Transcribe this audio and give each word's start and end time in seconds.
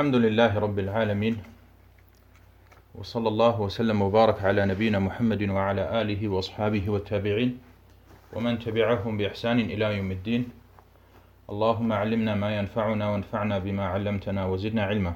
الحمد 0.00 0.16
لله 0.16 0.58
رب 0.58 0.78
العالمين 0.78 1.36
وصلى 2.94 3.28
الله 3.28 3.60
وسلم 3.60 4.02
وبارك 4.02 4.38
على 4.44 4.66
نبينا 4.66 4.98
محمد 4.98 5.42
وعلى 5.48 6.00
آله 6.00 6.28
وأصحابه 6.28 6.90
والتابعين 6.90 7.58
ومن 8.32 8.58
تبعهم 8.58 9.16
بإحسان 9.16 9.60
إلى 9.60 9.96
يوم 9.96 10.10
الدين. 10.10 10.42
اللهم 11.50 11.92
علمنا 11.92 12.34
ما 12.34 12.50
ينفعنا 12.58 13.10
وانفعنا 13.10 13.58
بما 13.58 13.84
علمتنا 13.84 14.46
وزدنا 14.46 14.82
علما. 14.82 15.12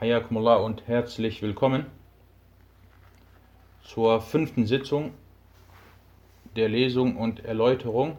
حياكم 0.00 0.38
الله 0.38 0.56
und 0.64 0.88
herzlich 0.88 1.42
willkommen 1.42 1.84
zur 3.82 4.22
fünften 4.22 4.64
Sitzung 4.64 5.12
der 6.56 6.68
Lesung 6.70 7.16
und 7.18 7.44
Erläuterung 7.44 8.16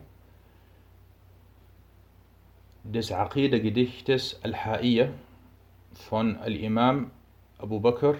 des 2.91 3.11
Aqidah-Gedichtes 3.11 4.39
Al-Ha'iyya 4.41 5.09
von 5.93 6.37
Al-Imam 6.37 7.11
Abu 7.59 7.79
Bakr 7.79 8.15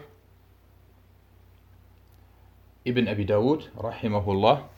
ibn 2.84 3.08
Abi 3.08 3.26
Dawud, 3.26 3.72
rahimahullah. 3.77 4.70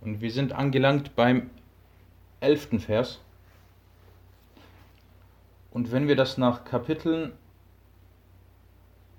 Und 0.00 0.20
wir 0.20 0.32
sind 0.32 0.52
angelangt 0.52 1.14
beim 1.14 1.50
elften 2.40 2.80
Vers. 2.80 3.20
Und 5.70 5.92
wenn 5.92 6.08
wir 6.08 6.16
das 6.16 6.36
nach 6.36 6.64
Kapiteln 6.64 7.32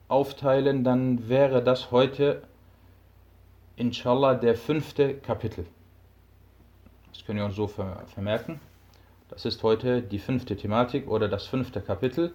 aufteilen, 0.09 0.83
dann 0.83 1.29
wäre 1.29 1.63
das 1.63 1.91
heute 1.91 2.43
inshallah 3.77 4.35
der 4.35 4.55
fünfte 4.55 5.13
Kapitel. 5.13 5.65
Das 7.11 7.25
können 7.25 7.39
wir 7.39 7.45
uns 7.45 7.55
so 7.55 7.67
vermerken. 7.67 8.59
Das 9.29 9.45
ist 9.45 9.63
heute 9.63 10.01
die 10.01 10.19
fünfte 10.19 10.57
Thematik 10.57 11.07
oder 11.07 11.27
das 11.27 11.47
fünfte 11.47 11.81
Kapitel, 11.81 12.33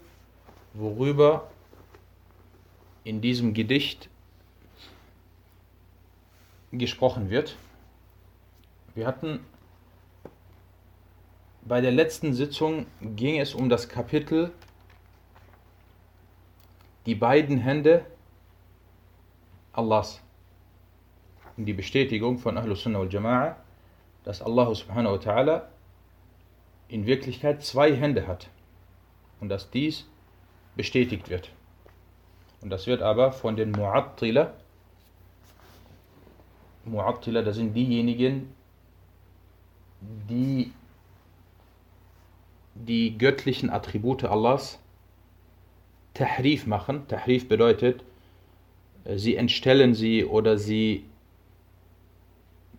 worüber 0.74 1.50
in 3.04 3.20
diesem 3.20 3.54
Gedicht 3.54 4.08
gesprochen 6.72 7.30
wird. 7.30 7.56
Wir 8.94 9.06
hatten 9.06 9.40
bei 11.62 11.80
der 11.80 11.92
letzten 11.92 12.32
Sitzung 12.32 12.86
ging 13.00 13.40
es 13.40 13.54
um 13.54 13.68
das 13.68 13.88
Kapitel 13.88 14.52
die 17.06 17.14
beiden 17.14 17.58
Hände 17.58 18.04
Allahs. 19.72 20.20
Und 21.56 21.66
die 21.66 21.72
Bestätigung 21.72 22.38
von 22.38 22.56
Ahlus 22.56 22.82
Sunnah 22.82 23.00
wal 23.00 23.08
Jama'a, 23.08 23.56
dass 24.26 24.42
Allah 24.42 24.74
subhanahu 24.74 25.14
wa 25.14 25.18
ta'ala 25.18 25.62
in 26.88 27.06
Wirklichkeit 27.06 27.62
zwei 27.62 27.94
Hände 27.94 28.26
hat. 28.26 28.48
Und 29.40 29.48
dass 29.48 29.70
dies 29.70 30.04
bestätigt 30.74 31.30
wird. 31.30 31.50
Und 32.60 32.70
das 32.70 32.88
wird 32.88 33.02
aber 33.02 33.30
von 33.30 33.54
den 33.54 33.72
Mu'attila, 33.72 34.50
Mu'attila, 36.84 37.42
das 37.42 37.56
sind 37.56 37.74
diejenigen, 37.74 38.52
die 40.00 40.72
die 42.74 43.16
göttlichen 43.16 43.70
Attribute 43.70 44.24
Allahs 44.24 44.80
Tahrif 46.14 46.66
machen. 46.66 47.06
Tahrif 47.06 47.48
bedeutet, 47.48 48.02
sie 49.04 49.36
entstellen 49.36 49.94
sie 49.94 50.24
oder 50.24 50.58
sie 50.58 51.04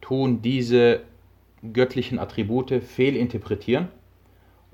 tun 0.02 0.42
diese 0.42 1.04
göttlichen 1.74 2.20
Attribute 2.20 2.82
fehlinterpretieren 2.84 3.90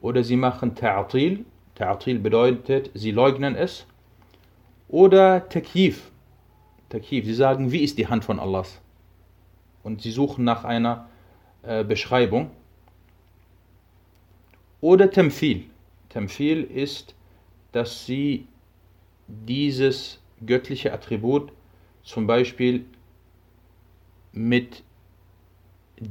oder 0.02 0.24
sie 0.24 0.36
machen 0.36 0.76
Ta'atil. 0.76 1.46
Ta'atil 1.76 2.20
bedeutet, 2.20 2.92
sie 2.94 3.12
leugnen 3.12 3.56
es. 3.56 3.86
Oder 4.90 5.48
Takif. 5.50 6.12
Takif, 6.90 7.26
sie 7.26 7.34
sagen, 7.34 7.72
wie 7.72 7.84
ist 7.84 7.98
die 7.98 8.08
Hand 8.08 8.26
von 8.26 8.40
Allahs? 8.40 8.80
Und 9.82 10.02
sie 10.02 10.12
suchen 10.12 10.44
nach 10.44 10.66
einer 10.66 11.10
äh, 11.64 11.84
Beschreibung. 11.84 12.52
Oder 14.82 15.10
Tamfil. 15.10 15.66
Tamfil 16.10 16.64
ist, 16.64 17.16
dass 17.72 18.06
sie 18.06 18.48
dieses 19.28 20.20
göttliche 20.46 20.94
Attribut 20.94 21.52
zum 22.04 22.28
Beispiel 22.28 22.86
mit 24.34 24.84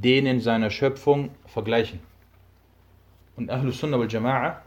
denen 0.01 0.39
seiner 0.39 0.69
Schöpfung 0.69 1.29
vergleichen. 1.45 1.99
Und 3.35 3.49
Ahlus 3.49 3.79
Sunnah 3.79 3.99
wal 3.99 4.07
Jama'a 4.07 4.57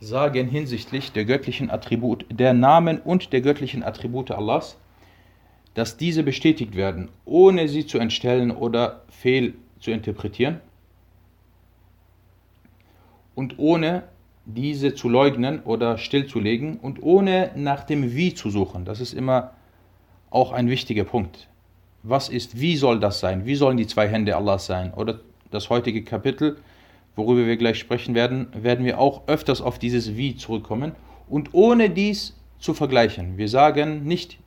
sagen 0.00 0.48
hinsichtlich 0.48 1.12
der 1.12 1.24
göttlichen 1.24 1.70
Attribute, 1.70 2.24
der 2.30 2.52
Namen 2.52 2.98
und 2.98 3.32
der 3.32 3.40
göttlichen 3.40 3.82
Attribute 3.82 4.30
Allahs, 4.30 4.78
dass 5.74 5.96
diese 5.96 6.22
bestätigt 6.22 6.76
werden, 6.76 7.08
ohne 7.24 7.68
sie 7.68 7.86
zu 7.86 7.98
entstellen 7.98 8.50
oder 8.50 9.02
fehl 9.08 9.54
zu 9.80 9.90
interpretieren 9.90 10.60
und 13.34 13.58
ohne 13.58 14.04
diese 14.44 14.94
zu 14.94 15.08
leugnen 15.08 15.62
oder 15.62 15.98
stillzulegen 15.98 16.78
und 16.78 17.02
ohne 17.02 17.50
nach 17.54 17.84
dem 17.84 18.14
Wie 18.14 18.34
zu 18.34 18.50
suchen. 18.50 18.84
Das 18.84 19.00
ist 19.00 19.12
immer 19.12 19.52
auch 20.30 20.52
ein 20.52 20.68
wichtiger 20.68 21.04
Punkt. 21.04 21.48
Was 22.08 22.30
ist, 22.30 22.58
wie 22.58 22.76
soll 22.76 23.00
das 23.00 23.20
sein? 23.20 23.44
Wie 23.44 23.54
sollen 23.54 23.76
die 23.76 23.86
zwei 23.86 24.08
Hände 24.08 24.34
Allahs 24.34 24.64
sein? 24.64 24.94
Oder 24.94 25.20
das 25.50 25.68
heutige 25.68 26.04
Kapitel, 26.04 26.56
worüber 27.16 27.44
wir 27.44 27.58
gleich 27.58 27.78
sprechen 27.78 28.14
werden, 28.14 28.48
werden 28.54 28.86
wir 28.86 28.98
auch 28.98 29.28
öfters 29.28 29.60
auf 29.60 29.78
dieses 29.78 30.16
Wie 30.16 30.34
zurückkommen 30.34 30.92
und 31.28 31.52
ohne 31.52 31.90
dies 31.90 32.34
zu 32.58 32.72
vergleichen. 32.72 33.36
Wir 33.36 33.48
sagen 33.48 34.04
nicht, 34.04 34.38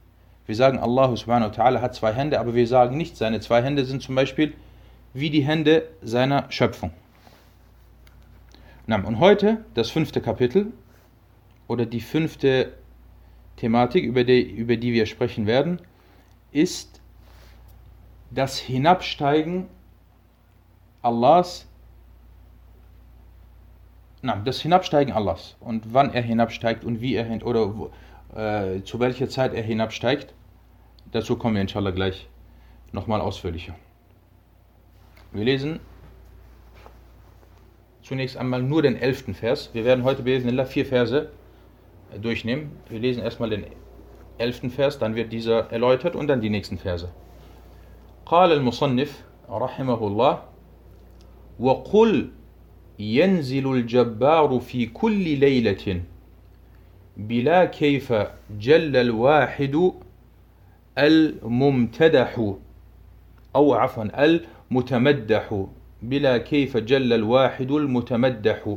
wir 0.48 0.56
sagen 0.56 0.80
Allah 0.80 1.16
subhanahu 1.16 1.56
wa 1.56 1.64
ta'ala 1.64 1.82
hat 1.82 1.94
zwei 1.94 2.14
Hände, 2.14 2.40
aber 2.40 2.56
wir 2.56 2.66
sagen 2.66 2.98
nicht, 2.98 3.16
seine 3.16 3.42
zwei 3.42 3.62
Hände 3.62 3.86
sind 3.86 4.02
zum 4.02 4.16
Beispiel 4.16 4.54
wie 5.14 5.30
die 5.30 5.44
Hände 5.44 5.88
seiner 6.02 6.50
Schöpfung. 6.50 6.92
Und 8.88 9.20
heute 9.20 9.64
das 9.76 9.92
fünfte 9.92 10.20
Kapitel 10.20 10.74
oder 11.68 11.86
die 11.86 12.02
fünfte 12.02 12.74
Thematik, 13.58 14.04
über 14.04 14.24
die, 14.24 14.42
über 14.42 14.78
die 14.78 14.94
wir 14.94 15.06
sprechen 15.06 15.46
werden, 15.46 15.80
ist 16.52 17.01
das 18.32 18.58
Hinabsteigen 18.58 19.68
Allahs, 21.02 21.68
na, 24.22 24.36
das 24.38 24.62
Hinabsteigen 24.62 25.14
Allahs 25.14 25.58
und 25.60 25.94
wann 25.94 26.14
er 26.14 26.22
hinabsteigt 26.22 26.84
und 26.84 27.02
wie 27.02 27.16
er 27.16 27.26
hin, 27.26 27.44
oder 27.44 27.92
äh, 28.36 28.82
zu 28.84 29.00
welcher 29.00 29.30
Zeit 29.30 29.54
er 29.54 29.64
hinabsteigt. 29.64 30.34
Dazu 31.12 31.36
kommen 31.36 31.56
wir 31.56 31.62
inshallah 31.62 31.92
gleich 31.92 32.30
nochmal 32.94 33.20
ausführlicher. 33.20 33.76
Wir 35.34 35.44
lesen 35.44 35.80
zunächst 38.02 38.38
einmal 38.38 38.62
nur 38.62 38.82
den 38.82 38.96
elften 38.96 39.34
Vers. 39.34 39.70
Wir 39.74 39.86
werden 39.86 40.04
heute 40.04 40.24
Bismillah 40.24 40.66
vier 40.66 40.86
Verse 40.86 41.30
durchnehmen. 42.22 42.72
Wir 42.90 43.00
lesen 43.00 43.24
erstmal 43.24 43.50
den 43.50 43.66
elften 44.38 44.70
Vers, 44.70 45.00
dann 45.00 45.16
wird 45.16 45.32
dieser 45.32 45.72
erläutert 45.72 46.16
und 46.16 46.28
dann 46.28 46.42
die 46.42 46.50
nächsten 46.50 46.78
Verse. 46.78 47.10
قال 48.32 48.52
المصنف 48.52 49.24
رحمه 49.50 50.08
الله 50.08 50.44
وقل 51.60 52.30
ينزل 53.00 53.74
الجبار 53.74 54.60
في 54.60 54.86
كل 54.86 55.40
ليلة 55.40 56.02
بلا 57.18 57.66
كيف 57.66 58.14
جل 58.60 58.96
الواحد 58.96 59.92
الممتدح 60.98 62.54
أو 63.56 63.74
عفوا 63.74 64.26
المتمدح 64.26 65.66
بلا 66.02 66.38
كيف 66.38 66.78
جل 66.78 67.14
الواحد 67.14 67.72
المتمدح. 67.72 68.76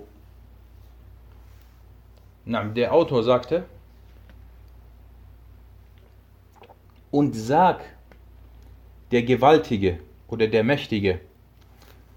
نعم 2.47 2.75
der 2.75 2.93
Autor 2.93 3.23
sagte 3.23 3.65
und 7.12 7.37
sag 7.37 7.94
der 9.14 9.22
Gewaltige 9.22 10.00
oder 10.26 10.49
der 10.49 10.64
Mächtige 10.64 11.20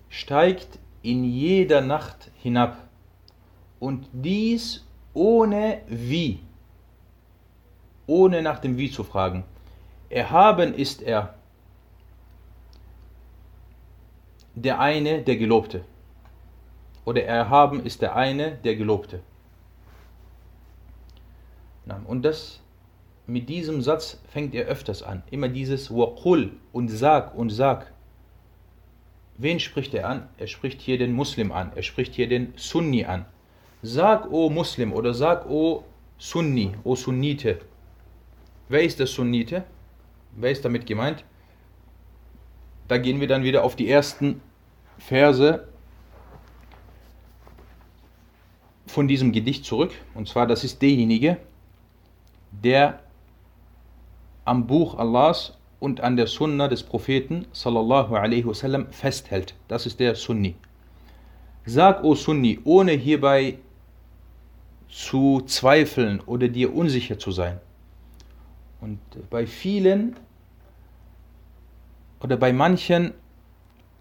steigt 0.09 0.79
in 1.03 1.23
jeder 1.23 1.81
Nacht 1.81 2.31
hinab 2.41 2.75
und 3.79 4.07
dies 4.11 4.83
ohne 5.13 5.81
wie, 5.87 6.39
ohne 8.07 8.41
nach 8.41 8.57
dem 8.57 8.77
wie 8.79 8.89
zu 8.89 9.03
fragen. 9.03 9.43
Erhaben 10.09 10.73
ist 10.73 11.03
er, 11.03 11.35
der 14.55 14.79
eine, 14.79 15.21
der 15.21 15.37
Gelobte. 15.37 15.83
Oder 17.05 17.25
erhaben 17.25 17.85
ist 17.85 18.01
der 18.01 18.15
eine, 18.15 18.53
der 18.53 18.75
Gelobte. 18.75 19.21
Und 22.07 22.23
das 22.23 22.59
mit 23.27 23.49
diesem 23.49 23.81
Satz 23.81 24.19
fängt 24.29 24.55
er 24.55 24.65
öfters 24.65 25.03
an. 25.03 25.21
Immer 25.31 25.49
dieses 25.49 25.91
Waqul 25.91 26.53
und 26.71 26.87
sag 26.87 27.35
und 27.35 27.49
sag. 27.49 27.91
wen 29.37 29.59
spricht 29.59 29.93
er 29.93 30.09
an? 30.09 30.29
Er 30.37 30.47
spricht 30.47 30.81
hier 30.81 30.97
den 30.97 31.11
Muslim 31.11 31.51
an, 31.51 31.71
er 31.75 31.83
spricht 31.83 32.15
hier 32.15 32.27
den 32.27 32.53
Sunni 32.55 33.05
an. 33.05 33.25
Sag, 33.83 34.31
o 34.31 34.49
Muslim 34.49 34.93
oder 34.93 35.13
sag, 35.13 35.47
o 35.47 35.83
Sunni, 36.17 36.73
o 36.83 36.95
Sunnite. 36.95 37.59
Wer 38.69 38.83
ist 38.83 38.99
der 38.99 39.07
Sunnite? 39.07 39.63
Wer 40.35 40.51
ist 40.51 40.65
damit 40.65 40.85
gemeint? 40.85 41.23
Da 42.87 42.97
gehen 42.97 43.19
wir 43.19 43.27
dann 43.27 43.43
wieder 43.43 43.63
auf 43.63 43.75
die 43.75 43.89
ersten 43.89 44.41
Verse 44.97 45.67
von 48.87 49.07
diesem 49.07 49.31
Gedicht 49.31 49.65
zurück. 49.65 49.91
Und 50.15 50.27
zwar, 50.27 50.47
das 50.47 50.63
ist 50.63 50.81
derjenige, 50.81 51.37
der 52.51 52.99
am 54.47 54.65
Buch 54.67 54.97
Allahs 54.97 55.57
und 55.79 56.01
an 56.01 56.15
der 56.15 56.27
Sunna 56.27 56.67
des 56.67 56.83
Propheten 56.83 57.45
sallallahu 57.51 58.15
alaihi 58.15 58.45
wasallam 58.45 58.91
festhält. 58.91 59.55
Das 59.67 59.85
ist 59.85 59.99
der 59.99 60.15
Sunni. 60.15 60.55
Sag, 61.65 62.03
o 62.03 62.15
Sunni, 62.15 62.59
ohne 62.63 62.93
hierbei 62.93 63.59
zu 64.89 65.41
zweifeln 65.45 66.21
oder 66.21 66.47
dir 66.47 66.73
unsicher 66.73 67.19
zu 67.19 67.31
sein. 67.31 67.59
Und 68.79 68.99
bei 69.29 69.45
vielen 69.45 70.15
oder 72.21 72.37
bei 72.37 72.53
manchen 72.53 73.13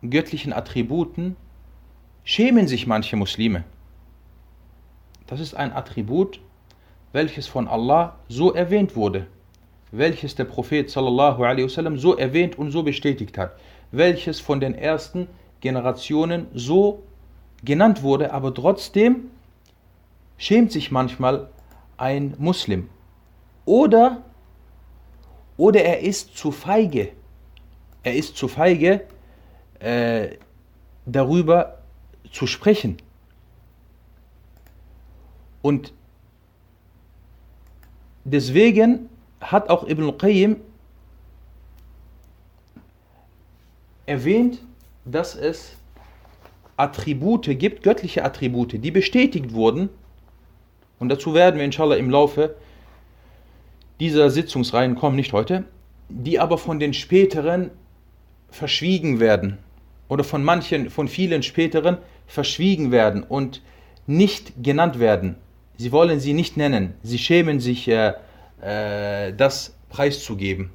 göttlichen 0.08 0.52
Attributen 0.52 1.37
schämen 2.25 2.69
sich 2.69 2.87
manche 2.87 3.16
Muslime. 3.16 3.64
Das 5.26 5.40
ist 5.40 5.54
ein 5.54 5.72
Attribut, 5.72 6.40
welches 7.12 7.48
von 7.48 7.66
Allah 7.66 8.16
so 8.28 8.52
erwähnt 8.52 8.94
wurde, 8.94 9.26
welches 9.96 10.34
der 10.34 10.44
Prophet 10.44 10.90
sallallahu 10.90 11.40
wasallam 11.40 11.98
so 11.98 12.16
erwähnt 12.16 12.58
und 12.58 12.70
so 12.70 12.82
bestätigt 12.82 13.38
hat, 13.38 13.52
welches 13.90 14.40
von 14.40 14.60
den 14.60 14.75
ersten 14.75 15.28
Generationen 15.60 16.48
so 16.54 17.02
genannt 17.64 18.02
wurde, 18.02 18.32
aber 18.32 18.52
trotzdem 18.52 19.31
schämt 20.37 20.72
sich 20.72 20.90
manchmal 20.90 21.48
ein 21.96 22.34
Muslim. 22.38 22.88
Oder, 23.64 24.22
oder 25.56 25.82
er 25.82 26.00
ist 26.00 26.37
zu 26.37 26.52
feige. 26.52 27.12
Er 28.02 28.14
ist 28.14 28.37
zu 28.37 28.46
feige, 28.48 29.02
äh, 29.81 30.37
darüber 31.06 31.78
zu 32.31 32.46
sprechen. 32.46 32.98
Und 35.62 35.93
deswegen 38.25 39.08
hat 39.41 39.69
auch 39.71 39.87
Ibn 39.87 40.17
Qayyim 40.19 40.56
erwähnt, 44.06 44.62
dass 45.05 45.35
es 45.35 45.77
Attribute 46.77 47.59
gibt, 47.59 47.83
göttliche 47.83 48.25
Attribute, 48.25 48.83
die 48.83 48.91
bestätigt 48.91 49.53
wurden. 49.53 49.88
Und 50.99 51.09
dazu 51.09 51.35
werden 51.35 51.56
wir 51.56 51.65
inshallah 51.65 51.97
im 51.97 52.11
Laufe 52.11 52.56
dieser 54.00 54.31
Sitzungsreihen 54.31 54.94
kommen, 54.94 55.17
nicht 55.17 55.33
heute, 55.33 55.65
die 56.09 56.39
aber 56.39 56.59
von 56.59 56.79
den 56.79 56.94
späteren 56.94 57.71
verschwiegen 58.50 59.21
werden 59.21 59.59
oder 60.09 60.25
von 60.25 60.44
manchen, 60.44 60.91
von 60.91 61.09
vielen 61.09 61.43
späteren 61.43 61.99
verschwiegen 62.27 62.93
werden 62.93 63.23
und 63.23 63.62
nicht 64.06 64.53
genannt 64.62 64.99
werden. 64.99 65.37
Sie 65.79 65.93
wollen 65.93 66.21
sie 66.21 66.32
nicht 66.32 66.56
nennen. 66.56 66.94
Sie 67.03 67.19
schämen 67.19 67.61
sich, 67.61 67.89
äh, 67.89 68.15
äh, 68.67 69.33
das 69.33 69.77
preiszugeben. 69.89 70.71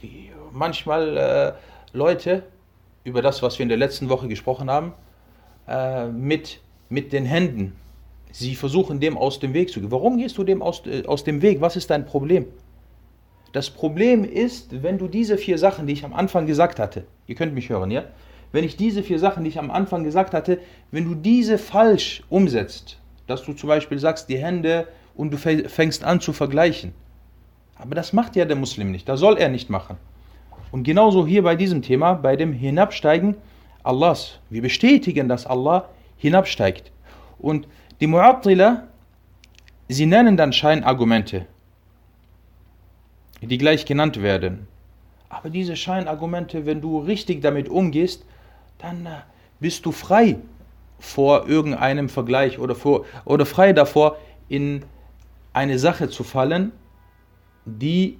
Wie 0.00 0.32
manchmal 0.52 1.16
äh, 1.16 1.52
Leute, 1.96 2.42
über 3.04 3.22
das, 3.22 3.42
was 3.42 3.58
wir 3.58 3.62
in 3.62 3.68
der 3.68 3.78
letzten 3.78 4.08
Woche 4.08 4.28
gesprochen 4.28 4.70
haben, 4.70 4.92
äh, 5.68 6.06
mit, 6.08 6.60
mit 6.88 7.12
den 7.12 7.24
Händen. 7.24 7.76
Sie 8.32 8.54
versuchen 8.54 9.00
dem 9.00 9.16
aus 9.16 9.38
dem 9.38 9.54
Weg 9.54 9.70
zu 9.70 9.80
gehen. 9.80 9.90
Warum 9.90 10.18
gehst 10.18 10.38
du 10.38 10.44
dem 10.44 10.60
aus, 10.60 10.82
äh, 10.86 11.04
aus 11.06 11.24
dem 11.24 11.40
Weg? 11.40 11.60
Was 11.60 11.76
ist 11.76 11.90
dein 11.90 12.04
Problem? 12.04 12.46
Das 13.52 13.70
Problem 13.70 14.24
ist, 14.24 14.82
wenn 14.82 14.98
du 14.98 15.08
diese 15.08 15.38
vier 15.38 15.58
Sachen, 15.58 15.86
die 15.86 15.92
ich 15.92 16.04
am 16.04 16.14
Anfang 16.14 16.46
gesagt 16.46 16.78
hatte, 16.78 17.04
ihr 17.26 17.34
könnt 17.34 17.54
mich 17.54 17.68
hören, 17.68 17.90
ja? 17.90 18.04
wenn 18.52 18.64
ich 18.64 18.76
diese 18.76 19.02
vier 19.02 19.18
Sachen, 19.18 19.44
die 19.44 19.50
ich 19.50 19.58
am 19.58 19.70
Anfang 19.70 20.04
gesagt 20.04 20.34
hatte, 20.34 20.58
wenn 20.90 21.04
du 21.04 21.14
diese 21.14 21.58
falsch 21.58 22.22
umsetzt, 22.28 22.98
dass 23.26 23.44
du 23.44 23.52
zum 23.52 23.68
Beispiel 23.68 23.98
sagst, 23.98 24.28
die 24.28 24.38
Hände 24.38 24.88
und 25.20 25.30
du 25.32 25.36
fängst 25.36 26.02
an 26.02 26.22
zu 26.22 26.32
vergleichen. 26.32 26.94
Aber 27.76 27.94
das 27.94 28.14
macht 28.14 28.36
ja 28.36 28.46
der 28.46 28.56
Muslim 28.56 28.90
nicht, 28.90 29.06
das 29.06 29.20
soll 29.20 29.36
er 29.36 29.50
nicht 29.50 29.68
machen. 29.68 29.98
Und 30.72 30.84
genauso 30.84 31.26
hier 31.26 31.42
bei 31.42 31.56
diesem 31.56 31.82
Thema, 31.82 32.14
bei 32.14 32.36
dem 32.36 32.54
Hinabsteigen 32.54 33.36
Allahs. 33.82 34.38
Wir 34.48 34.62
bestätigen, 34.62 35.28
dass 35.28 35.46
Allah 35.46 35.90
hinabsteigt. 36.16 36.90
Und 37.38 37.68
die 38.00 38.06
Mu'attila, 38.06 38.84
sie 39.88 40.06
nennen 40.06 40.38
dann 40.38 40.54
Scheinargumente, 40.54 41.46
die 43.42 43.58
gleich 43.58 43.84
genannt 43.84 44.22
werden. 44.22 44.68
Aber 45.28 45.50
diese 45.50 45.76
Scheinargumente, 45.76 46.64
wenn 46.64 46.80
du 46.80 46.98
richtig 46.98 47.42
damit 47.42 47.68
umgehst, 47.68 48.24
dann 48.78 49.04
äh, 49.04 49.10
bist 49.58 49.84
du 49.84 49.92
frei 49.92 50.38
vor 50.98 51.46
irgendeinem 51.46 52.08
Vergleich 52.08 52.58
oder, 52.58 52.74
vor, 52.74 53.04
oder 53.26 53.44
frei 53.44 53.74
davor, 53.74 54.16
in 54.48 54.82
eine 55.53 55.79
Sache 55.79 56.09
zu 56.09 56.23
fallen, 56.23 56.71
die, 57.65 58.17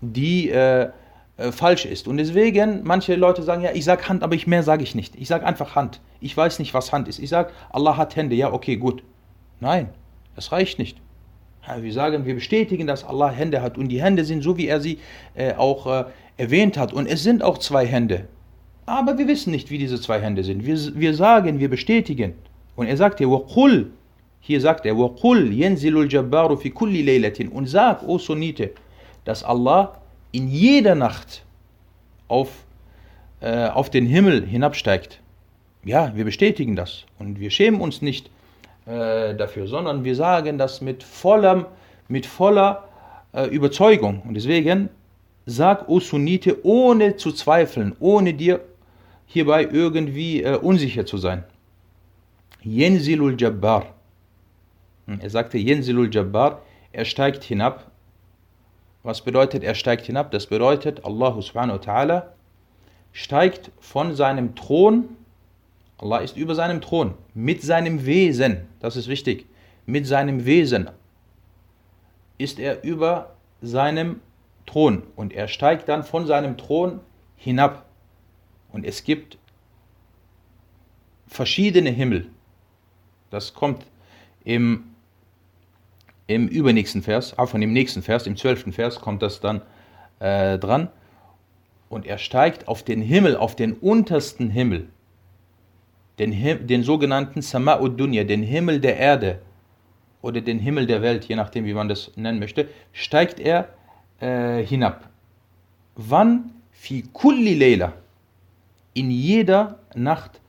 die 0.00 0.50
äh, 0.50 0.90
äh, 1.36 1.52
falsch 1.52 1.86
ist. 1.86 2.08
Und 2.08 2.18
deswegen, 2.18 2.82
manche 2.84 3.14
Leute 3.14 3.42
sagen, 3.42 3.62
ja, 3.62 3.70
ich 3.72 3.84
sage 3.84 4.08
Hand, 4.08 4.22
aber 4.22 4.34
ich 4.34 4.46
mehr 4.46 4.62
sage 4.62 4.82
ich 4.82 4.94
nicht. 4.94 5.16
Ich 5.16 5.28
sage 5.28 5.46
einfach 5.46 5.74
Hand. 5.74 6.00
Ich 6.20 6.36
weiß 6.36 6.58
nicht, 6.58 6.74
was 6.74 6.92
Hand 6.92 7.08
ist. 7.08 7.18
Ich 7.18 7.30
sage, 7.30 7.50
Allah 7.70 7.96
hat 7.96 8.16
Hände. 8.16 8.34
Ja, 8.34 8.52
okay, 8.52 8.76
gut. 8.76 9.02
Nein, 9.60 9.88
das 10.34 10.52
reicht 10.52 10.78
nicht. 10.78 10.98
Wir 11.80 11.92
sagen, 11.92 12.26
wir 12.26 12.34
bestätigen, 12.34 12.86
dass 12.86 13.04
Allah 13.04 13.30
Hände 13.30 13.62
hat. 13.62 13.78
Und 13.78 13.88
die 13.88 14.02
Hände 14.02 14.24
sind 14.24 14.42
so, 14.42 14.56
wie 14.56 14.66
er 14.66 14.80
sie 14.80 14.98
äh, 15.34 15.54
auch 15.54 15.86
äh, 15.86 16.04
erwähnt 16.36 16.76
hat. 16.76 16.92
Und 16.92 17.06
es 17.06 17.22
sind 17.22 17.42
auch 17.42 17.58
zwei 17.58 17.86
Hände. 17.86 18.26
Aber 18.84 19.16
wir 19.16 19.28
wissen 19.28 19.52
nicht, 19.52 19.70
wie 19.70 19.78
diese 19.78 20.00
zwei 20.00 20.20
Hände 20.20 20.42
sind. 20.42 20.66
Wir, 20.66 20.76
wir 20.96 21.14
sagen, 21.14 21.60
wir 21.60 21.70
bestätigen. 21.70 22.34
Und 22.74 22.88
er 22.88 22.96
sagt 22.96 23.18
hier, 23.18 23.28
وَقُلْ 23.28 23.86
Hier 24.46 24.60
sagt 24.60 24.86
er, 24.86 24.94
وَقُلْ 24.96 25.52
يَنْزِلُ 25.52 25.96
الْجَبَّارُ 25.96 26.56
فِي 26.56 26.70
كُلِّ 26.70 27.04
لَيْلَةٍ 27.04 27.48
Und 27.50 27.68
sag, 27.68 28.02
O 28.02 28.18
Sunnite, 28.18 28.70
dass 29.24 29.44
Allah 29.44 30.00
in 30.32 30.48
jeder 30.48 30.94
Nacht 30.94 31.44
auf, 32.28 32.64
äh, 33.40 33.68
auf 33.68 33.90
den 33.90 34.06
Himmel 34.06 34.44
hinabsteigt. 34.46 35.20
Ja, 35.84 36.12
wir 36.16 36.24
bestätigen 36.24 36.74
das. 36.74 37.04
Und 37.18 37.38
wir 37.38 37.50
schämen 37.50 37.80
uns 37.80 38.02
nicht 38.02 38.30
äh, 38.86 39.34
dafür, 39.34 39.66
sondern 39.68 40.04
wir 40.04 40.16
sagen 40.16 40.58
das 40.58 40.80
mit, 40.80 41.02
vollem, 41.02 41.66
mit 42.08 42.26
voller 42.26 42.88
äh, 43.32 43.46
Überzeugung. 43.46 44.22
Und 44.26 44.34
deswegen 44.34 44.88
sag, 45.46 45.88
O 45.88 46.00
Sunnite, 46.00 46.64
ohne 46.64 47.16
zu 47.16 47.32
zweifeln, 47.32 47.94
ohne 48.00 48.34
dir 48.34 48.60
hierbei 49.26 49.68
irgendwie 49.70 50.42
äh, 50.42 50.56
unsicher 50.56 51.06
zu 51.06 51.18
sein. 51.18 51.44
Yenzilul 52.64 53.40
Jabbar. 53.40 53.86
Er 55.07 55.29
sagte 55.29 55.57
Yenzilul 55.57 56.13
Jabbar, 56.13 56.61
er 56.91 57.05
steigt 57.05 57.43
hinab. 57.43 57.91
Was 59.03 59.21
bedeutet, 59.21 59.63
er 59.63 59.75
steigt 59.75 60.05
hinab? 60.05 60.31
Das 60.31 60.47
bedeutet, 60.47 61.05
Allah 61.05 61.41
subhanahu 61.41 61.79
wa 61.79 61.81
ta'ala 61.81 62.23
steigt 63.13 63.71
von 63.79 64.15
seinem 64.15 64.55
Thron, 64.55 65.15
Allah 65.97 66.19
ist 66.19 66.35
über 66.35 66.55
seinem 66.55 66.81
Thron, 66.81 67.13
mit 67.33 67.63
seinem 67.63 68.05
Wesen, 68.05 68.67
das 68.79 68.95
ist 68.95 69.07
wichtig, 69.07 69.47
mit 69.85 70.05
seinem 70.05 70.45
Wesen 70.45 70.89
ist 72.37 72.59
er 72.59 72.83
über 72.83 73.35
seinem 73.61 74.21
Thron 74.65 75.03
und 75.15 75.33
er 75.33 75.47
steigt 75.47 75.89
dann 75.89 76.03
von 76.03 76.27
seinem 76.27 76.57
Thron 76.57 76.99
hinab. 77.35 77.85
Und 78.71 78.85
es 78.85 79.03
gibt 79.03 79.37
verschiedene 81.25 81.89
Himmel. 81.89 82.29
Das 83.29 83.53
kommt 83.53 83.85
im, 84.43 84.95
im 86.27 86.47
übernächsten 86.47 87.01
Vers, 87.01 87.37
auch 87.37 87.49
von 87.49 87.61
dem 87.61 87.73
nächsten 87.73 88.01
Vers, 88.01 88.27
im 88.27 88.35
zwölften 88.35 88.73
Vers 88.73 88.99
kommt 88.99 89.21
das 89.21 89.39
dann 89.39 89.61
äh, 90.19 90.57
dran. 90.59 90.89
Und 91.89 92.05
er 92.05 92.17
steigt 92.17 92.67
auf 92.67 92.83
den 92.83 93.01
Himmel, 93.01 93.37
auf 93.37 93.55
den 93.55 93.73
untersten 93.73 94.49
Himmel, 94.49 94.89
den, 96.19 96.67
den 96.67 96.83
sogenannten 96.83 97.39
Sama'ud 97.39 97.95
Dunya, 97.95 98.25
den 98.25 98.43
Himmel 98.43 98.81
der 98.81 98.97
Erde 98.97 99.39
oder 100.21 100.41
den 100.41 100.59
Himmel 100.59 100.85
der 100.85 101.01
Welt, 101.01 101.25
je 101.25 101.35
nachdem, 101.35 101.65
wie 101.65 101.73
man 101.73 101.87
das 101.87 102.11
nennen 102.15 102.39
möchte, 102.39 102.67
steigt 102.91 103.39
er 103.39 103.69
äh, 104.19 104.63
hinab. 104.63 105.09
Wann? 105.95 106.51
Fi 106.71 107.03
kulli 107.13 107.55
Leila 107.55 107.93
in 108.97 109.11
jeder 109.11 109.77
Nacht 109.93 110.41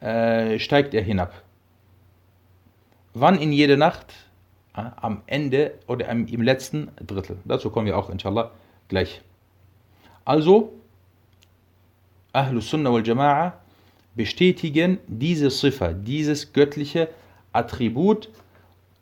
äh, 0.00 0.58
steigt 0.60 0.94
er 0.94 1.02
hinab. 1.02 1.42
Wann 3.12 3.38
in 3.38 3.52
jeder 3.52 3.76
Nacht? 3.76 4.14
Äh, 4.78 4.90
am 4.96 5.22
Ende 5.26 5.74
oder 5.86 6.08
im, 6.08 6.42
letzten 6.42 6.90
Drittel. 7.04 7.38
Dazu 7.44 7.70
kommen 7.70 7.86
wir 7.86 7.98
auch 7.98 8.10
inshallah 8.10 8.52
gleich. 8.88 9.20
Also, 10.24 10.72
Ahlus 12.32 12.70
Sunnah 12.70 12.92
wal 12.92 13.02
Jama'a 13.02 13.54
bestätigen 14.14 14.98
diese 15.06 15.50
Sifa, 15.50 15.92
dieses 15.92 16.52
göttliche 16.52 17.08
Attribut, 17.52 18.28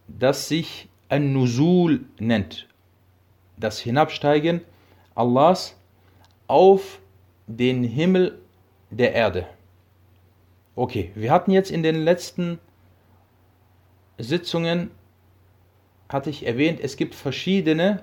das 0.06 0.48
sich 0.48 0.88
An-Nuzul 1.08 2.04
nennt. 2.18 2.68
Das 3.56 3.78
Hinabsteigen 3.78 4.60
Allahs 5.14 5.76
auf 6.46 7.00
den 7.46 7.84
Himmel 7.84 8.38
der 8.90 9.12
Erde. 9.14 9.46
Okay, 10.74 11.10
wir 11.14 11.32
hatten 11.32 11.50
jetzt 11.50 11.70
in 11.70 11.82
den 11.82 11.96
letzten 12.04 12.58
Sitzungen, 14.18 14.90
hatte 16.08 16.30
ich 16.30 16.46
erwähnt, 16.46 16.80
es 16.80 16.96
gibt 16.96 17.14
verschiedene 17.14 18.02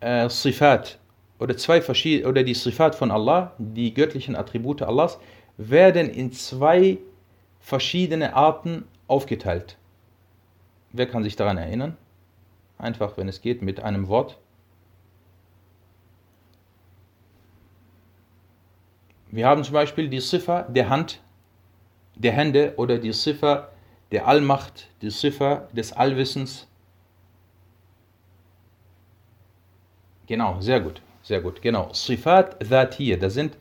äh, 0.00 0.28
Sifat 0.28 0.98
oder 1.38 1.56
zwei 1.56 1.80
verschiedene 1.80 2.28
oder 2.28 2.42
die 2.42 2.54
Sifat 2.54 2.94
von 2.94 3.10
Allah, 3.10 3.52
die 3.58 3.94
göttlichen 3.94 4.36
Attribute 4.36 4.82
Allahs, 4.82 5.18
werden 5.56 6.08
in 6.08 6.32
zwei 6.32 6.98
verschiedene 7.60 8.34
Arten 8.34 8.84
aufgeteilt. 9.06 9.76
Wer 10.92 11.06
kann 11.06 11.22
sich 11.22 11.36
daran 11.36 11.58
erinnern? 11.58 11.96
Einfach, 12.78 13.16
wenn 13.16 13.28
es 13.28 13.40
geht, 13.40 13.62
mit 13.62 13.80
einem 13.80 14.08
Wort. 14.08 14.38
Wir 19.30 19.46
haben 19.46 19.64
zum 19.64 19.72
Beispiel 19.72 20.08
die 20.08 20.20
Ziffer 20.20 20.66
der 20.68 20.90
Hand, 20.90 21.22
der 22.16 22.32
Hände 22.32 22.74
oder 22.76 22.98
die 22.98 23.12
Ziffer 23.12 23.71
der 24.12 24.28
Allmacht, 24.28 24.88
die 25.00 25.08
Ziffer 25.08 25.68
des 25.72 25.92
Allwissens. 25.92 26.68
Genau, 30.26 30.60
sehr 30.60 30.80
gut, 30.80 31.02
sehr 31.22 31.40
gut, 31.40 31.60
genau. 31.62 31.92
Sifat 31.92 32.62
Dhatiyya, 32.70 33.16
das 33.16 33.34
sind 33.34 33.56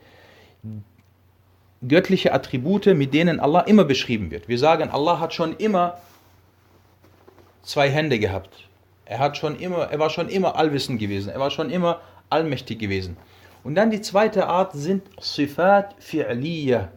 göttliche 1.88 2.34
Attribute, 2.34 2.86
mit 2.88 3.14
denen 3.14 3.40
Allah 3.40 3.62
immer 3.62 3.86
beschrieben 3.86 4.30
wird. 4.30 4.48
Wir 4.48 4.60
sagen, 4.60 4.90
Allah 4.90 5.20
hat 5.20 5.34
schon 5.34 5.56
immer 5.58 5.98
zwei 7.64 7.90
Hände 7.90 8.20
gehabt. 8.20 8.68
Er, 9.06 9.20
hat 9.20 9.38
schon 9.38 9.58
immer, 9.60 9.90
er 9.90 10.00
war 10.00 10.10
schon 10.10 10.30
immer 10.30 10.56
allwissend 10.56 11.00
gewesen. 11.00 11.30
Er 11.30 11.40
war 11.40 11.50
schon 11.50 11.70
immer 11.70 12.02
allmächtig 12.30 12.80
gewesen. 12.80 13.18
Und 13.64 13.76
dann 13.76 13.92
die 13.92 14.02
zweite 14.02 14.48
Art 14.48 14.74
sind 14.74 15.04
Sifat 15.20 15.96
fi'liya. 16.00 16.90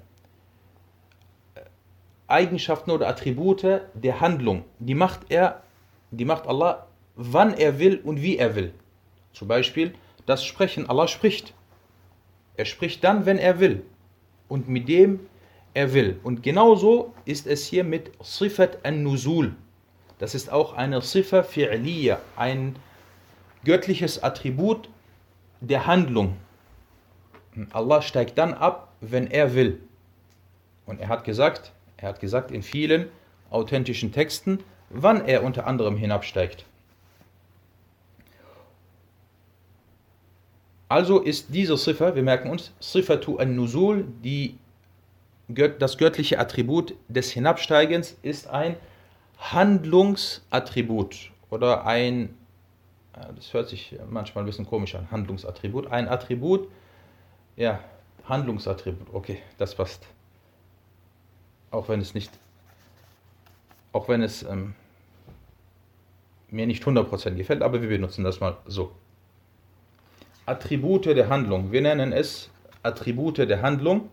Eigenschaften 2.27 2.91
oder 2.91 3.09
Attribute 3.09 3.83
der 3.95 4.21
Handlung. 4.21 4.65
Die 4.79 4.95
macht 4.95 5.21
er, 5.29 5.63
die 6.11 6.25
macht 6.25 6.47
Allah, 6.47 6.87
wann 7.17 7.55
er 7.55 7.79
will 7.79 8.01
und 8.03 8.23
wie 8.23 8.39
er 8.39 8.55
will. 8.55 8.73
Zum 9.33 9.49
Beispiel 9.49 9.95
das 10.27 10.45
Sprechen. 10.45 10.89
Allah 10.89 11.09
spricht. 11.09 11.55
Er 12.57 12.65
spricht 12.65 13.05
dann, 13.05 13.27
wenn 13.27 13.39
er 13.39 13.61
will. 13.61 13.85
Und 14.49 14.69
mit 14.69 14.89
dem 14.89 15.21
er 15.75 15.93
will. 15.93 16.19
Und 16.23 16.43
genauso 16.43 17.15
ist 17.25 17.47
es 17.47 17.67
hier 17.67 17.85
mit 17.85 18.13
Sifat 18.23 18.85
an-Nuzul. 18.85 19.55
Das 20.19 20.35
ist 20.35 20.51
auch 20.51 20.75
eine 20.75 21.03
Sifa 21.03 21.41
fi'liya, 21.41 22.19
ein 22.37 22.77
göttliches 23.65 24.23
Attribut 24.23 24.89
der 25.61 25.87
Handlung. 25.87 26.37
Allah 27.73 28.03
steigt 28.03 28.39
dann 28.39 28.55
ab, 28.55 28.93
wenn 29.01 29.27
er 29.27 29.55
will. 29.55 29.81
Und 30.87 31.01
er 31.01 31.09
hat 31.09 31.25
gesagt, 31.25 31.73
er 32.05 32.11
hat 32.11 32.21
gesagt 32.21 32.51
in 32.51 32.63
vielen 32.63 33.09
authentischen 33.49 34.13
Texten, 34.13 34.59
wann 34.91 35.25
er 35.25 35.43
unter 35.43 35.67
anderem 35.67 35.97
hinabsteigt. 35.97 36.67
Also 40.89 41.19
ist 41.21 41.47
diese 41.49 41.77
Ziffer, 41.77 42.15
wir 42.15 42.23
merken 42.23 42.51
uns, 42.51 42.73
Sifatu 42.79 43.39
an-Nuzul, 43.39 44.07
die, 44.23 44.59
das 45.49 45.97
göttliche 45.97 46.39
Attribut 46.39 46.95
des 47.09 47.31
Hinabsteigens, 47.33 48.19
ist 48.21 48.49
ein 48.49 48.77
Handlungsattribut 49.39 51.33
oder 51.49 51.87
ein, 51.87 52.37
das 53.35 53.55
hört 53.55 53.71
sich 53.71 53.99
manchmal 54.11 54.45
ein 54.45 54.47
bisschen 54.47 54.67
komisch 54.67 54.95
an, 54.95 55.11
Handlungsattribut, 55.11 55.87
ein 55.91 56.07
Attribut, 56.07 56.69
ja, 57.57 57.81
Handlungsattribut, 58.29 59.07
okay, 59.15 59.39
das 59.57 59.75
passt. 59.75 60.07
Auch 61.75 61.89
wenn 61.89 62.01
es 62.01 62.15
nicht, 62.15 62.31
auch 63.93 64.09
wenn 64.09 64.23
es 64.23 64.45
ähm, 64.45 64.75
mir 66.49 66.69
nicht 66.69 66.85
100% 66.85 67.35
gefällt, 67.35 67.63
aber 67.63 67.83
wir 67.83 67.89
benutzen 67.89 68.23
das 68.23 68.39
mal 68.39 68.57
so. 68.65 68.93
Attribute 70.47 71.07
der 71.07 71.29
Handlung, 71.29 71.73
wir 71.73 71.81
nennen 71.83 72.13
es 72.13 72.49
Attribute 72.85 73.39
der 73.39 73.61
Handlung 73.61 74.09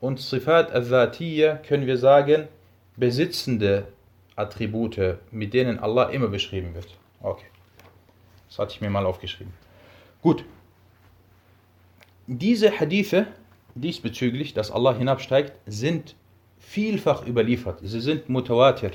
und 0.00 0.18
Sifat 0.18 0.72
al-Zatiyya 0.72 1.56
können 1.56 1.86
wir 1.86 1.98
sagen, 1.98 2.48
besitzende 2.96 3.88
Attribute, 4.34 5.18
mit 5.30 5.52
denen 5.52 5.78
Allah 5.80 6.04
immer 6.04 6.28
beschrieben 6.28 6.74
wird. 6.74 6.88
Okay, 7.20 7.48
das 8.48 8.58
hatte 8.58 8.72
ich 8.72 8.80
mir 8.80 8.88
mal 8.88 9.04
aufgeschrieben. 9.04 9.52
Gut, 10.22 10.42
diese 12.26 12.70
Hadithe 12.80 13.26
diesbezüglich, 13.74 14.54
dass 14.54 14.70
Allah 14.70 14.94
hinabsteigt, 14.94 15.52
sind 15.66 16.14
vielfach 16.58 17.26
überliefert. 17.26 17.80
Sie 17.82 18.00
sind 18.00 18.28
mutawatir. 18.28 18.92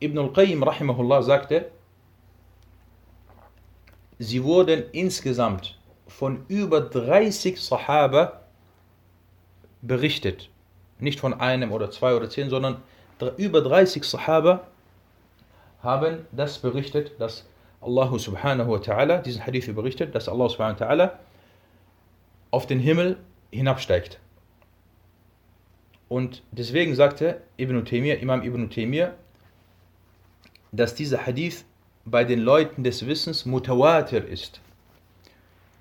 Ibn 0.00 0.18
al-Qayyim 0.18 0.62
rahimahullah 0.62 1.22
sagte, 1.22 1.70
sie 4.18 4.42
wurden 4.42 4.84
insgesamt 4.92 5.78
von 6.06 6.44
über 6.48 6.80
30 6.80 7.60
Sahaba 7.60 8.40
berichtet. 9.82 10.50
Nicht 10.98 11.20
von 11.20 11.34
einem 11.34 11.72
oder 11.72 11.90
zwei 11.90 12.14
oder 12.14 12.30
zehn, 12.30 12.50
sondern 12.50 12.82
über 13.36 13.60
30 13.60 14.04
Sahaba 14.04 14.66
haben 15.82 16.26
das 16.32 16.58
berichtet, 16.58 17.12
dass 17.18 17.44
Allah 17.80 18.18
subhanahu 18.18 18.70
wa 18.70 18.78
ta'ala, 18.78 19.18
diesen 19.18 19.44
Hadith 19.44 19.72
berichtet, 19.74 20.14
dass 20.14 20.28
Allah 20.28 20.48
subhanahu 20.48 20.80
wa 20.80 20.86
ta'ala 20.86 21.10
auf 22.50 22.66
den 22.66 22.80
Himmel 22.80 23.18
hinabsteigt. 23.50 24.18
Und 26.14 26.44
deswegen 26.52 26.94
sagte 26.94 27.42
Ibn 27.56 27.84
Taymiyyah, 27.84 28.18
Imam 28.18 28.42
Ibn 28.44 28.70
Taymiyyah, 28.70 29.14
dass 30.70 30.94
dieser 30.94 31.26
Hadith 31.26 31.64
bei 32.04 32.22
den 32.22 32.38
Leuten 32.38 32.84
des 32.84 33.04
Wissens 33.08 33.46
mutawatir 33.46 34.24
ist. 34.24 34.60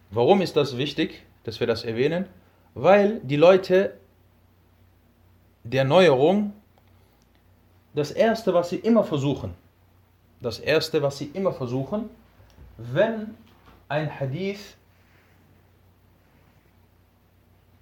Warum 0.10 0.42
ist 0.42 0.56
das 0.56 0.76
wichtig, 0.76 1.22
dass 1.44 1.60
wir 1.60 1.68
das 1.68 1.84
erwähnen? 1.84 2.26
Weil 2.74 3.20
die 3.20 3.36
Leute 3.36 3.94
der 5.64 5.84
Neuerung 5.84 6.54
das 7.94 8.10
Erste, 8.10 8.56
was 8.56 8.72
sie 8.72 8.78
immer 8.78 9.04
versuchen, 9.04 9.54
das 10.42 10.58
Erste, 10.58 11.04
was 11.04 11.20
sie 11.20 11.30
immer 11.36 11.54
versuchen, 11.54 12.10
wenn 12.80 13.36
ein 13.88 14.20
Hadith 14.20 14.78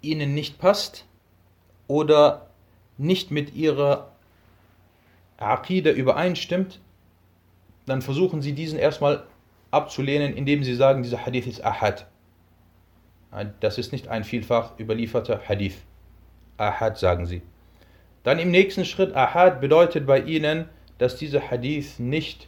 ihnen 0.02 0.34
nicht 0.34 0.60
passt 0.60 1.06
oder 1.92 2.48
nicht 2.98 3.32
mit 3.32 3.54
ihrer 3.54 4.08
Aqida 5.38 5.92
übereinstimmt, 5.92 6.80
dann 7.86 8.02
versuchen 8.02 8.42
sie 8.42 8.54
diesen 8.54 8.80
erstmal 8.80 9.24
abzulehnen, 9.72 10.34
indem 10.34 10.64
sie 10.64 10.74
sagen, 10.74 11.04
dieser 11.04 11.26
Hadith 11.26 11.48
ist 11.48 11.66
Ahad. 11.66 12.08
Das 13.60 13.78
ist 13.78 13.92
nicht 13.92 14.08
ein 14.08 14.24
vielfach 14.24 14.80
überlieferter 14.80 15.42
Hadith. 15.46 15.76
Ahad 16.58 16.98
sagen 16.98 17.26
sie. 17.26 17.42
Dann 18.24 18.40
im 18.40 18.52
nächsten 18.52 18.86
Schritt, 18.86 19.14
Ahad 19.14 19.60
bedeutet 19.60 20.06
bei 20.06 20.22
ihnen, 20.22 20.70
dass 20.98 21.18
dieser 21.18 21.42
Hadith 21.52 22.00
nicht 22.00 22.48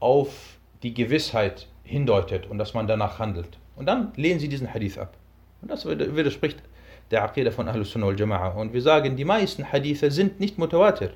auf 0.00 0.58
die 0.82 0.94
Gewissheit 0.94 1.66
hindeutet 1.82 2.46
und 2.46 2.56
dass 2.56 2.72
man 2.72 2.86
danach 2.86 3.18
handelt. 3.18 3.58
Und 3.76 3.84
dann 3.84 4.12
lehnen 4.16 4.40
sie 4.40 4.48
diesen 4.48 4.72
Hadith 4.72 4.96
ab. 4.96 5.14
Und 5.60 5.70
das 5.70 5.84
widerspricht 5.84 6.62
der 7.10 7.24
Aqidah 7.24 7.50
von 7.50 7.68
Ahlus 7.68 7.90
Sunnah 7.92 8.06
wal 8.06 8.14
Jama'a. 8.14 8.54
Und 8.54 8.72
wir 8.72 8.82
sagen, 8.82 9.16
die 9.16 9.24
meisten 9.24 9.72
Hadithe 9.72 10.10
sind 10.10 10.40
nicht 10.40 10.58
mutawatir. 10.58 11.12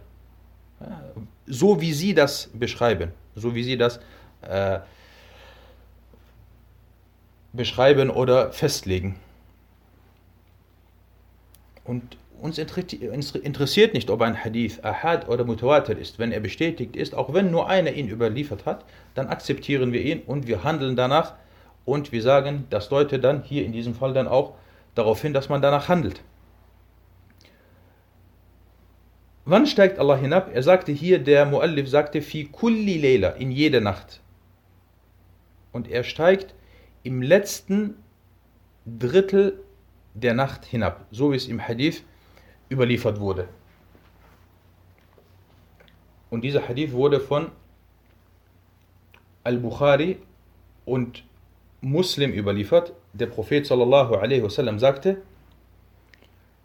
So 1.47 1.81
wie 1.81 1.93
sie 1.93 2.15
das 2.15 2.51
beschreiben, 2.55 3.13
so 3.35 3.55
wie 3.55 3.63
sie 3.63 3.77
das 3.77 4.01
äh, 4.43 4.81
beschreiben 7.53 8.11
oder 8.11 8.53
festlegen. 8.53 9.17
Und 11.85 12.17
uns 12.41 12.59
interessiert 12.59 13.95
nicht, 13.95 14.11
ob 14.11 14.21
ein 14.23 14.43
Hadith 14.43 14.83
Ahad 14.83 15.29
oder 15.29 15.45
Mutawatir 15.45 15.97
ist. 15.97 16.19
Wenn 16.19 16.33
er 16.33 16.41
bestätigt 16.41 16.97
ist, 16.97 17.15
auch 17.15 17.33
wenn 17.33 17.53
nur 17.53 17.69
einer 17.69 17.93
ihn 17.93 18.09
überliefert 18.09 18.67
hat, 18.67 18.85
dann 19.15 19.29
akzeptieren 19.29 19.93
wir 19.93 20.03
ihn 20.03 20.23
und 20.27 20.49
wir 20.49 20.65
handeln 20.65 20.97
danach 20.97 21.35
und 21.85 22.11
wir 22.11 22.23
sagen, 22.23 22.67
das 22.71 22.89
deutet 22.89 23.23
dann 23.23 23.45
hier 23.45 23.65
in 23.65 23.73
diesem 23.73 23.95
Fall 23.95 24.13
dann 24.13 24.27
auch 24.27 24.55
darauf 24.95 25.23
hin, 25.23 25.33
dass 25.33 25.49
man 25.49 25.63
danach 25.63 25.89
handelt. 25.89 26.23
Wann 29.45 29.67
steigt 29.67 29.99
Allah 29.99 30.17
hinab? 30.17 30.55
Er 30.55 30.63
sagte 30.63 30.93
hier, 30.93 31.19
der 31.19 31.47
Muallif 31.47 31.89
sagte, 31.89 32.23
fi 32.23 32.45
kulli 32.45 32.99
layla, 32.99 33.31
in 33.31 33.51
jede 33.51 33.81
Nacht. 33.81 34.21
Und 35.73 35.89
er 35.89 36.05
steigt 36.05 36.55
im 37.03 37.23
letzten 37.23 37.97
Drittel 38.87 39.59
der 40.15 40.35
Nacht 40.35 40.65
hinab, 40.65 41.07
so 41.11 41.33
wie 41.33 41.37
es 41.37 41.49
im 41.49 41.67
Hadith 41.67 42.05
überliefert 42.71 43.19
wurde. 43.19 43.49
Und 46.31 46.43
dieser 46.45 46.69
Hadith 46.69 46.93
wurde 46.93 47.21
von 47.21 47.51
Al-Bukhari 49.45 50.19
und 50.85 51.25
Muslim 51.82 52.34
überliefert. 52.34 52.94
Der 53.14 53.28
Prophet 53.28 53.66
sallallahu 53.66 54.16
alaihi 54.16 54.44
wasallam 54.44 54.80
sagte: 54.80 55.18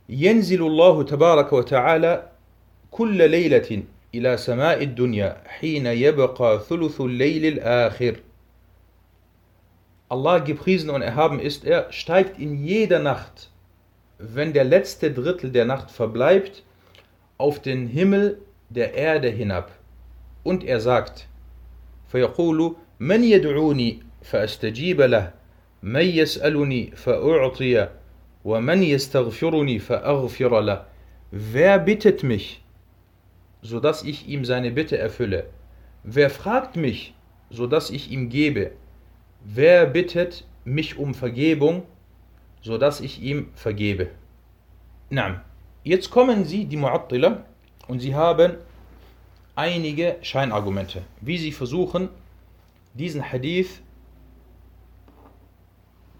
ينزل 0.09 0.63
الله 0.63 1.03
تبارك 1.03 1.53
وتعالى 1.53 2.29
كل 2.91 3.31
ليلة 3.31 3.83
إلى 4.15 4.37
سماء 4.37 4.83
الدنيا 4.83 5.43
حين 5.47 5.87
يبقى 5.87 6.61
ثلث 6.69 7.01
الليل 7.01 7.59
الآخر. 7.59 8.17
Allah 10.11 10.41
gepriesen 10.41 10.91
und 10.91 11.01
erhaben 11.01 11.41
ist 11.41 11.65
er, 11.65 11.91
steigt 11.91 12.39
in 12.39 12.67
jeder 12.67 12.99
Nacht, 12.99 13.51
wenn 14.19 14.53
der 14.53 14.65
letzte 14.65 15.11
Drittel 15.11 15.51
der 15.51 15.65
Nacht 15.65 15.91
verbleibt, 15.91 16.63
auf 17.39 17.63
den 17.63 17.87
Himmel 17.87 18.39
der 18.69 18.93
Erde 18.93 19.29
hinab. 19.29 19.71
Und 20.43 20.65
er 20.65 20.81
sagt, 20.81 21.29
فيقول 22.13 22.77
من 23.01 23.25
يدعوني 23.25 24.03
فأستجيب 24.23 25.01
له 25.01 25.33
من 25.83 26.07
يسألني 26.07 26.91
فأعطي 26.97 27.89
ومن 28.45 28.83
يستغفرني 28.83 29.79
فأغفر 29.79 30.61
له 30.61 30.85
Wer 31.35 31.79
bittet 31.79 32.23
mich, 32.23 32.63
so 33.63 33.81
dass 33.81 34.03
ich 34.03 34.29
ihm 34.29 34.45
seine 34.45 34.71
Bitte 34.71 34.99
erfülle? 34.99 35.47
Wer 36.05 36.29
fragt 36.29 36.77
mich, 36.77 37.15
so 37.49 37.67
dass 37.67 37.89
ich 37.89 38.11
ihm 38.11 38.29
gebe? 38.29 38.73
Wer 39.43 39.87
bittet 39.87 40.45
mich 40.65 40.99
um 40.99 41.15
Vergebung, 41.15 41.85
so 42.61 42.77
dass 42.77 43.01
ich 43.01 43.23
ihm 43.23 43.49
vergebe? 43.55 44.09
Na, 45.09 45.43
jetzt 45.85 46.11
kommen 46.11 46.45
sie, 46.45 46.67
die 46.67 46.77
Mu'attila, 46.77 47.45
und 47.89 48.01
sie 48.01 48.15
haben 48.15 48.57
einige 49.55 50.17
Scheinargumente, 50.23 51.03
wie 51.21 51.39
sie 51.39 51.53
versuchen, 51.53 52.09
diesen 52.95 53.23
Hadith 53.33 53.81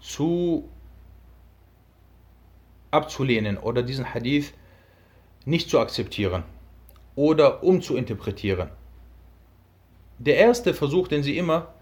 zu 0.00 0.68
abzulehnen 2.90 3.58
oder 3.58 3.82
diesen 3.82 4.14
Hadith 4.14 4.52
nicht 5.44 5.70
zu 5.70 5.80
akzeptieren 5.80 6.42
oder 7.14 7.62
umzuinterpretieren. 7.62 8.70
Der 10.18 10.36
erste 10.36 10.74
Versuch, 10.74 11.08
den 11.08 11.22
sie 11.22 11.36
immer, 11.36 11.74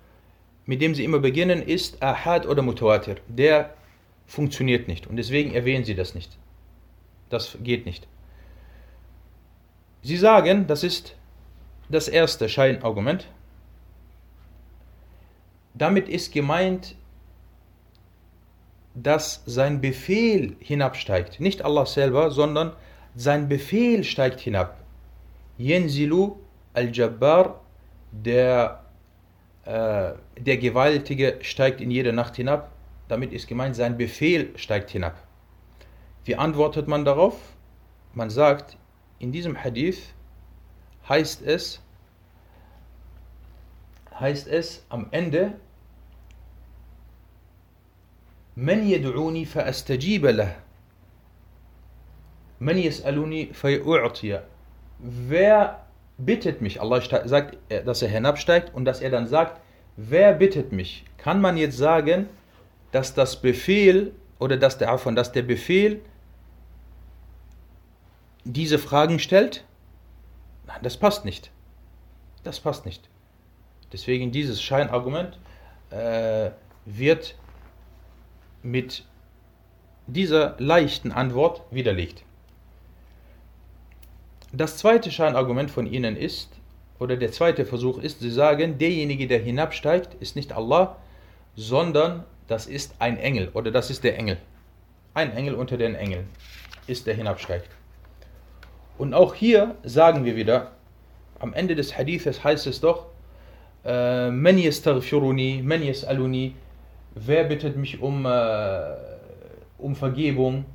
mit 0.67 0.83
dem 0.83 0.95
sie 0.95 1.05
immer 1.05 1.21
beginnen, 1.21 1.63
ist 1.63 2.03
Ahad 2.03 2.47
oder 2.47 2.63
Mutawatir. 2.63 3.17
Der 3.29 3.75
funktioniert 4.27 4.89
nicht 4.89 5.07
und 5.07 5.17
deswegen 5.17 5.55
erwähnen 5.55 5.85
sie 5.85 5.95
das 5.95 6.15
nicht. 6.15 6.37
Das 7.29 7.57
geht 7.63 7.87
nicht. 7.87 8.07
Sie 10.03 10.17
sagen, 10.17 10.67
das 10.67 10.83
ist 10.85 11.17
das 11.89 12.09
erste 12.09 12.49
Scheinargument. 12.49 13.27
Damit 15.75 16.09
ist 16.09 16.33
gemeint, 16.33 16.97
dass 18.97 19.43
sein 19.45 19.83
Befehl 19.83 20.57
hinabsteigt. 20.59 21.39
Nicht 21.39 21.63
Allah 21.65 21.85
selber, 21.85 22.31
sondern 22.31 22.73
sein 23.15 23.47
Befehl 23.49 24.05
steigt 24.05 24.41
hinab. 24.41 24.79
Yenzilu 25.59 26.37
al-Jabbar, 26.73 27.61
der, 28.11 28.85
äh, 29.65 30.13
der 30.39 30.57
Gewaltige, 30.57 31.39
steigt 31.43 31.81
in 31.83 31.91
jede 31.91 32.13
Nacht 32.13 32.37
hinab. 32.37 32.73
Damit 33.09 33.33
ist 33.33 33.47
gemeint, 33.47 33.77
sein 33.77 33.99
Befehl 33.99 34.53
steigt 34.57 34.91
hinab. 34.91 35.17
Wie 36.25 36.37
antwortet 36.37 36.89
man 36.89 37.05
darauf? 37.05 37.37
Man 38.15 38.31
sagt, 38.31 38.79
in 39.19 39.31
diesem 39.31 39.63
Hadith 39.63 40.15
heißt 41.07 41.43
es, 41.43 41.83
heißt 44.19 44.49
es 44.49 44.85
am 44.89 45.09
Ende, 45.11 45.53
من 48.58 48.84
يدعوني 48.84 49.46
فأستجيب 49.46 50.26
له 50.26 50.56
من 52.60 52.78
يسألني 52.78 53.54
فيعطي 53.54 54.42
Wer 55.04 55.84
bittet 56.20 56.62
mich? 56.62 56.80
Allah 56.80 57.02
sagt, 57.02 57.58
dass 57.70 58.02
er 58.04 58.10
hinabsteigt 58.10 58.72
und 58.74 58.86
dass 58.86 59.02
er 59.02 59.10
dann 59.10 59.26
sagt, 59.28 59.60
wer 59.98 60.34
bittet 60.34 60.72
mich? 60.72 61.06
Kann 61.18 61.42
man 61.42 61.58
jetzt 61.58 61.78
sagen, 61.78 62.30
dass 62.92 63.16
das 63.16 63.42
Befehl 63.42 64.14
oder 64.38 64.58
dass 64.58 64.78
der, 64.78 64.96
dass 64.96 65.32
der 65.32 65.42
Befehl 65.42 66.02
diese 68.44 68.78
Fragen 68.78 69.18
stellt? 69.18 69.66
Nein, 70.68 70.80
das 70.84 70.98
passt 70.98 71.26
nicht. 71.26 71.52
Das 72.44 72.60
passt 72.60 72.86
nicht. 72.86 73.10
Deswegen 73.92 74.32
dieses 74.32 74.62
Scheinargument 74.62 75.40
äh, 75.90 76.52
wird 76.86 77.36
mit 78.63 79.05
dieser 80.07 80.55
leichten 80.59 81.13
Antwort 81.13 81.63
widerlegt. 81.71 82.23
Das 84.53 84.77
zweite 84.79 85.11
Scheinargument 85.11 85.71
von 85.71 85.87
ihnen 85.87 86.17
ist, 86.17 86.51
oder 86.99 87.17
der 87.17 87.33
zweite 87.33 87.67
Versuch 87.67 87.99
ist, 87.99 88.21
sie 88.21 88.31
sagen, 88.31 88.79
derjenige, 88.79 89.27
der 89.27 89.41
hinabsteigt, 89.41 90.15
ist 90.21 90.37
nicht 90.37 90.53
Allah, 90.53 90.97
sondern 91.57 92.25
das 92.47 92.67
ist 92.67 92.95
ein 92.99 93.19
Engel 93.19 93.51
oder 93.53 93.71
das 93.71 93.91
ist 93.91 94.05
der 94.05 94.17
Engel. 94.19 94.39
Ein 95.15 95.33
Engel 95.33 95.55
unter 95.55 95.77
den 95.77 95.95
Engeln 95.95 96.29
ist 96.87 97.07
der 97.07 97.15
hinabsteigt. 97.15 97.69
Und 98.99 99.15
auch 99.15 99.35
hier 99.35 99.75
sagen 99.83 100.25
wir 100.25 100.37
wieder, 100.37 100.73
am 101.39 101.53
Ende 101.53 101.75
des 101.75 101.99
Hadithes 101.99 102.45
heißt 102.45 102.67
es 102.67 102.81
doch, 102.81 103.07
äh, 103.85 104.31
Man 104.31 104.59
yastaghfiruni, 104.59 105.63
man 105.63 105.83
yas'aluni, 105.83 106.53
Wer 107.19 107.45
bittet 107.45 107.79
mich 107.79 108.03
um, 108.03 108.27
äh, 108.27 108.95
um 109.79 109.97
Vergebung? 109.97 110.67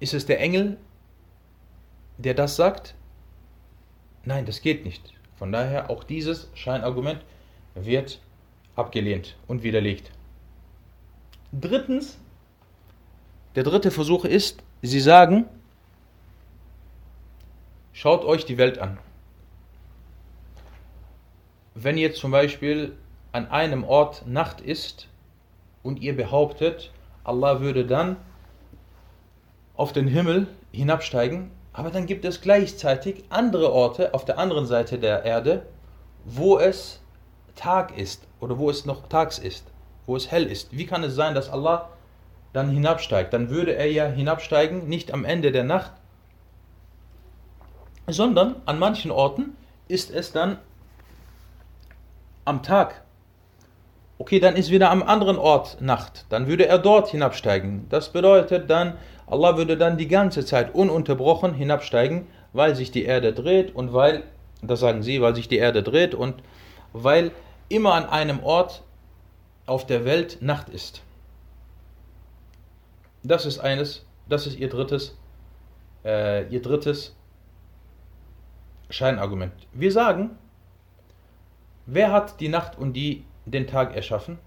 Ist 0.00 0.14
es 0.14 0.24
der 0.24 0.40
Engel, 0.40 0.78
der 2.16 2.32
das 2.32 2.56
sagt? 2.56 2.94
Nein, 4.24 4.46
das 4.46 4.62
geht 4.62 4.86
nicht. 4.86 5.12
Von 5.36 5.52
daher 5.52 5.90
auch 5.90 6.04
dieses 6.04 6.50
Scheinargument 6.54 7.22
wird 7.74 8.18
abgelehnt 8.76 9.36
und 9.46 9.62
widerlegt. 9.62 10.10
Drittens, 11.52 12.18
der 13.56 13.62
dritte 13.62 13.90
Versuch 13.90 14.24
ist, 14.24 14.64
sie 14.80 15.00
sagen, 15.00 15.44
schaut 17.92 18.24
euch 18.24 18.46
die 18.46 18.56
Welt 18.56 18.78
an 18.78 18.98
wenn 21.74 21.98
jetzt 21.98 22.18
zum 22.18 22.30
Beispiel 22.30 22.96
an 23.32 23.50
einem 23.50 23.84
Ort 23.84 24.26
Nacht 24.26 24.60
ist 24.60 25.08
und 25.82 26.00
ihr 26.00 26.16
behauptet, 26.16 26.92
Allah 27.24 27.60
würde 27.60 27.84
dann 27.84 28.16
auf 29.76 29.92
den 29.92 30.06
Himmel 30.06 30.46
hinabsteigen, 30.72 31.50
aber 31.72 31.90
dann 31.90 32.06
gibt 32.06 32.24
es 32.24 32.40
gleichzeitig 32.40 33.24
andere 33.30 33.72
Orte 33.72 34.14
auf 34.14 34.24
der 34.24 34.38
anderen 34.38 34.66
Seite 34.66 34.98
der 34.98 35.24
Erde, 35.24 35.66
wo 36.24 36.58
es 36.58 37.00
Tag 37.56 37.98
ist 37.98 38.26
oder 38.40 38.58
wo 38.58 38.70
es 38.70 38.84
noch 38.84 39.08
tags 39.08 39.38
ist, 39.38 39.66
wo 40.06 40.14
es 40.16 40.30
hell 40.30 40.46
ist. 40.46 40.76
Wie 40.76 40.86
kann 40.86 41.02
es 41.02 41.14
sein, 41.14 41.34
dass 41.34 41.50
Allah 41.50 41.90
dann 42.52 42.70
hinabsteigt? 42.70 43.32
Dann 43.32 43.50
würde 43.50 43.74
er 43.74 43.90
ja 43.90 44.06
hinabsteigen, 44.06 44.88
nicht 44.88 45.12
am 45.12 45.24
Ende 45.24 45.50
der 45.50 45.64
Nacht, 45.64 45.92
sondern 48.06 48.56
an 48.66 48.78
manchen 48.78 49.10
Orten 49.10 49.56
ist 49.88 50.10
es 50.10 50.30
dann 50.30 50.58
am 52.44 52.62
Tag. 52.62 53.02
Okay, 54.18 54.38
dann 54.38 54.56
ist 54.56 54.70
wieder 54.70 54.90
am 54.90 55.02
anderen 55.02 55.36
Ort 55.36 55.80
Nacht. 55.80 56.26
Dann 56.28 56.46
würde 56.46 56.66
er 56.66 56.78
dort 56.78 57.08
hinabsteigen. 57.08 57.86
Das 57.88 58.12
bedeutet 58.12 58.70
dann, 58.70 58.96
Allah 59.26 59.56
würde 59.56 59.76
dann 59.76 59.96
die 59.96 60.08
ganze 60.08 60.44
Zeit 60.44 60.74
ununterbrochen 60.74 61.54
hinabsteigen, 61.54 62.26
weil 62.52 62.76
sich 62.76 62.90
die 62.90 63.04
Erde 63.04 63.32
dreht 63.32 63.74
und 63.74 63.92
weil, 63.92 64.22
das 64.62 64.80
sagen 64.80 65.02
sie, 65.02 65.20
weil 65.20 65.34
sich 65.34 65.48
die 65.48 65.58
Erde 65.58 65.82
dreht 65.82 66.14
und 66.14 66.42
weil 66.92 67.32
immer 67.68 67.94
an 67.94 68.06
einem 68.06 68.42
Ort 68.44 68.82
auf 69.66 69.86
der 69.86 70.04
Welt 70.04 70.38
Nacht 70.40 70.68
ist. 70.68 71.02
Das 73.22 73.46
ist 73.46 73.58
eines, 73.58 74.04
das 74.28 74.46
ist 74.46 74.58
ihr 74.58 74.68
drittes, 74.68 75.16
äh, 76.04 76.46
ihr 76.48 76.62
drittes 76.62 77.16
Scheinargument. 78.90 79.54
Wir 79.72 79.90
sagen, 79.90 80.38
Wer 81.86 82.12
hat 82.12 82.40
die 82.40 82.48
Nacht 82.48 82.78
und 82.78 82.94
die, 82.94 83.24
den 83.44 83.66
Tag 83.66 83.94
erschaffen? 83.94 84.38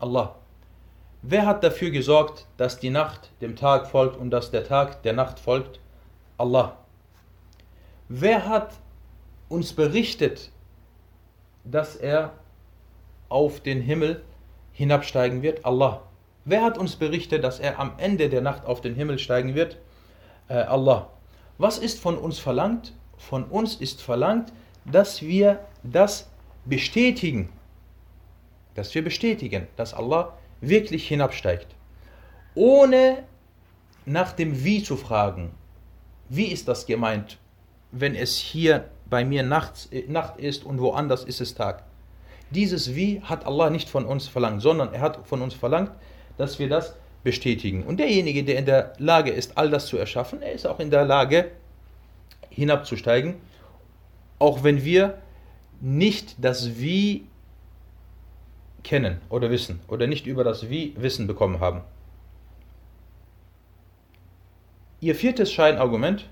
Allah. 0.00 0.34
Wer 1.22 1.46
hat 1.46 1.62
dafür 1.62 1.90
gesorgt, 1.90 2.46
dass 2.56 2.80
die 2.80 2.90
Nacht 2.90 3.30
dem 3.40 3.54
Tag 3.54 3.86
folgt 3.86 4.16
und 4.16 4.30
dass 4.30 4.50
der 4.50 4.64
Tag 4.64 5.02
der 5.02 5.12
Nacht 5.12 5.38
folgt? 5.38 5.78
Allah. 6.38 6.76
Wer 8.08 8.48
hat 8.48 8.72
uns 9.48 9.74
berichtet, 9.74 10.50
dass 11.62 11.94
er 11.94 12.32
auf 13.28 13.60
den 13.60 13.80
Himmel 13.80 14.24
hinabsteigen 14.72 15.42
wird? 15.42 15.64
Allah. 15.64 16.02
Wer 16.44 16.62
hat 16.62 16.78
uns 16.78 16.96
berichtet, 16.96 17.44
dass 17.44 17.60
er 17.60 17.78
am 17.78 17.92
Ende 17.98 18.28
der 18.28 18.40
Nacht 18.40 18.64
auf 18.64 18.80
den 18.80 18.96
Himmel 18.96 19.20
steigen 19.20 19.54
wird? 19.54 19.76
Äh, 20.48 20.54
Allah. 20.54 21.10
Was 21.58 21.78
ist 21.78 22.00
von 22.00 22.18
uns 22.18 22.40
verlangt? 22.40 22.92
Von 23.18 23.44
uns 23.44 23.76
ist 23.76 24.02
verlangt, 24.02 24.52
dass 24.84 25.22
wir 25.22 25.60
das 25.84 26.30
bestätigen. 26.64 27.50
Dass 28.74 28.94
wir 28.94 29.02
bestätigen, 29.02 29.66
dass 29.76 29.94
Allah 29.94 30.32
wirklich 30.60 31.08
hinabsteigt. 31.08 31.66
Ohne 32.54 33.24
nach 34.06 34.32
dem 34.32 34.64
Wie 34.64 34.82
zu 34.82 34.96
fragen. 34.96 35.50
Wie 36.28 36.46
ist 36.46 36.68
das 36.68 36.86
gemeint, 36.86 37.38
wenn 37.92 38.14
es 38.14 38.36
hier 38.36 38.88
bei 39.08 39.24
mir 39.24 39.42
nachts, 39.42 39.86
äh, 39.86 40.04
Nacht 40.08 40.38
ist 40.38 40.64
und 40.64 40.80
woanders 40.80 41.24
ist 41.24 41.40
es 41.40 41.54
Tag? 41.54 41.84
Dieses 42.50 42.94
Wie 42.94 43.20
hat 43.20 43.46
Allah 43.46 43.70
nicht 43.70 43.88
von 43.88 44.04
uns 44.04 44.28
verlangt, 44.28 44.62
sondern 44.62 44.92
er 44.92 45.00
hat 45.00 45.26
von 45.26 45.42
uns 45.42 45.54
verlangt, 45.54 45.92
dass 46.38 46.58
wir 46.58 46.68
das 46.68 46.94
bestätigen. 47.22 47.84
Und 47.84 47.98
derjenige, 47.98 48.44
der 48.44 48.58
in 48.58 48.66
der 48.66 48.92
Lage 48.98 49.30
ist, 49.30 49.56
all 49.58 49.70
das 49.70 49.86
zu 49.86 49.96
erschaffen, 49.96 50.42
er 50.42 50.52
ist 50.52 50.66
auch 50.66 50.80
in 50.80 50.90
der 50.90 51.04
Lage, 51.04 51.50
hinabzusteigen, 52.50 53.36
auch 54.38 54.64
wenn 54.64 54.84
wir 54.84 55.18
nicht 55.80 56.36
das 56.38 56.78
Wie 56.78 57.26
kennen 58.82 59.20
oder 59.28 59.50
wissen 59.50 59.80
oder 59.88 60.06
nicht 60.06 60.26
über 60.26 60.44
das 60.44 60.68
Wie 60.68 60.94
Wissen 60.96 61.26
bekommen 61.26 61.60
haben. 61.60 61.82
Ihr 65.00 65.14
viertes 65.14 65.52
Scheinargument, 65.52 66.28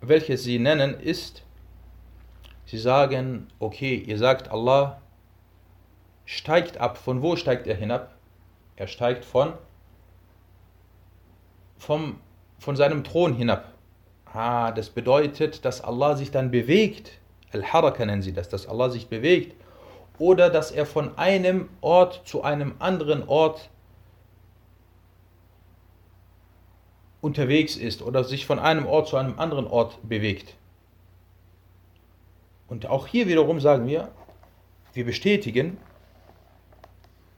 welches 0.00 0.44
Sie 0.44 0.58
nennen, 0.58 1.00
ist, 1.00 1.42
Sie 2.66 2.78
sagen, 2.78 3.48
okay, 3.58 3.94
ihr 3.94 4.18
sagt, 4.18 4.50
Allah 4.50 5.00
steigt 6.26 6.76
ab. 6.76 6.98
Von 6.98 7.22
wo 7.22 7.34
steigt 7.34 7.66
er 7.66 7.74
hinab? 7.74 8.14
Er 8.76 8.86
steigt 8.86 9.24
von, 9.24 9.54
vom, 11.78 12.20
von 12.58 12.76
seinem 12.76 13.04
Thron 13.04 13.32
hinab. 13.32 13.72
Ah, 14.26 14.70
das 14.70 14.90
bedeutet, 14.90 15.64
dass 15.64 15.80
Allah 15.80 16.14
sich 16.14 16.30
dann 16.30 16.50
bewegt. 16.50 17.12
Al-Haraka 17.52 18.04
nennen 18.04 18.22
sie 18.22 18.32
das, 18.32 18.48
dass 18.48 18.66
Allah 18.66 18.90
sich 18.90 19.08
bewegt. 19.08 19.54
Oder 20.18 20.50
dass 20.50 20.70
er 20.70 20.84
von 20.84 21.16
einem 21.16 21.68
Ort 21.80 22.22
zu 22.26 22.42
einem 22.42 22.74
anderen 22.78 23.28
Ort 23.28 23.70
unterwegs 27.20 27.76
ist 27.76 28.02
oder 28.02 28.24
sich 28.24 28.46
von 28.46 28.58
einem 28.58 28.86
Ort 28.86 29.08
zu 29.08 29.16
einem 29.16 29.38
anderen 29.38 29.66
Ort 29.66 29.98
bewegt. 30.08 30.54
Und 32.68 32.86
auch 32.86 33.06
hier 33.06 33.28
wiederum 33.28 33.60
sagen 33.60 33.86
wir, 33.86 34.08
wir 34.92 35.04
bestätigen 35.04 35.78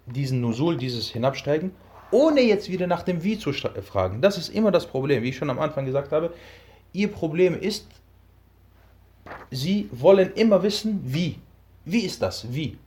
diesen 0.07 0.41
Nusul, 0.41 0.77
dieses 0.77 1.09
Hinabsteigen, 1.09 1.73
ohne 2.11 2.41
jetzt 2.41 2.69
wieder 2.69 2.87
nach 2.87 3.03
dem 3.03 3.23
Wie 3.23 3.39
zu 3.39 3.53
fragen. 3.53 4.21
Das 4.21 4.39
ist 4.39 4.49
immer 4.49 4.73
das 4.73 4.87
Problem, 4.87 5.23
wie 5.23 5.29
ich 5.29 5.37
schon 5.37 5.51
am 5.51 5.61
Anfang 5.61 5.85
gesagt 5.87 6.11
habe. 6.11 6.33
Ihr 6.93 7.09
Problem 7.09 7.59
ist, 7.59 7.87
Sie 9.51 9.89
wollen 9.93 10.33
immer 10.35 10.63
wissen, 10.63 11.01
wie. 11.05 11.39
Wie 11.85 12.01
ist 12.01 12.23
das? 12.23 12.53
Wie? 12.53 12.79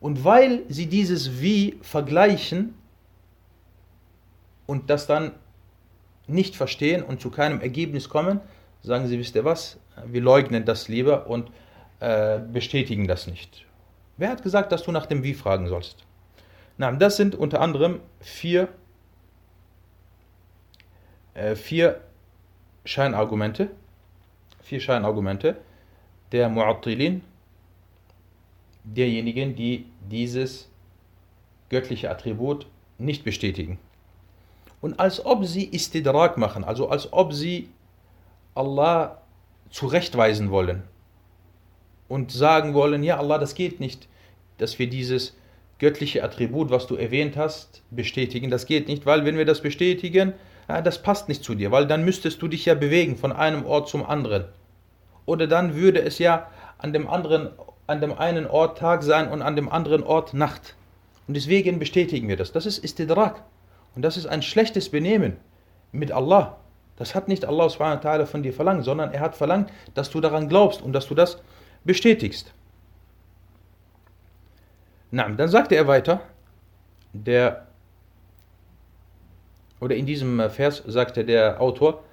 Und 0.00 0.24
weil 0.24 0.62
Sie 0.68 0.86
dieses 0.86 1.40
Wie 1.40 1.78
vergleichen 1.82 2.74
und 4.66 4.90
das 4.90 5.06
dann 5.06 5.32
nicht 6.26 6.56
verstehen 6.56 7.02
und 7.02 7.20
zu 7.20 7.30
keinem 7.30 7.60
Ergebnis 7.60 8.08
kommen, 8.08 8.40
sagen 8.82 9.08
Sie, 9.08 9.18
wisst 9.18 9.34
ihr 9.34 9.44
was, 9.44 9.78
wir 10.06 10.20
leugnen 10.20 10.64
das 10.64 10.88
lieber 10.88 11.26
und 11.26 11.50
äh, 12.00 12.38
bestätigen 12.38 13.08
das 13.08 13.26
nicht. 13.26 13.66
Wer 14.18 14.30
hat 14.30 14.42
gesagt, 14.42 14.72
dass 14.72 14.82
du 14.82 14.92
nach 14.92 15.06
dem 15.06 15.22
Wie 15.22 15.34
fragen 15.34 15.68
sollst? 15.68 16.04
Na, 16.76 16.92
das 16.92 17.16
sind 17.16 17.34
unter 17.34 17.60
anderem 17.60 18.00
vier, 18.20 18.68
äh, 21.34 21.56
vier 21.56 22.00
Scheinargumente, 22.84 23.70
vier 24.68 24.80
Scheinargumente 24.80 25.56
der 26.30 26.50
Mu'attilin, 26.50 27.22
derjenigen, 28.84 29.56
die 29.56 29.86
dieses 30.10 30.68
göttliche 31.70 32.10
Attribut 32.10 32.66
nicht 32.98 33.24
bestätigen. 33.24 33.78
Und 34.80 35.00
als 35.00 35.24
ob 35.24 35.44
sie 35.44 35.64
Istidrak 35.64 36.36
machen, 36.36 36.64
also 36.64 36.88
als 36.88 37.12
ob 37.12 37.32
sie 37.32 37.68
Allah 38.54 39.22
zurechtweisen 39.70 40.50
wollen 40.50 40.82
und 42.08 42.30
sagen 42.30 42.74
wollen, 42.74 43.02
ja 43.02 43.18
Allah, 43.18 43.38
das 43.38 43.54
geht 43.54 43.80
nicht, 43.80 44.06
dass 44.58 44.78
wir 44.78 44.88
dieses 44.88 45.36
göttliche 45.78 46.22
Attribut, 46.22 46.70
was 46.70 46.86
du 46.86 46.96
erwähnt 46.96 47.36
hast, 47.36 47.82
bestätigen. 47.90 48.50
Das 48.50 48.66
geht 48.66 48.88
nicht, 48.88 49.06
weil 49.06 49.24
wenn 49.24 49.36
wir 49.36 49.44
das 49.44 49.62
bestätigen, 49.62 50.34
ja, 50.68 50.82
das 50.82 51.02
passt 51.02 51.28
nicht 51.28 51.42
zu 51.42 51.54
dir, 51.54 51.70
weil 51.70 51.86
dann 51.86 52.04
müsstest 52.04 52.42
du 52.42 52.48
dich 52.48 52.66
ja 52.66 52.74
bewegen 52.74 53.16
von 53.16 53.32
einem 53.32 53.64
Ort 53.64 53.88
zum 53.88 54.04
anderen. 54.04 54.44
Oder 55.24 55.46
dann 55.46 55.74
würde 55.74 56.02
es 56.02 56.18
ja 56.18 56.48
an 56.78 56.92
dem 56.92 57.08
anderen, 57.08 57.50
an 57.86 58.00
dem 58.00 58.12
einen 58.12 58.46
Ort 58.46 58.78
Tag 58.78 59.02
sein 59.02 59.28
und 59.30 59.42
an 59.42 59.56
dem 59.56 59.68
anderen 59.70 60.02
Ort 60.02 60.34
Nacht. 60.34 60.74
Und 61.26 61.34
deswegen 61.34 61.78
bestätigen 61.78 62.28
wir 62.28 62.36
das. 62.36 62.52
Das 62.52 62.66
ist 62.66 62.78
Istidrak. 62.78 63.42
Und 63.94 64.02
das 64.02 64.16
ist 64.16 64.26
ein 64.26 64.42
schlechtes 64.42 64.90
Benehmen 64.90 65.36
mit 65.92 66.12
Allah. 66.12 66.56
Das 66.96 67.14
hat 67.14 67.28
nicht 67.28 67.44
Allah 67.44 67.68
von 68.26 68.42
dir 68.42 68.52
verlangt, 68.52 68.84
sondern 68.84 69.12
er 69.12 69.20
hat 69.20 69.36
verlangt, 69.36 69.70
dass 69.94 70.10
du 70.10 70.20
daran 70.20 70.48
glaubst 70.48 70.82
und 70.82 70.92
dass 70.92 71.06
du 71.06 71.14
das 71.14 71.40
bestätigst. 71.84 72.52
Na, 75.10 75.28
dann 75.28 75.48
sagte 75.48 75.76
er 75.76 75.86
weiter, 75.86 76.20
der, 77.12 77.67
oder 79.79 79.95
in 79.95 80.05
diesem 80.05 80.49
Vers 80.49 80.83
sagte 80.85 81.25
der 81.25 81.59
Autor, 81.61 82.03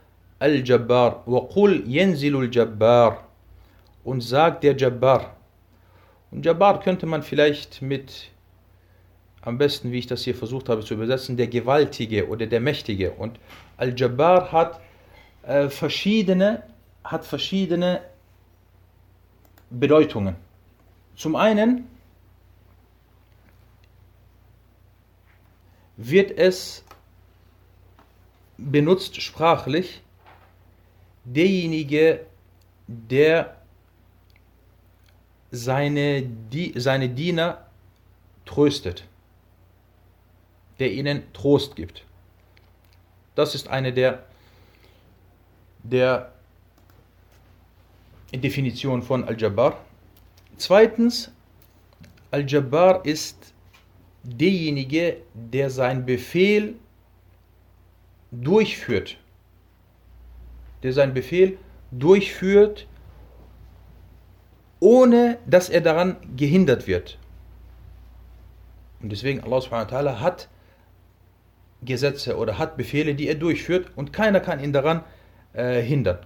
Al-Jabbar, 0.40 1.22
وَقُلْ 1.26 1.84
يَنْزِلُ 1.86 2.34
الْجَبَّارِ 2.34 3.16
und 4.04 4.22
sagt 4.22 4.64
der 4.64 4.76
Jabbar. 4.76 5.36
Und 6.30 6.44
Jabbar 6.46 6.80
könnte 6.80 7.06
man 7.06 7.22
vielleicht 7.22 7.82
mit, 7.82 8.30
am 9.42 9.58
besten, 9.58 9.92
wie 9.92 9.98
ich 9.98 10.06
das 10.06 10.22
hier 10.22 10.34
versucht 10.34 10.68
habe 10.68 10.84
zu 10.84 10.94
übersetzen, 10.94 11.36
der 11.36 11.48
Gewaltige 11.48 12.28
oder 12.28 12.46
der 12.46 12.60
Mächtige. 12.60 13.12
Und 13.12 13.38
Al-Jabbar 13.76 14.52
hat 14.52 14.80
äh, 15.42 15.68
verschiedene, 15.68 16.62
hat 17.04 17.24
verschiedene 17.24 18.00
Bedeutungen. 19.70 20.36
Zum 21.16 21.36
einen 21.36 21.86
wird 25.96 26.30
es 26.38 26.83
benutzt 28.57 29.21
sprachlich 29.21 30.01
derjenige, 31.25 32.25
der 32.87 33.57
seine, 35.51 36.29
seine 36.75 37.09
Diener 37.09 37.65
tröstet, 38.45 39.05
der 40.79 40.91
ihnen 40.91 41.23
Trost 41.33 41.75
gibt. 41.75 42.03
Das 43.33 43.55
ist 43.55 43.67
eine 43.67 43.91
der, 43.91 44.25
der 45.83 46.31
Definition 48.33 49.01
von 49.01 49.23
Al-Jabbar. 49.23 49.79
Zweitens, 50.57 51.31
Al-Jabbar 52.31 53.05
ist 53.05 53.53
derjenige, 54.23 55.17
der 55.33 55.69
seinen 55.69 56.05
Befehl 56.05 56.75
durchführt. 58.41 59.17
Der 60.83 60.93
seinen 60.93 61.13
Befehl 61.13 61.57
durchführt, 61.91 62.87
ohne 64.79 65.37
dass 65.47 65.69
er 65.69 65.81
daran 65.81 66.17
gehindert 66.35 66.87
wird. 66.87 67.17
Und 69.01 69.11
deswegen 69.11 69.41
Allah 69.41 69.61
subhanahu 69.61 69.91
wa 69.91 69.97
ta'ala 69.97 70.19
hat 70.19 70.49
Gesetze 71.83 72.37
oder 72.37 72.57
hat 72.57 72.77
Befehle, 72.77 73.15
die 73.15 73.27
er 73.27 73.35
durchführt 73.35 73.91
und 73.95 74.13
keiner 74.13 74.39
kann 74.39 74.59
ihn 74.59 74.73
daran 74.73 75.03
äh, 75.53 75.81
hindern. 75.81 76.19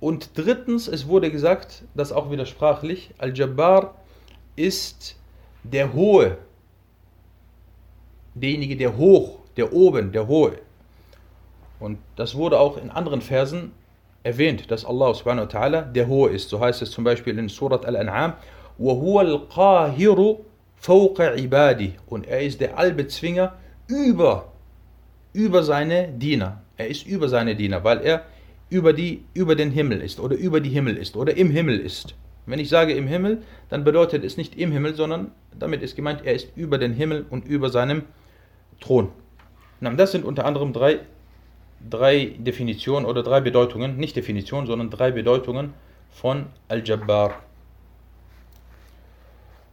Und 0.00 0.36
drittens, 0.36 0.86
es 0.86 1.08
wurde 1.08 1.30
gesagt, 1.30 1.84
das 1.94 2.12
auch 2.12 2.30
widersprachlich, 2.30 3.14
Al-Jabbar 3.16 3.94
ist 4.54 5.16
der 5.62 5.94
Hohe, 5.94 6.36
derjenige, 8.34 8.76
der 8.76 8.98
hoch, 8.98 9.38
der 9.57 9.73
oben, 9.73 10.11
der 10.11 10.27
Hohe. 10.27 10.53
Und 11.79 11.97
das 12.15 12.35
wurde 12.35 12.59
auch 12.59 12.77
in 12.77 12.89
anderen 12.89 13.21
Versen 13.21 13.71
erwähnt, 14.23 14.69
dass 14.69 14.85
Allah 14.85 15.13
subhanahu 15.13 15.47
wa 15.47 15.59
ta'ala 15.59 15.81
der 15.81 16.07
Hohe 16.07 16.29
ist. 16.29 16.49
So 16.49 16.59
heißt 16.59 16.81
es 16.81 16.91
zum 16.91 17.03
Beispiel 17.03 17.37
in 17.37 17.49
Surat 17.49 17.85
Al-An'am, 17.85 18.33
وَهُوَ 18.79 19.21
الْقَاهِرُ 19.21 20.37
فَوْقَ 20.81 21.17
عِبَادِهِ 21.19 21.91
Und 22.07 22.27
er 22.27 22.41
ist 22.41 22.59
der 22.61 22.77
Allbezwinger 22.77 23.53
über, 23.87 24.51
über 25.33 25.63
seine 25.63 26.09
Diener. 26.09 26.61
Er 26.77 26.87
ist 26.87 27.05
über 27.05 27.27
seine 27.29 27.55
Diener, 27.55 27.83
weil 27.83 28.01
er 28.01 28.23
über, 28.69 28.93
die, 28.93 29.23
über 29.33 29.55
den 29.55 29.71
Himmel 29.71 30.01
ist 30.01 30.19
oder 30.19 30.35
über 30.35 30.61
die 30.61 30.69
Himmel 30.69 30.95
ist 30.95 31.15
oder 31.15 31.35
im 31.35 31.49
Himmel 31.49 31.79
ist. 31.79 32.15
Wenn 32.45 32.59
ich 32.59 32.69
sage 32.69 32.93
im 32.93 33.07
Himmel, 33.07 33.43
dann 33.69 33.83
bedeutet 33.83 34.23
es 34.23 34.37
nicht 34.37 34.55
im 34.57 34.71
Himmel, 34.71 34.95
sondern 34.95 35.31
damit 35.57 35.81
ist 35.81 35.95
gemeint, 35.95 36.21
er 36.23 36.33
ist 36.33 36.49
über 36.55 36.77
den 36.77 36.93
Himmel 36.93 37.25
und 37.29 37.45
über 37.45 37.69
seinem 37.69 38.03
Thron. 38.79 39.09
Das 39.80 40.12
sind 40.12 40.24
unter 40.24 40.46
anderem 40.46 40.72
drei, 40.72 41.00
drei 41.88 42.34
Definitionen 42.38 43.06
oder 43.06 43.22
drei 43.22 43.40
Bedeutungen, 43.40 43.96
nicht 43.96 44.16
Definitionen, 44.16 44.66
sondern 44.66 44.90
drei 44.90 45.10
Bedeutungen 45.10 45.74
von 46.10 46.46
Al-Jabbar. 46.68 47.42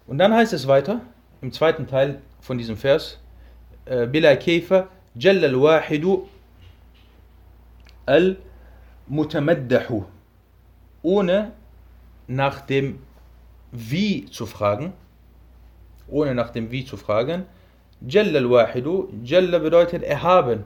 Und 0.08 0.18
dann 0.18 0.34
heißt 0.34 0.54
es 0.54 0.68
weiter, 0.68 1.02
im 1.42 1.52
zweiten 1.52 1.88
Teil 1.88 2.22
von 2.42 2.58
diesem 2.58 2.76
Vers, 2.76 3.20
Bila 3.86 4.36
Kayfa 4.36 4.88
Jalla 5.16 5.48
al-Wahidu 5.48 6.28
al-Mutamaddahu. 8.06 10.06
Ohne 11.04 11.52
nach 12.28 12.62
dem 12.62 13.00
Wie 13.72 14.26
zu 14.26 14.46
fragen, 14.46 14.94
ohne 16.08 16.36
nach 16.36 16.50
dem 16.50 16.72
Wie 16.72 16.86
zu 16.86 16.98
fragen, 16.98 17.46
Jalla 18.08 18.40
al-Wahidu, 18.40 19.10
Jalla 19.24 19.60
bedeutet 19.60 20.04
erhaben. 20.04 20.64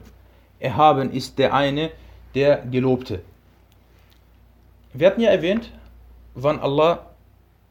Erhaben 0.58 1.12
ist 1.12 1.38
der 1.38 1.52
eine, 1.52 1.90
der 2.34 2.62
Gelobte. 2.70 3.20
Wir 4.92 5.08
hatten 5.08 5.20
ja 5.20 5.30
erwähnt, 5.30 5.70
wann 6.34 6.58
Allah 6.58 7.10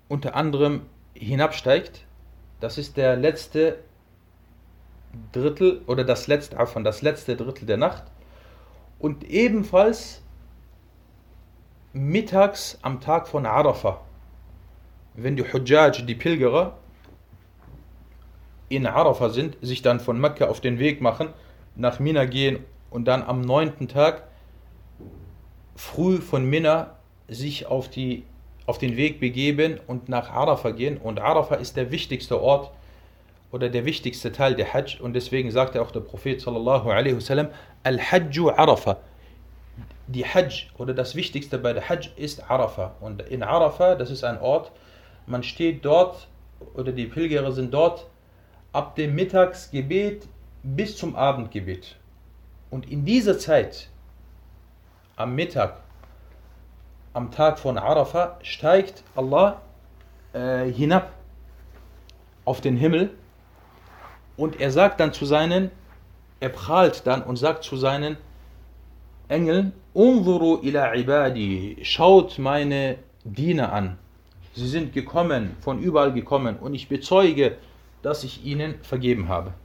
unter 0.08 0.36
anderem 0.36 0.82
hinabsteigt, 1.14 2.06
das 2.60 2.78
ist 2.78 2.98
der 2.98 3.16
letzte 3.16 3.80
Drittel 5.32 5.82
oder 5.88 6.04
das 6.04 6.28
letzte, 6.28 6.64
von 6.68 6.84
das 6.84 7.02
letzte 7.02 7.36
Drittel 7.36 7.66
der 7.66 7.78
Nacht 7.78 8.04
und 9.00 9.24
ebenfalls 9.24 10.22
mittags 11.94 12.78
am 12.82 13.02
Tag 13.02 13.28
von 13.28 13.46
Arafah, 13.46 14.02
wenn 15.16 15.36
die 15.36 15.44
Hujjaj, 15.44 16.06
die 16.06 16.16
Pilgerer, 16.16 16.78
in 18.70 18.88
Arafah 18.88 19.30
sind, 19.30 19.58
sich 19.62 19.82
dann 19.82 20.00
von 20.00 20.20
Mekka 20.20 20.48
auf 20.48 20.62
den 20.62 20.80
Weg 20.80 21.02
machen, 21.02 21.30
nach 21.76 22.00
Mina 22.00 22.26
gehen 22.26 22.60
und 22.90 23.06
dann 23.06 23.24
am 23.24 23.42
neunten 23.42 23.88
Tag 23.88 24.24
früh 25.76 26.18
von 26.18 26.46
Mina 26.46 26.96
sich 27.28 27.66
auf, 27.66 27.90
die, 27.90 28.24
auf 28.66 28.78
den 28.78 28.98
Weg 28.98 29.20
begeben 29.20 29.80
und 29.88 30.10
nach 30.10 30.32
Arafah 30.32 30.72
gehen. 30.72 30.98
Und 30.98 31.20
Arafah 31.20 31.56
ist 31.56 31.76
der 31.76 31.92
wichtigste 31.92 32.42
Ort 32.42 32.72
oder 33.52 33.70
der 33.70 33.86
wichtigste 33.86 34.32
Teil 34.32 34.56
der 34.56 34.74
Hajj. 34.74 35.00
Und 35.02 35.14
deswegen 35.14 35.52
sagte 35.52 35.82
auch 35.82 35.92
der 35.92 36.02
Prophet 36.02 36.42
sallallahu 36.42 36.90
alaihi 36.90 37.16
wasallam, 37.16 37.50
Al-Hajju 37.84 38.50
Arafah. 38.50 38.98
Die 40.08 40.26
Hajj 40.26 40.68
oder 40.78 40.94
das 40.94 41.16
Wichtigste 41.16 41.58
bei 41.58 41.74
der 41.74 41.90
Hajj 41.90 42.10
ist 42.16 42.50
Arafah. 42.50 42.96
Und 43.02 43.24
in 43.24 43.44
Arafah, 43.44 43.96
das 43.96 44.12
ist 44.12 44.24
ein 44.24 44.40
Ort, 44.40 44.72
man 45.26 45.44
steht 45.44 45.84
dort 45.84 46.28
oder 46.76 46.92
die 46.92 47.06
Pilger 47.06 47.52
sind 47.52 47.74
dort 47.74 48.08
ab 48.76 48.96
dem 48.96 49.16
Mittagsgebet 49.16 50.28
bis 50.62 50.98
zum 50.98 51.16
Abendgebet. 51.16 51.96
Und 52.70 52.92
in 52.92 53.06
dieser 53.06 53.40
Zeit, 53.40 53.88
am 55.16 55.34
Mittag, 55.34 55.78
am 57.14 57.32
Tag 57.32 57.58
von 57.58 57.78
Arafah, 57.78 58.38
steigt 58.42 59.04
Allah 59.16 59.62
äh, 60.34 60.66
hinab 60.66 61.14
auf 62.44 62.60
den 62.60 62.76
Himmel 62.76 63.12
und 64.36 64.60
er 64.60 64.72
sagt 64.72 65.00
dann 65.00 65.14
zu 65.14 65.26
seinen, 65.26 65.72
er 66.42 66.50
prahlt 66.50 67.08
dann 67.08 67.24
und 67.24 67.38
sagt 67.38 67.64
zu 67.64 67.78
seinen 67.78 68.18
Engeln, 69.30 69.72
Unzuru 69.94 70.60
ila 70.64 70.94
ibadi, 70.96 71.78
schaut 71.84 72.38
meine 72.40 72.98
Diener 73.24 73.72
an. 73.72 73.98
Sie 74.54 74.68
sind 74.68 74.92
gekommen, 74.92 75.56
von 75.62 75.80
überall 75.80 76.12
gekommen 76.12 76.58
und 76.58 76.74
ich 76.74 76.90
bezeuge, 76.90 77.58
dass 78.06 78.24
ich 78.24 78.46
ihnen 78.46 78.76
vergeben 78.84 79.30
habe. 79.30 79.56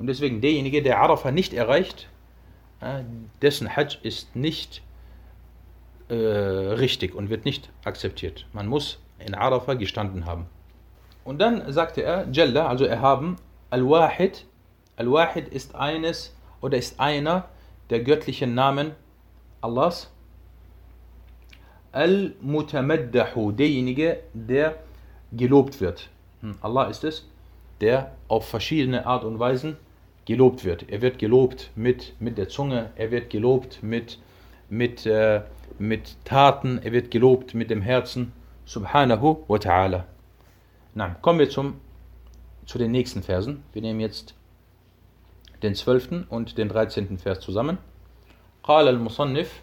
Und 0.00 0.08
deswegen 0.08 0.40
derjenige, 0.40 0.82
der 0.82 1.00
Arafah 1.00 1.30
nicht 1.30 1.54
erreicht, 1.54 2.08
dessen 3.40 3.76
Hajj 3.76 3.98
ist 4.02 4.34
nicht 4.34 4.82
äh, 6.08 6.14
richtig 6.14 7.14
und 7.14 7.30
wird 7.30 7.44
nicht 7.44 7.70
akzeptiert. 7.84 8.44
Man 8.52 8.66
muss 8.66 8.98
in 9.20 9.36
Arafah 9.36 9.74
gestanden 9.74 10.26
haben. 10.26 10.46
Und 11.22 11.38
dann 11.38 11.72
sagte 11.72 12.02
er, 12.02 12.26
Jalla, 12.32 12.66
also 12.66 12.84
erhaben, 12.84 13.36
Al-Wahid. 13.70 14.46
Al-Wahid 14.96 15.46
ist 15.46 15.76
eines 15.76 16.36
oder 16.60 16.76
ist 16.76 16.98
einer 16.98 17.48
der 17.88 18.00
göttlichen 18.00 18.52
Namen 18.52 18.96
Allahs. 19.60 20.12
Al-Mutamaddahu, 21.92 23.52
derjenige, 23.52 24.24
der 24.34 24.74
gelobt 25.30 25.80
wird. 25.80 26.10
Hm, 26.41 26.55
Allah 26.61 26.85
ist 26.85 27.03
es, 27.03 27.27
der 27.81 28.11
auf 28.27 28.47
verschiedene 28.47 29.05
Art 29.05 29.23
und 29.23 29.39
Weisen 29.39 29.77
gelobt 30.25 30.63
wird. 30.65 30.89
Er 30.89 31.01
wird 31.01 31.19
gelobt 31.19 31.71
mit, 31.75 32.13
mit 32.19 32.37
der 32.37 32.47
Zunge, 32.49 32.91
er 32.95 33.11
wird 33.11 33.29
gelobt 33.29 33.81
mit, 33.81 34.19
mit, 34.69 35.05
äh, 35.05 35.41
mit 35.79 36.15
Taten, 36.25 36.79
er 36.83 36.91
wird 36.91 37.11
gelobt 37.11 37.53
mit 37.53 37.69
dem 37.69 37.81
Herzen. 37.81 38.33
Subhanahu 38.65 39.43
wa 39.47 39.57
ta'ala. 39.57 40.03
Na, 40.93 41.15
kommen 41.21 41.39
wir 41.39 41.49
zum, 41.49 41.81
zu 42.65 42.77
den 42.77 42.91
nächsten 42.91 43.23
Versen. 43.23 43.63
Wir 43.73 43.81
nehmen 43.81 43.99
jetzt 43.99 44.33
den 45.63 45.75
12. 45.75 46.25
und 46.29 46.57
den 46.57 46.69
13. 46.69 47.17
Vers 47.17 47.39
zusammen. 47.39 47.77
قال 48.63 48.87
المصنف 48.87 49.61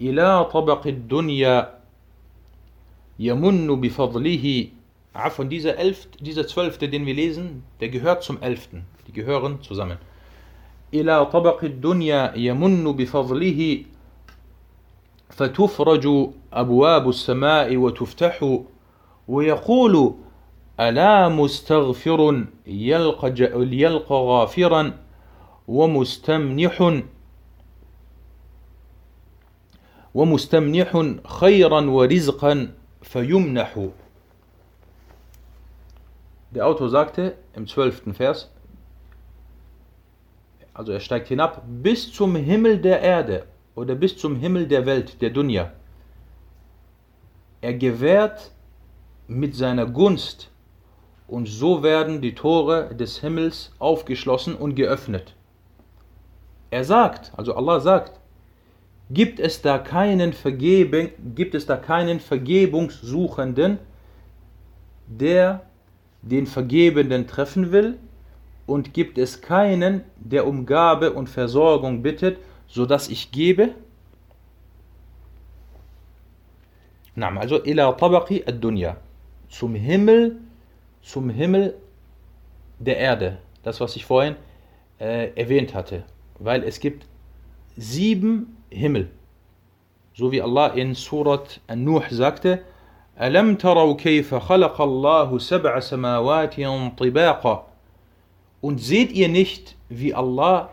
إلى 0.00 0.44
طبق 0.44 0.86
الدنيا 0.86 1.78
يمن 3.18 3.80
بفضله 3.80 4.68
von 5.29 5.49
dieser, 5.49 5.77
elf, 5.77 6.07
dieser 6.19 6.47
zwölfte, 6.47 6.89
den 6.89 7.05
wir 7.05 7.13
lesen, 7.13 7.63
der 7.79 7.89
gehört 7.89 8.23
zum 8.23 8.41
elften. 8.41 8.85
Die 9.07 9.13
gehören 9.13 9.61
zusammen. 9.61 9.97
إلى 10.93 11.25
طبق 11.25 11.63
الدنيا 11.63 12.33
يمن 12.35 12.91
بفضله 12.95 13.83
فتفرج 15.29 16.29
أبواب 16.53 17.09
السماء 17.09 17.77
وتفتح 17.77 18.59
ويقول 19.27 20.13
ألا 20.79 21.29
مستغفر 21.29 22.45
يلقى, 22.67 23.33
يلقى 23.71 24.15
غافرا 24.15 24.93
ومستمنح 25.67 27.01
ومستمنح 30.13 31.03
خيرا 31.27 31.81
ورزقا 31.81 32.71
فيمنح 33.01 33.87
Der 36.51 36.65
Autor 36.65 36.89
sagte 36.89 37.35
im 37.53 37.67
zwölften 37.67 38.13
Vers, 38.13 38.49
also 40.73 40.91
er 40.91 40.99
steigt 40.99 41.27
hinab 41.27 41.63
bis 41.67 42.11
zum 42.11 42.35
Himmel 42.35 42.79
der 42.79 43.01
Erde 43.01 43.45
oder 43.75 43.95
bis 43.95 44.17
zum 44.17 44.35
Himmel 44.37 44.67
der 44.67 44.85
Welt, 44.85 45.21
der 45.21 45.31
Dunya. 45.31 45.73
Er 47.61 47.73
gewährt 47.73 48.51
mit 49.27 49.55
seiner 49.55 49.85
Gunst 49.87 50.49
und 51.27 51.47
so 51.47 51.83
werden 51.83 52.21
die 52.21 52.35
Tore 52.35 52.95
des 52.95 53.19
Himmels 53.19 53.71
aufgeschlossen 53.79 54.55
und 54.55 54.75
geöffnet. 54.75 55.35
Er 56.69 56.83
sagt, 56.83 57.31
also 57.35 57.55
Allah 57.55 57.79
sagt, 57.79 58.19
gibt 59.09 59.39
es 59.39 59.61
da 59.61 59.79
keinen 59.79 60.31
Vergebung, 60.31 61.09
gibt 61.35 61.55
es 61.55 61.65
da 61.65 61.75
keinen 61.77 62.19
Vergebungssuchenden, 62.19 63.79
der 65.07 65.61
den 66.21 66.47
Vergebenden 66.47 67.27
treffen 67.27 67.71
will, 67.71 67.97
und 68.67 68.93
gibt 68.93 69.17
es 69.17 69.41
keinen, 69.41 70.03
der 70.17 70.45
um 70.45 70.65
Gabe 70.65 71.13
und 71.13 71.29
Versorgung 71.29 72.03
bittet, 72.03 72.37
so 72.67 72.85
dass 72.85 73.07
ich 73.07 73.31
gebe? 73.31 73.73
also 77.15 77.63
ila 77.63 77.93
tabaqi 77.93 78.43
ad-dunya, 78.45 78.97
zum 79.49 79.73
Himmel, 79.73 80.37
zum 81.01 81.31
Himmel 81.31 81.73
der 82.77 82.97
Erde, 82.97 83.39
das 83.63 83.79
was 83.79 83.95
ich 83.95 84.05
vorhin 84.05 84.35
äh, 84.99 85.31
erwähnt 85.33 85.73
hatte, 85.73 86.03
weil 86.37 86.63
es 86.63 86.79
gibt 86.79 87.07
sieben 87.75 88.57
Himmel, 88.69 89.09
so 90.13 90.31
wie 90.31 90.41
Allah 90.41 90.67
in 90.67 90.93
Surat 90.93 91.59
An-Nuh 91.65 92.03
sagte, 92.11 92.61
ألم 93.20 93.54
تروا 93.56 93.96
كيف 93.96 94.34
خلق 94.34 94.80
الله 94.80 95.38
سبع 95.38 95.80
سماوات 95.80 96.60
طباقا 96.98 97.66
Und 98.60 98.78
seht 98.78 99.10
ihr 99.12 99.28
nicht, 99.28 99.76
wie 99.88 100.14
Allah 100.14 100.70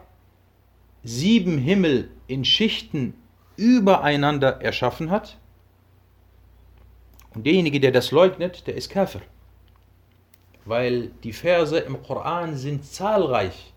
sieben 1.04 1.58
Himmel 1.58 2.12
in 2.28 2.46
Schichten 2.46 3.16
übereinander 3.58 4.62
erschaffen 4.62 5.10
hat? 5.10 5.38
Und 7.34 7.46
derjenige, 7.46 7.80
der 7.80 7.92
das 7.92 8.12
leugnet, 8.12 8.68
der 8.68 8.76
ist 8.76 8.90
Kafir. 8.90 9.22
Weil 10.66 11.08
die 11.24 11.34
Verse 11.34 11.80
im 11.80 12.02
Koran 12.04 12.56
sind 12.56 12.86
zahlreich, 12.86 13.74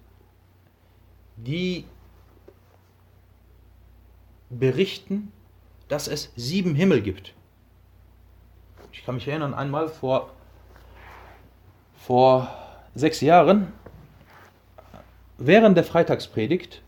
die 1.37 1.87
berichten, 4.51 5.33
dass 5.89 6.09
es 6.09 6.33
sieben 6.37 6.75
Himmel 6.75 7.01
gibt. 7.01 7.35
Ich 9.08 9.10
kann 9.10 9.16
mich 9.16 9.28
erinnern, 9.30 9.54
einmal 9.54 9.88
vor, 9.88 10.32
vor 11.96 12.50
sechs 12.94 13.22
Jahren, 13.22 13.72
während 15.38 15.78
der 15.78 15.86
Freitagspredigt, 15.86 16.82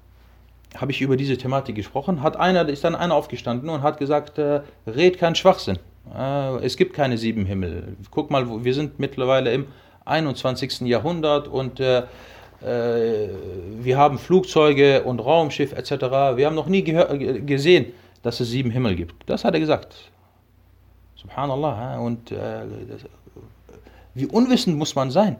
habe 0.76 0.92
ich 0.92 1.00
über 1.00 1.16
diese 1.16 1.38
Thematik 1.38 1.76
gesprochen, 1.76 2.22
hat 2.22 2.36
einer, 2.36 2.68
ist 2.68 2.84
dann 2.84 2.96
einer 2.96 3.16
aufgestanden 3.16 3.70
und 3.70 3.84
hat 3.84 4.00
gesagt, 4.00 4.38
äh, 4.38 4.60
red 4.86 5.18
keinen 5.18 5.36
Schwachsinn. 5.36 5.80
Äh, 6.14 6.58
es 6.58 6.76
gibt 6.76 6.94
keine 6.94 7.18
sieben 7.18 7.46
Himmel. 7.46 7.96
Guck 8.12 8.32
mal, 8.32 8.66
wir 8.66 8.74
sind 8.74 9.00
mittlerweile 9.00 9.54
im 9.54 9.68
21. 10.04 10.82
Jahrhundert 10.82 11.48
und 11.48 11.80
äh, 11.80 12.00
äh, 12.62 13.30
wir 13.80 13.98
haben 13.98 14.20
Flugzeuge 14.20 15.04
und 15.04 15.22
Raumschiff 15.22 15.72
etc. 15.72 16.36
Wir 16.36 16.48
haben 16.48 16.56
noch 16.56 16.68
nie 16.68 16.84
gesehen, 16.84 17.94
dass 18.24 18.42
es 18.42 18.50
sieben 18.50 18.72
Himmel 18.72 18.98
gibt. 18.98 19.30
Das 19.30 19.46
hat 19.46 19.54
er 19.54 19.62
gesagt. 19.62 20.12
Subhanallah. 21.22 22.00
Und 22.00 22.32
äh, 22.32 22.66
wie 24.14 24.26
unwissend 24.26 24.78
muss 24.78 24.96
man 24.96 25.12
sein? 25.12 25.38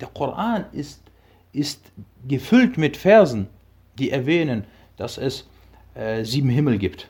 Der 0.00 0.08
Koran 0.08 0.66
ist, 0.72 1.02
ist 1.52 1.80
gefüllt 2.28 2.76
mit 2.76 2.96
Versen, 2.96 3.48
die 3.98 4.10
erwähnen, 4.10 4.64
dass 4.96 5.18
es 5.18 5.48
äh, 5.94 6.24
sieben 6.24 6.50
Himmel 6.50 6.78
gibt. 6.78 7.08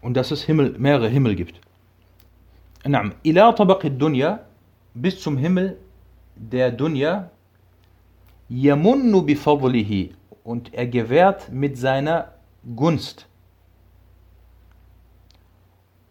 Und 0.00 0.14
dass 0.14 0.30
es 0.30 0.42
Himmel, 0.42 0.76
mehrere 0.78 1.08
Himmel 1.08 1.34
gibt. 1.34 1.60
Ila 2.84 3.52
tabaqid 3.52 4.00
dunya, 4.00 4.40
bis 4.94 5.20
zum 5.20 5.36
Himmel 5.36 5.76
der 6.36 6.70
Dunya, 6.70 7.30
yamunnu 8.48 9.22
bifadlihi, 9.22 10.14
und 10.44 10.72
er 10.72 10.86
gewährt 10.86 11.50
mit 11.52 11.76
seiner 11.76 12.32
Gunst. 12.76 13.27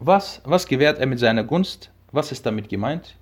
Was, 0.00 0.40
was 0.44 0.66
gewährt 0.66 0.98
er 0.98 1.06
mit 1.06 1.18
seiner 1.18 1.44
Gunst? 1.44 1.90
Was 2.12 2.30
ist 2.30 2.46
damit 2.46 2.68
gemeint? 2.68 3.16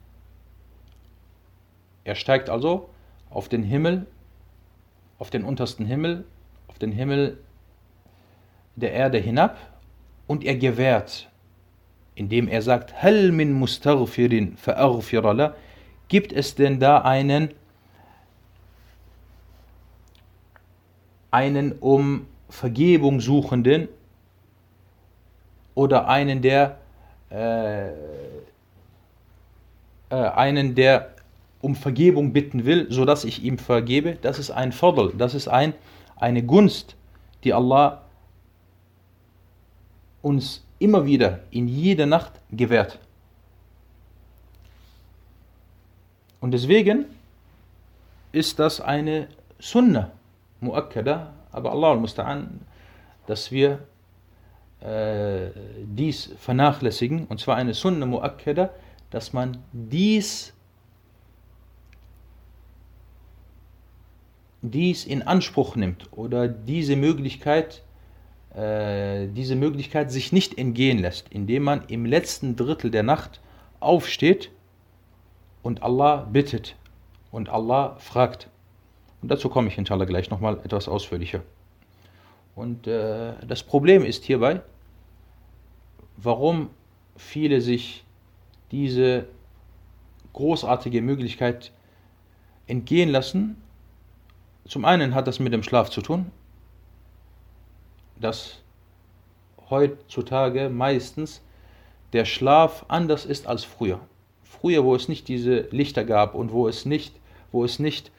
Er 2.05 2.15
steigt 2.15 2.51
also 2.51 2.91
auf 3.31 3.49
den 3.49 3.63
Himmel, 3.63 4.07
auf 5.19 5.31
den 5.31 5.43
untersten 5.43 5.87
Himmel, 5.87 6.25
auf 6.69 6.79
den 6.79 6.93
Himmel 6.93 7.39
der 8.77 8.93
Erde 8.93 9.19
hinab 9.19 9.57
und 10.27 10.45
er 10.45 10.57
gewährt, 10.57 11.31
indem 12.15 12.47
er 12.47 12.61
sagt, 12.61 13.03
Hal 13.03 13.33
min 13.33 13.53
mustaghfirin 13.55 14.57
gibt 16.09 16.33
es 16.33 16.55
denn 16.55 16.79
da 16.79 16.99
einen, 16.99 17.55
einen 21.31 21.73
um 21.73 22.27
Vergebung 22.49 23.21
suchenden 23.21 23.89
oder 25.77 26.09
einen, 26.09 26.43
der 26.43 26.79
äh, 27.31 27.91
äh, 30.11 30.15
einen, 30.15 30.75
der 30.75 31.15
um 31.61 31.77
Vergebung 31.77 32.33
bitten 32.33 32.65
will, 32.65 32.87
so 32.91 33.05
dass 33.05 33.25
ich 33.25 33.45
ihm 33.45 33.59
vergebe, 33.59 34.17
das 34.21 34.41
ist 34.41 34.51
ein 34.51 34.73
Fadl, 34.73 35.13
das 35.17 35.35
ist 35.35 35.47
ein, 35.47 35.75
eine 36.17 36.43
Gunst, 36.43 36.97
die 37.45 37.53
Allah 37.53 38.03
uns 40.23 40.65
immer 40.79 41.07
wieder 41.07 41.41
in 41.51 41.69
jeder 41.69 42.07
Nacht 42.07 42.33
gewährt. 42.51 42.99
Und 46.41 46.53
deswegen 46.53 47.07
ist 48.33 48.59
das 48.59 48.81
eine 48.81 49.29
Sunna, 49.59 50.11
Muakkada, 50.61 51.33
aber 51.53 51.73
Allah 51.73 51.93
al-Musta'an, 51.93 52.47
dass 53.27 53.51
wir 53.51 53.81
äh, 54.81 55.51
dies 55.85 56.33
vernachlässigen, 56.39 57.27
und 57.27 57.41
zwar 57.41 57.57
eine 57.57 57.75
Sunna 57.75 58.07
Muakkada, 58.07 58.71
dass 59.11 59.33
man 59.33 59.59
dies, 59.73 60.53
dies 64.63 65.07
in 65.07 65.23
Anspruch 65.23 65.77
nimmt 65.77 66.13
oder 66.13 66.49
diese 66.49 66.97
Möglichkeit, 66.97 67.83
äh, 68.55 69.29
diese 69.29 69.57
Möglichkeit 69.57 70.11
sich 70.11 70.33
nicht 70.33 70.59
entgehen 70.59 70.99
lässt, 70.99 71.29
indem 71.31 71.63
man 71.63 71.85
im 71.89 72.05
letzten 72.05 72.57
Drittel 72.57 72.91
der 72.91 73.03
Nacht 73.03 73.41
aufsteht 73.81 74.51
und 75.63 75.83
Allah 75.83 76.29
bittet 76.31 76.77
und 77.31 77.49
Allah 77.49 77.97
fragt. 77.99 78.49
Und 79.23 79.31
dazu 79.31 79.49
komme 79.49 79.69
ich 79.69 79.79
inshallah 79.79 80.05
gleich 80.05 80.31
nochmal 80.31 80.61
etwas 80.65 80.89
ausführlicher. 80.89 81.43
Und 82.57 82.89
äh, 82.89 83.35
das 83.47 83.63
Problem 83.63 84.05
ist 84.05 84.25
hierbei, 84.25 84.63
warum 86.17 86.71
viele 87.17 87.61
sich 87.61 88.05
diese 88.73 89.27
großartige 90.33 91.01
Möglichkeit 91.03 91.71
entgehen 92.67 93.11
lassen. 93.11 93.63
Zum 94.67 94.85
einen 94.85 95.15
hat 95.15 95.29
das 95.29 95.39
mit 95.39 95.53
dem 95.53 95.63
Schlaf 95.63 95.91
zu 95.91 96.03
tun, 96.03 96.33
dass 98.19 98.59
heutzutage 99.71 100.69
meistens 100.69 101.43
der 102.13 102.25
Schlaf 102.25 102.85
anders 102.89 103.25
ist 103.25 103.47
als 103.47 103.63
früher 103.63 104.01
früher, 104.61 104.85
wo 104.85 104.95
es 104.95 105.09
nicht 105.09 105.29
diese 105.29 105.69
Lichter 105.71 106.05
gab 106.05 106.35
und 106.35 106.53
wo 106.53 106.69
es 106.69 106.85
nicht, 106.85 107.15
wo 107.53 107.65
es 107.65 107.79
nicht 107.79 108.11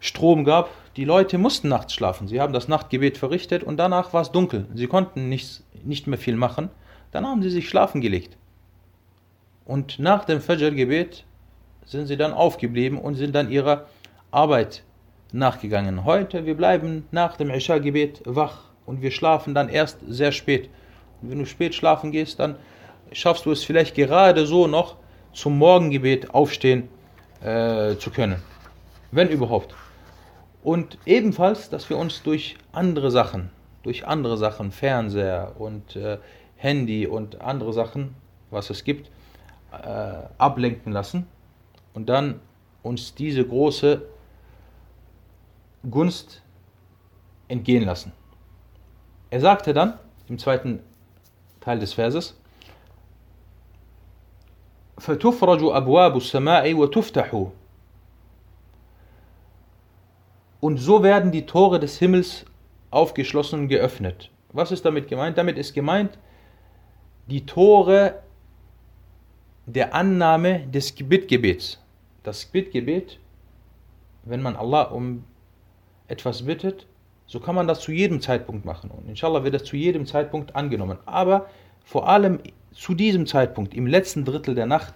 Strom 0.00 0.44
gab, 0.44 0.70
die 0.96 1.04
Leute 1.04 1.36
mussten 1.36 1.68
nachts 1.68 1.92
schlafen. 1.92 2.26
Sie 2.26 2.40
haben 2.40 2.54
das 2.54 2.68
Nachtgebet 2.68 3.18
verrichtet 3.18 3.62
und 3.62 3.76
danach 3.76 4.12
war 4.14 4.22
es 4.22 4.32
dunkel. 4.32 4.66
Sie 4.74 4.86
konnten 4.86 5.28
nicht, 5.28 5.62
nicht 5.84 6.06
mehr 6.06 6.18
viel 6.18 6.36
machen. 6.36 6.70
Dann 7.12 7.26
haben 7.26 7.42
sie 7.42 7.50
sich 7.50 7.68
schlafen 7.68 8.00
gelegt. 8.00 8.36
Und 9.66 9.98
nach 9.98 10.24
dem 10.24 10.40
Fajr-Gebet 10.40 11.24
sind 11.84 12.06
sie 12.06 12.16
dann 12.16 12.32
aufgeblieben 12.32 12.98
und 12.98 13.14
sind 13.14 13.34
dann 13.34 13.50
ihrer 13.50 13.86
Arbeit 14.30 14.84
nachgegangen. 15.32 16.04
Heute, 16.04 16.46
wir 16.46 16.56
bleiben 16.56 17.06
nach 17.10 17.36
dem 17.36 17.50
Isha-Gebet 17.50 18.22
wach 18.24 18.70
und 18.86 19.02
wir 19.02 19.10
schlafen 19.10 19.54
dann 19.54 19.68
erst 19.68 19.98
sehr 20.08 20.32
spät. 20.32 20.70
Und 21.20 21.30
wenn 21.30 21.38
du 21.38 21.46
spät 21.46 21.74
schlafen 21.74 22.10
gehst, 22.10 22.40
dann 22.40 22.56
schaffst 23.12 23.44
du 23.44 23.52
es 23.52 23.64
vielleicht 23.64 23.94
gerade 23.94 24.46
so 24.46 24.66
noch, 24.66 24.96
zum 25.32 25.58
Morgengebet 25.58 26.32
aufstehen 26.32 26.88
äh, 27.42 27.96
zu 27.96 28.10
können. 28.10 28.42
Wenn 29.10 29.28
überhaupt. 29.28 29.74
Und 30.65 30.97
ebenfalls, 31.05 31.69
dass 31.69 31.89
wir 31.89 31.97
uns 31.97 32.21
durch 32.23 32.57
andere 32.71 33.09
Sachen, 33.11 33.49
durch 33.83 34.05
andere 34.07 34.37
Sachen, 34.37 34.71
Fernseher 34.71 35.55
und 35.57 35.95
äh, 35.95 36.17
Handy 36.55 37.07
und 37.07 37.41
andere 37.41 37.73
Sachen, 37.73 38.15
was 38.51 38.69
es 38.69 38.83
gibt, 38.83 39.09
äh, 39.71 40.13
ablenken 40.37 40.91
lassen 40.91 41.27
und 41.93 42.09
dann 42.09 42.39
uns 42.83 43.15
diese 43.15 43.45
große 43.45 44.03
Gunst 45.89 46.41
entgehen 47.47 47.85
lassen. 47.85 48.11
Er 49.31 49.39
sagte 49.39 49.73
dann 49.73 49.97
im 50.27 50.37
zweiten 50.37 50.79
Teil 51.59 51.79
des 51.79 51.93
Verses, 51.93 52.35
فتفرج 55.01 55.63
أبواب 55.63 56.17
السماء 56.17 56.73
وتفتح 56.73 57.47
und 60.66 60.78
so 60.78 61.04
werden 61.04 61.30
die 61.30 61.46
Tore 61.46 61.78
des 61.78 61.96
Himmels 62.00 62.44
aufgeschlossen 62.90 63.60
und 63.60 63.68
geöffnet. 63.68 64.32
Was 64.52 64.72
ist 64.72 64.84
damit 64.84 65.06
gemeint? 65.06 65.38
Damit 65.38 65.58
ist 65.58 65.74
gemeint 65.74 66.18
die 67.28 67.46
Tore 67.46 68.20
der 69.66 69.94
Annahme 69.94 70.66
des 70.66 70.90
Bittgebets. 70.92 71.80
Das 72.24 72.44
Bittgebet, 72.46 73.20
wenn 74.24 74.42
man 74.42 74.56
Allah 74.56 74.82
um 74.90 75.22
etwas 76.08 76.44
bittet, 76.44 76.88
so 77.28 77.38
kann 77.38 77.54
man 77.54 77.68
das 77.68 77.78
zu 77.78 77.92
jedem 77.92 78.20
Zeitpunkt 78.20 78.64
machen. 78.64 78.90
Und 78.90 79.08
inshallah 79.08 79.44
wird 79.44 79.54
das 79.54 79.62
zu 79.62 79.76
jedem 79.76 80.04
Zeitpunkt 80.04 80.56
angenommen. 80.56 80.98
Aber 81.06 81.46
vor 81.84 82.08
allem 82.08 82.40
zu 82.72 82.94
diesem 82.94 83.26
Zeitpunkt, 83.28 83.72
im 83.72 83.86
letzten 83.86 84.24
Drittel 84.24 84.56
der 84.56 84.66
Nacht, 84.66 84.94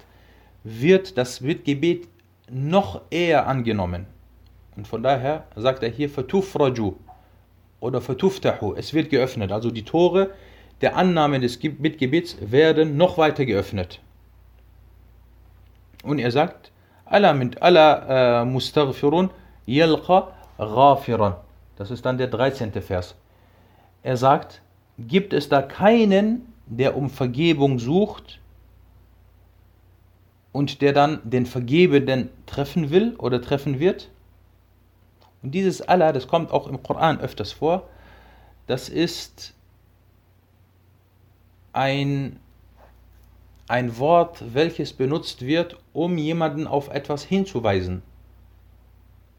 wird 0.64 1.16
das 1.16 1.40
Gebet 1.40 2.08
noch 2.50 3.02
eher 3.10 3.46
angenommen. 3.46 4.06
Und 4.76 4.86
von 4.86 5.02
daher 5.02 5.44
sagt 5.56 5.82
er 5.82 5.90
hier 5.90 6.08
Fatufraju 6.08 6.94
oder 7.80 8.00
Fatuftahu, 8.00 8.74
es 8.74 8.94
wird 8.94 9.10
geöffnet. 9.10 9.52
Also 9.52 9.70
die 9.70 9.84
Tore 9.84 10.30
der 10.80 10.96
Annahme 10.96 11.40
des 11.40 11.58
Bittgebets 11.58 12.36
werden 12.40 12.96
noch 12.96 13.18
weiter 13.18 13.44
geöffnet. 13.44 14.00
Und 16.02 16.18
er 16.18 16.30
sagt, 16.30 16.72
Allah 17.04 17.34
mit 17.34 17.60
Allah 17.60 18.42
äh, 18.42 18.44
mustaghfirun 18.44 19.30
yalqa 19.66 20.32
ghafiran. 20.58 21.34
Das 21.76 21.90
ist 21.90 22.04
dann 22.04 22.18
der 22.18 22.28
13. 22.28 22.72
Vers. 22.72 23.14
Er 24.02 24.16
sagt, 24.16 24.62
gibt 24.98 25.32
es 25.32 25.48
da 25.48 25.62
keinen, 25.62 26.52
der 26.66 26.96
um 26.96 27.10
Vergebung 27.10 27.78
sucht 27.78 28.38
und 30.52 30.80
der 30.82 30.92
dann 30.92 31.20
den 31.24 31.46
Vergebenden 31.46 32.30
treffen 32.46 32.90
will 32.90 33.14
oder 33.16 33.42
treffen 33.42 33.80
wird. 33.80 34.10
Und 35.42 35.52
dieses 35.52 35.82
Allah, 35.82 36.12
das 36.12 36.28
kommt 36.28 36.52
auch 36.52 36.66
im 36.66 36.82
Koran 36.82 37.20
öfters 37.20 37.52
vor, 37.52 37.88
das 38.66 38.88
ist 38.88 39.54
ein 41.72 42.38
ein 43.70 43.98
Wort, 43.98 44.42
welches 44.52 44.92
benutzt 44.92 45.42
wird, 45.42 45.76
um 45.92 46.18
jemanden 46.18 46.66
auf 46.66 46.88
etwas 46.88 47.22
hinzuweisen. 47.22 48.02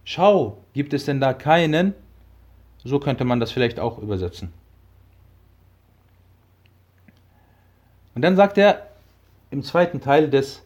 Schau, 0.06 0.58
gibt 0.74 0.94
es 0.94 1.04
denn 1.04 1.20
da 1.20 1.34
keinen? 1.34 1.94
So 2.86 2.98
könnte 3.00 3.26
man 3.26 3.42
das 3.42 3.52
vielleicht 3.52 3.78
auch 3.78 3.98
übersetzen. 3.98 4.54
Und 8.16 8.22
dann 8.22 8.38
sagt 8.38 8.58
er 8.58 8.88
im 9.50 9.64
zweiten 9.64 10.00
Teil 10.00 10.30
des 10.30 10.64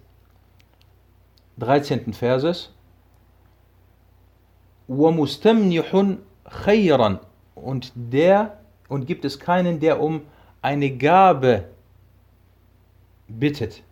13. 1.57 2.13
Verses, 2.13 2.69
وَمُسْتَمْنِحٌ 4.88 6.16
خَيْرًا 6.46 7.20
Und 7.54 7.92
der, 7.94 8.58
und 8.88 9.06
gibt 9.06 9.24
es 9.24 9.38
keinen, 9.38 9.80
der 9.80 10.00
um 10.00 10.22
eine 10.62 10.90
Gabe 10.90 11.64
bittet 13.28 13.82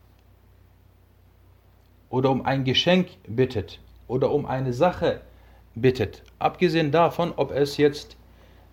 oder 2.10 2.30
um 2.30 2.44
ein 2.44 2.64
Geschenk 2.64 3.08
bittet 3.26 3.80
oder 4.08 4.30
um 4.32 4.46
eine 4.46 4.72
Sache 4.72 5.20
bittet. 5.74 6.22
Abgesehen 6.38 6.90
davon, 6.90 7.32
ob 7.36 7.52
es 7.52 7.76
jetzt 7.76 8.16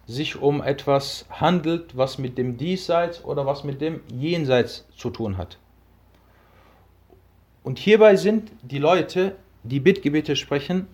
sich 0.08 0.42
um 0.42 0.62
etwas 0.62 1.26
handelt, 1.30 1.98
was 1.98 2.18
mit 2.18 2.38
dem 2.38 2.58
Diesseits 2.58 3.24
oder 3.24 3.46
was 3.46 3.64
mit 3.64 3.82
dem 3.82 4.02
Jenseits 4.08 4.88
zu 4.96 5.10
tun 5.10 5.38
hat. 5.38 5.58
Und 7.64 7.80
hierbei 7.80 8.16
sind 8.16 8.52
die 8.62 8.78
Leute, 8.78 9.36
die 9.64 9.80
Bittgebete 9.80 10.36
sprechen, 10.36 10.88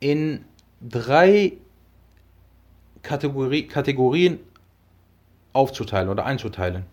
in 0.00 0.44
drei 0.80 1.54
Kategorie, 3.02 3.66
Kategorien 3.66 4.38
aufzuteilen 5.52 6.08
oder 6.08 6.24
einzuteilen. 6.26 6.84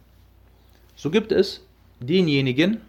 So 0.96 1.10
gibt 1.10 1.32
es 1.32 1.66
denjenigen, 2.00 2.82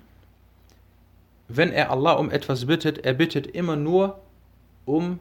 wenn 1.49 1.73
er 1.73 1.91
Allah 1.91 2.13
um 2.13 2.31
etwas 2.31 2.67
bittet, 2.67 3.05
er 3.05 3.15
bittet 3.15 3.47
immer 3.47 3.77
nur 3.77 4.21
um 4.85 5.19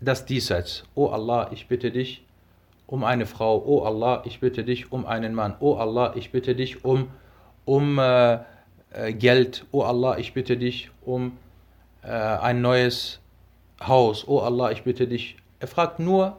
das 0.00 0.26
Diesseits. 0.26 0.84
O 0.94 1.06
Allah, 1.08 1.50
ich 1.52 1.66
bitte 1.66 1.90
dich 1.90 2.24
um 2.86 3.04
eine 3.04 3.26
Frau. 3.26 3.62
O 3.64 3.84
Allah, 3.84 4.22
ich 4.24 4.40
bitte 4.40 4.64
dich 4.64 4.92
um 4.92 5.06
einen 5.06 5.34
Mann. 5.34 5.56
O 5.60 5.74
Allah, 5.74 6.14
ich 6.16 6.30
bitte 6.30 6.54
dich 6.54 6.84
um, 6.84 7.08
um 7.64 7.98
äh, 7.98 8.38
äh 8.92 9.12
Geld. 9.12 9.66
O 9.72 9.82
Allah, 9.82 10.18
ich 10.18 10.34
bitte 10.34 10.56
dich 10.56 10.90
um 11.04 11.36
äh, 12.02 12.08
ein 12.08 12.60
neues 12.60 13.20
Haus. 13.80 14.26
O 14.26 14.40
Allah, 14.40 14.72
ich 14.72 14.82
bitte 14.82 15.06
dich. 15.06 15.36
Er 15.60 15.68
fragt 15.68 15.98
nur 15.98 16.36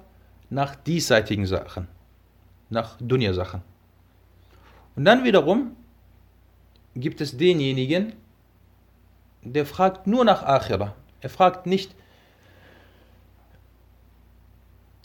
nach 0.49 0.75
diesseitigen 0.75 1.45
Sachen, 1.45 1.87
nach 2.69 2.97
Dunya-Sachen. 2.99 3.61
Und 4.95 5.05
dann 5.05 5.23
wiederum 5.23 5.75
gibt 6.95 7.21
es 7.21 7.37
denjenigen, 7.37 8.13
der 9.41 9.65
fragt 9.65 10.07
nur 10.07 10.25
nach 10.25 10.43
Akhira. 10.43 10.95
Er 11.21 11.29
fragt 11.29 11.65
nicht 11.65 11.95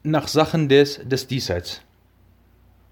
nach 0.02 0.28
Sachen 0.28 0.68
des, 0.68 1.00
des 1.04 1.26
Diesseits. 1.26 1.82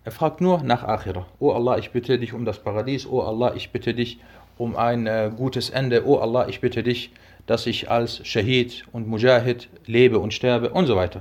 Er 0.05 0.13
fragt 0.13 0.41
nur 0.41 0.63
nach 0.63 0.83
Akhira. 0.83 1.27
O 1.39 1.53
Allah, 1.53 1.79
ich 1.79 1.91
bitte 1.93 2.19
dich 2.19 2.33
um 2.33 2.45
das 2.45 2.59
Paradies. 2.59 3.07
O 3.07 3.21
Allah, 3.21 3.55
ich 3.55 3.71
bitte 3.71 3.95
dich 3.95 4.19
um 4.59 4.77
ein 4.77 5.07
äh, 5.07 5.31
gutes 5.35 5.71
Ende. 5.71 6.07
O 6.07 6.19
Allah, 6.19 6.49
ich 6.49 6.61
bitte 6.61 6.83
dich, 6.83 7.13
dass 7.47 7.67
ich 7.67 7.91
als 7.91 8.27
Shahid 8.27 8.85
und 8.93 9.09
Mujahid 9.09 9.69
lebe 9.87 10.19
und 10.19 10.33
sterbe 10.33 10.71
und 10.71 10.87
so 10.87 10.97
weiter. 10.97 11.21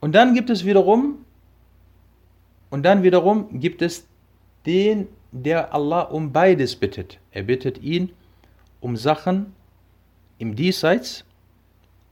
Und 0.00 0.14
dann 0.14 0.34
gibt 0.34 0.50
es 0.50 0.64
wiederum, 0.64 1.24
und 2.70 2.82
dann 2.82 3.02
wiederum 3.02 3.60
gibt 3.60 3.82
es 3.82 4.06
den, 4.66 5.08
der 5.32 5.74
Allah 5.74 6.02
um 6.02 6.32
beides 6.32 6.76
bittet. 6.76 7.18
Er 7.30 7.42
bittet 7.44 7.82
ihn 7.82 8.12
um 8.80 8.96
Sachen 8.96 9.54
im 10.38 10.54
Diesseits 10.54 11.24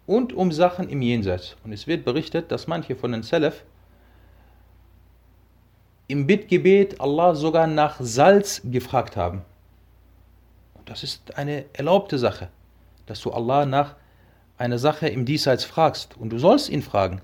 und 0.07 0.33
um 0.33 0.53
Sachen 0.53 0.89
im 0.89 1.03
Jenseits. 1.03 1.57
Und 1.65 1.73
es 1.73 1.87
wird 1.87 2.05
berichtet, 2.05 2.51
dass 2.51 2.67
manche 2.67 2.97
von 2.97 3.13
den 3.13 3.23
Salaf 3.23 3.65
im 6.09 6.27
Bittgebet 6.27 7.01
Allah 7.01 7.35
sogar 7.35 7.67
nach 7.67 7.97
Salz 8.01 8.63
gefragt 8.65 9.17
haben. 9.17 9.43
Das 10.93 11.03
ist 11.03 11.39
eine 11.39 11.65
erlaubte 11.73 12.19
Sache, 12.19 12.51
dass 13.07 13.23
du 13.23 13.31
Allah 13.31 13.65
nach 13.65 13.95
einer 14.59 14.77
Sache 14.77 15.09
im 15.09 15.25
Diesseits 15.25 15.65
fragst. 15.65 16.19
Und 16.19 16.29
du 16.29 16.39
sollst 16.39 16.69
ihn 16.69 16.83
fragen. 16.83 17.23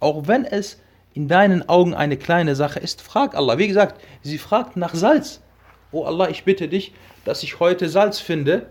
Auch 0.00 0.28
wenn 0.28 0.44
es 0.44 0.78
in 1.14 1.26
deinen 1.26 1.66
Augen 1.66 1.94
eine 1.94 2.18
kleine 2.18 2.54
Sache 2.54 2.78
ist, 2.78 3.00
frag 3.00 3.36
Allah. 3.36 3.56
Wie 3.56 3.68
gesagt, 3.68 4.02
sie 4.20 4.36
fragt 4.36 4.76
nach 4.76 4.94
Salz. 4.94 5.40
Oh 5.92 6.04
Allah, 6.04 6.28
ich 6.28 6.44
bitte 6.44 6.68
dich, 6.68 6.92
dass 7.24 7.42
ich 7.42 7.58
heute 7.58 7.88
Salz 7.88 8.20
finde 8.20 8.66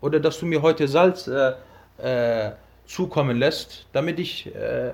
oder 0.00 0.18
dass 0.18 0.38
du 0.38 0.46
mir 0.46 0.62
heute 0.62 0.88
Salz 0.88 1.28
äh, 1.28 1.52
äh, 1.98 2.52
zukommen 2.86 3.36
lässt, 3.36 3.86
damit 3.92 4.18
ich 4.18 4.46
äh, 4.46 4.88
äh 4.88 4.92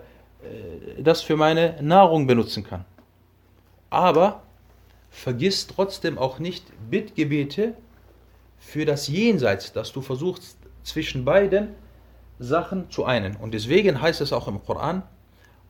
das 0.99 1.23
für 1.23 1.37
meine 1.37 1.81
Nahrung 1.81 2.27
benutzen 2.27 2.65
kann. 2.65 2.85
Aber 3.89 4.43
vergiss 5.11 5.69
trotzdem 5.69 6.19
auch 6.19 6.41
nicht 6.41 6.65
Bittgebete 6.91 7.75
für 8.58 8.86
das 8.86 9.08
Jenseits, 9.08 9.74
dass 9.74 9.92
du 9.92 10.02
versuchst 10.02 10.58
zwischen 10.84 11.26
beiden 11.26 11.70
Sachen 12.40 12.90
zu 12.90 13.06
einen. 13.06 13.36
Und 13.36 13.54
deswegen 13.54 14.02
heißt 14.02 14.22
es 14.22 14.34
auch 14.34 14.48
im 14.48 14.64
Koran, 14.64 15.04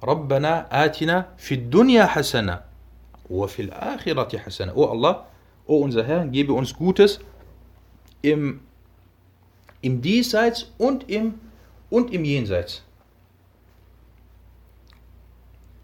ربنا 0.04 0.68
آتنا 0.86 1.26
في 1.38 1.56
الدنيا 1.56 2.06
حسنة 2.06 2.62
وفي 3.30 3.62
الآخرة 3.62 4.38
حسنة 4.38 4.74
Oh 4.76 4.86
Allah, 4.86 5.26
oh 5.66 5.78
unser 5.78 6.04
Herr, 6.04 6.28
gebe 6.28 6.52
uns 6.54 6.74
Gutes 6.74 7.20
im, 8.22 8.60
im 9.82 10.02
Diesseits 10.02 10.72
und 10.78 11.10
im, 11.10 11.36
und 11.90 12.12
im 12.12 12.26
Jenseits. 12.26 12.84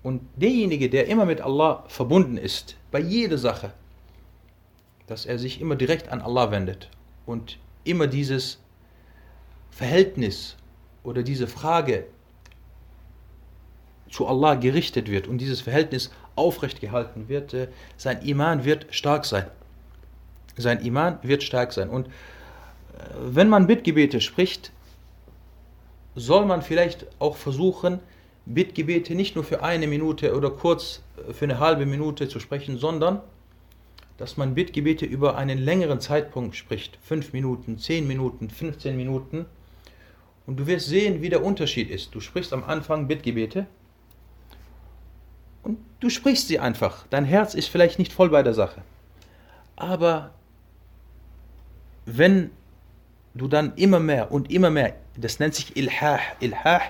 Und 0.03 0.21
derjenige, 0.35 0.89
der 0.89 1.07
immer 1.07 1.25
mit 1.25 1.41
Allah 1.41 1.83
verbunden 1.87 2.37
ist, 2.37 2.75
bei 2.91 2.99
jeder 2.99 3.37
Sache, 3.37 3.73
dass 5.06 5.26
er 5.26 5.38
sich 5.38 5.60
immer 5.60 5.76
direkt 5.76 6.08
an 6.08 6.20
Allah 6.20 6.50
wendet 6.50 6.90
und 7.26 7.58
immer 7.84 8.06
dieses 8.06 8.58
Verhältnis 9.70 10.56
oder 11.02 11.22
diese 11.22 11.46
Frage 11.46 12.06
zu 14.10 14.26
Allah 14.26 14.54
gerichtet 14.54 15.10
wird 15.10 15.26
und 15.26 15.38
dieses 15.38 15.60
Verhältnis 15.60 16.10
aufrecht 16.36 16.80
gehalten 16.80 17.28
wird, 17.28 17.52
äh, 17.52 17.68
sein 17.96 18.22
Iman 18.22 18.64
wird 18.64 18.86
stark 18.90 19.24
sein. 19.24 19.46
Sein 20.56 20.80
Iman 20.84 21.18
wird 21.22 21.42
stark 21.42 21.72
sein. 21.72 21.90
Und 21.90 22.06
äh, 22.06 22.10
wenn 23.18 23.48
man 23.48 23.66
Bittgebete 23.66 24.20
spricht, 24.20 24.72
soll 26.14 26.46
man 26.46 26.62
vielleicht 26.62 27.06
auch 27.18 27.36
versuchen, 27.36 27.98
Bittgebete 28.46 29.14
nicht 29.14 29.34
nur 29.34 29.44
für 29.44 29.62
eine 29.62 29.86
Minute 29.86 30.36
oder 30.36 30.50
kurz 30.50 31.02
äh, 31.28 31.32
für 31.32 31.46
eine 31.46 31.58
halbe 31.58 31.86
Minute 31.86 32.28
zu 32.28 32.38
sprechen, 32.38 32.78
sondern 32.78 33.20
dass 34.16 34.36
man 34.36 34.54
Bittgebete 34.54 35.06
über 35.06 35.36
einen 35.36 35.58
längeren 35.58 36.00
Zeitpunkt 36.00 36.56
spricht. 36.56 36.98
Fünf 37.02 37.32
Minuten, 37.32 37.78
zehn 37.78 38.06
Minuten, 38.06 38.48
15 38.48 38.96
Minuten. 38.96 39.46
Und 40.46 40.58
du 40.58 40.66
wirst 40.66 40.86
sehen, 40.86 41.22
wie 41.22 41.30
der 41.30 41.44
Unterschied 41.44 41.90
ist. 41.90 42.14
Du 42.14 42.20
sprichst 42.20 42.52
am 42.52 42.64
Anfang 42.64 43.08
Bittgebete 43.08 43.66
und 45.62 45.78
du 46.00 46.10
sprichst 46.10 46.48
sie 46.48 46.58
einfach. 46.58 47.06
Dein 47.08 47.24
Herz 47.24 47.54
ist 47.54 47.68
vielleicht 47.68 47.98
nicht 47.98 48.12
voll 48.12 48.28
bei 48.28 48.42
der 48.42 48.54
Sache. 48.54 48.82
Aber 49.76 50.32
wenn 52.04 52.50
du 53.34 53.48
dann 53.48 53.74
immer 53.76 53.98
mehr 53.98 54.30
und 54.30 54.52
immer 54.52 54.70
mehr, 54.70 54.94
das 55.16 55.38
nennt 55.38 55.54
sich 55.54 55.76
Ilhah. 55.76 56.20
Ilhah 56.40 56.82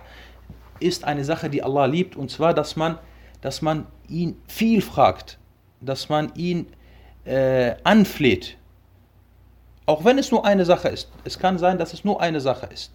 ist 0.80 1.04
eine 1.04 1.24
Sache, 1.24 1.48
die 1.48 1.62
Allah 1.62 1.86
liebt, 1.86 2.16
und 2.16 2.30
zwar, 2.30 2.52
dass 2.52 2.76
man, 2.76 2.98
dass 3.40 3.62
man 3.62 3.86
ihn 4.08 4.36
viel 4.46 4.82
fragt, 4.82 5.38
dass 5.80 6.08
man 6.08 6.34
ihn 6.34 6.66
äh, 7.24 7.74
anfleht. 7.84 8.56
Auch 9.86 10.04
wenn 10.04 10.18
es 10.18 10.30
nur 10.30 10.44
eine 10.44 10.64
Sache 10.64 10.88
ist. 10.88 11.10
Es 11.24 11.38
kann 11.38 11.58
sein, 11.58 11.78
dass 11.78 11.92
es 11.92 12.04
nur 12.04 12.20
eine 12.20 12.40
Sache 12.40 12.66
ist. 12.72 12.92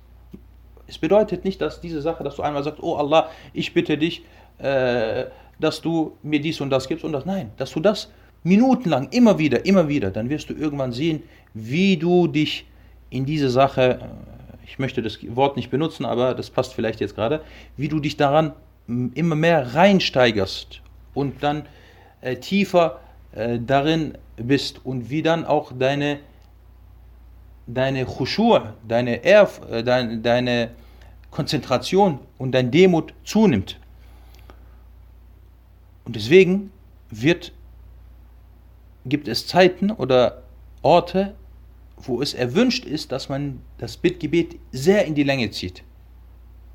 Es 0.87 0.97
bedeutet 0.97 1.45
nicht, 1.45 1.61
dass 1.61 1.81
diese 1.81 2.01
Sache, 2.01 2.23
dass 2.23 2.35
du 2.35 2.41
einmal 2.41 2.63
sagst, 2.63 2.81
oh 2.81 2.95
Allah, 2.95 3.29
ich 3.53 3.73
bitte 3.73 3.97
dich, 3.97 4.23
äh, 4.57 5.25
dass 5.59 5.81
du 5.81 6.17
mir 6.23 6.41
dies 6.41 6.61
und 6.61 6.71
das 6.71 6.87
gibst 6.87 7.05
und 7.05 7.11
das. 7.11 7.25
Nein, 7.25 7.51
dass 7.57 7.71
du 7.71 7.79
das 7.79 8.11
minutenlang, 8.43 9.09
immer 9.11 9.37
wieder, 9.37 9.65
immer 9.65 9.87
wieder, 9.87 10.09
dann 10.09 10.29
wirst 10.29 10.49
du 10.49 10.53
irgendwann 10.53 10.91
sehen, 10.91 11.23
wie 11.53 11.97
du 11.97 12.27
dich 12.27 12.65
in 13.09 13.25
diese 13.25 13.49
Sache, 13.49 13.99
äh, 14.01 14.65
ich 14.65 14.79
möchte 14.79 15.01
das 15.01 15.19
Wort 15.35 15.57
nicht 15.57 15.69
benutzen, 15.69 16.05
aber 16.05 16.33
das 16.33 16.49
passt 16.49 16.73
vielleicht 16.73 17.01
jetzt 17.01 17.15
gerade, 17.15 17.41
wie 17.77 17.87
du 17.87 17.99
dich 17.99 18.17
daran 18.17 18.53
immer 18.87 19.35
mehr 19.35 19.75
reinsteigerst 19.75 20.81
und 21.13 21.43
dann 21.43 21.67
äh, 22.21 22.37
tiefer 22.37 22.99
äh, 23.33 23.59
darin 23.59 24.17
bist 24.37 24.85
und 24.85 25.09
wie 25.09 25.21
dann 25.21 25.45
auch 25.45 25.71
deine 25.77 26.19
deine 27.73 28.05
Khushur, 28.05 28.73
deine, 28.87 29.23
Erf, 29.23 29.61
äh, 29.69 29.83
deine, 29.83 30.17
deine 30.17 30.71
Konzentration 31.31 32.19
und 32.37 32.51
dein 32.51 32.71
Demut 32.71 33.13
zunimmt. 33.23 33.79
Und 36.05 36.15
deswegen 36.15 36.71
wird, 37.11 37.51
gibt 39.05 39.27
es 39.27 39.45
Zeiten 39.45 39.91
oder 39.91 40.43
Orte, 40.81 41.35
wo 41.97 42.21
es 42.21 42.33
erwünscht 42.33 42.85
ist, 42.85 43.11
dass 43.11 43.29
man 43.29 43.61
das 43.77 43.97
Bittgebet 43.97 44.55
sehr 44.71 45.05
in 45.05 45.13
die 45.13 45.23
Länge 45.23 45.51
zieht. 45.51 45.83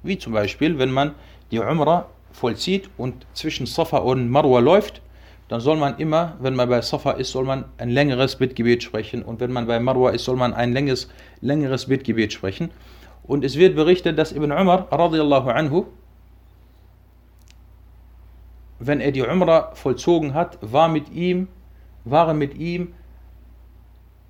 Wie 0.02 0.18
zum 0.18 0.32
Beispiel, 0.34 0.78
wenn 0.78 0.90
man 0.92 1.14
die 1.50 1.58
Umrah 1.58 2.08
vollzieht 2.30 2.90
und 2.98 3.26
zwischen 3.32 3.66
Safa 3.66 3.98
und 3.98 4.28
Marwa 4.28 4.60
läuft, 4.60 5.00
dann 5.48 5.60
soll 5.60 5.76
man 5.76 5.98
immer, 5.98 6.36
wenn 6.40 6.54
man 6.54 6.68
bei 6.68 6.80
Safa 6.80 7.12
ist, 7.12 7.30
soll 7.30 7.44
man 7.44 7.66
ein 7.76 7.90
längeres 7.90 8.36
Bittgebet 8.36 8.82
sprechen 8.82 9.22
und 9.22 9.40
wenn 9.40 9.52
man 9.52 9.66
bei 9.66 9.78
Marwa 9.78 10.10
ist, 10.10 10.24
soll 10.24 10.36
man 10.36 10.54
ein 10.54 10.72
längeres, 10.72 11.08
längeres 11.40 11.86
Bittgebet 11.86 12.32
sprechen. 12.32 12.70
Und 13.24 13.44
es 13.44 13.56
wird 13.56 13.74
berichtet, 13.74 14.18
dass 14.18 14.32
Ibn 14.32 14.52
Umar 14.52 14.88
radiallahu 14.90 15.50
anhu, 15.50 15.86
wenn 18.78 19.00
er 19.00 19.12
die 19.12 19.22
Umrah 19.22 19.74
vollzogen 19.74 20.34
hat, 20.34 20.58
war 20.60 20.88
mit 20.88 21.10
ihm, 21.12 21.48
waren 22.04 22.38
mit 22.38 22.54
ihm 22.56 22.94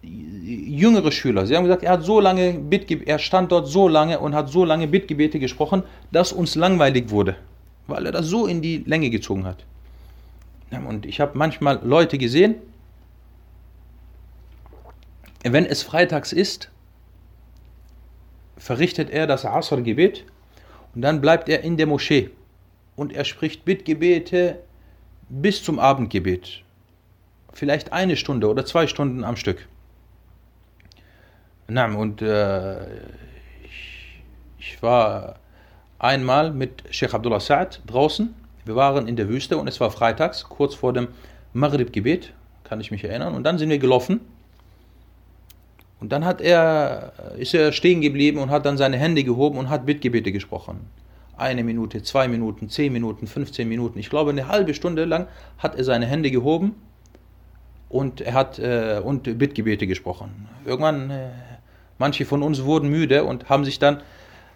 jüngere 0.03 1.11
Schüler. 1.11 1.47
Sie 1.47 1.57
haben 1.57 1.65
gesagt, 1.65 1.83
er 1.83 1.93
hat 1.93 2.05
so 2.05 2.21
lange 2.21 2.53
Bittgebete, 2.53 3.11
er 3.11 3.19
stand 3.19 3.51
dort 3.53 3.69
so 3.69 3.89
lange 3.89 4.19
und 4.19 4.35
hat 4.35 4.49
so 4.49 4.65
lange 4.65 4.87
Bittgebete 4.87 5.39
gesprochen, 5.39 5.83
dass 6.13 6.33
uns 6.33 6.55
langweilig 6.55 7.11
wurde, 7.11 7.37
weil 7.87 8.07
er 8.07 8.13
das 8.13 8.27
so 8.27 8.47
in 8.47 8.61
die 8.61 8.79
Länge 8.87 9.11
gezogen 9.11 9.45
hat. 9.47 9.65
Und 10.71 11.07
ich 11.07 11.21
habe 11.21 11.39
manchmal 11.39 11.81
Leute 11.85 12.19
gesehen, 12.19 12.57
wenn 15.45 15.67
es 15.67 15.83
freitags 15.83 16.33
ist, 16.33 16.71
verrichtet 18.57 19.11
er 19.11 19.27
das 19.27 19.45
Asr-Gebet 19.45 20.25
und 20.95 21.03
dann 21.03 21.21
bleibt 21.21 21.49
er 21.49 21.63
in 21.63 21.77
der 21.77 21.87
Moschee 21.87 22.31
und 22.97 23.13
er 23.13 23.25
spricht 23.25 23.65
Bittgebete 23.65 24.61
bis 25.29 25.63
zum 25.63 25.79
Abendgebet. 25.79 26.63
Vielleicht 27.53 27.93
eine 27.93 28.17
Stunde 28.17 28.49
oder 28.49 28.65
zwei 28.65 28.87
Stunden 28.87 29.23
am 29.23 29.37
Stück. 29.37 29.69
und 31.69 32.23
äh, 32.23 32.85
ich, 33.65 34.23
ich 34.59 34.83
war 34.83 35.39
einmal 35.99 36.53
mit 36.53 36.85
Sheikh 36.91 37.15
Abdullah 37.15 37.39
Sa'ad 37.39 37.81
draußen 37.87 38.35
wir 38.65 38.77
waren 38.77 39.07
in 39.09 39.17
der 39.17 39.29
Wüste 39.29 39.59
und 39.59 39.69
es 39.69 39.81
war 39.81 39.91
freitags, 39.91 40.45
kurz 40.45 40.75
vor 40.75 40.93
dem 40.93 41.09
Maghrib-Gebet, 41.53 42.33
kann 42.65 42.81
ich 42.81 42.91
mich 42.91 43.05
erinnern. 43.05 43.35
Und 43.35 43.45
dann 43.45 43.59
sind 43.59 43.69
wir 43.69 43.79
gelaufen. 43.79 44.21
Und 46.01 46.13
dann 46.13 46.25
hat 46.25 46.41
er, 46.41 47.13
ist 47.39 47.55
er 47.55 47.73
stehen 47.73 48.01
geblieben 48.01 48.39
und 48.39 48.51
hat 48.51 48.67
dann 48.67 48.77
seine 48.77 48.97
Hände 48.97 49.25
gehoben 49.25 49.59
und 49.59 49.71
hat 49.71 49.87
Bittgebete 49.87 50.33
gesprochen. 50.33 50.81
Eine 51.37 51.65
Minute, 51.65 52.03
zwei 52.03 52.29
Minuten, 52.29 52.69
zehn 52.69 52.93
Minuten, 52.93 53.27
15 53.27 53.69
Minuten. 53.69 53.99
Ich 53.99 54.11
glaube, 54.11 54.31
eine 54.31 54.49
halbe 54.49 54.75
Stunde 54.75 55.05
lang 55.05 55.27
hat 55.59 55.77
er 55.77 55.85
seine 55.85 56.07
Hände 56.07 56.31
gehoben 56.31 56.75
und 57.89 58.21
er 58.21 58.35
hat 58.35 58.59
äh, 58.59 59.01
und 59.03 59.39
Bittgebete 59.39 59.87
gesprochen. 59.87 60.49
Irgendwann, 60.65 61.11
äh, 61.11 61.29
manche 61.99 62.25
von 62.25 62.43
uns 62.43 62.65
wurden 62.65 62.89
müde 62.89 63.25
und 63.25 63.49
haben 63.49 63.65
sich 63.65 63.79
dann, 63.79 64.03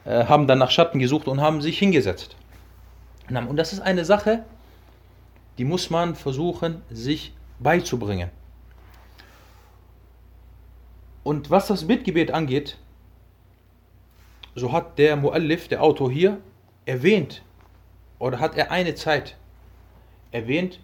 äh, 0.05 0.25
haben 0.25 0.47
dann 0.47 0.59
nach 0.59 0.71
Schatten 0.71 0.99
gesucht 0.99 1.29
und 1.29 1.41
haben 1.41 1.61
sich 1.63 1.79
hingesetzt. 1.79 2.37
Und 3.31 3.57
das 3.57 3.73
ist 3.73 3.81
eine 3.81 4.05
Sache, 4.05 4.45
die 5.59 5.65
muss 5.65 5.91
man 5.91 6.15
versuchen, 6.15 6.83
sich 6.91 7.35
beizubringen. 7.59 8.31
Und 11.25 11.51
was 11.51 11.67
das 11.67 11.87
Bittgebet 11.87 12.31
angeht, 12.31 12.79
so 14.55 14.73
hat 14.73 14.99
der 14.99 15.17
Muallif, 15.17 15.69
der 15.69 15.83
Autor 15.83 16.11
hier, 16.11 16.39
erwähnt, 16.87 17.43
oder 18.19 18.41
hat 18.41 18.57
er 18.57 18.71
eine 18.71 18.95
Zeit 18.95 19.37
erwähnt, 20.33 20.81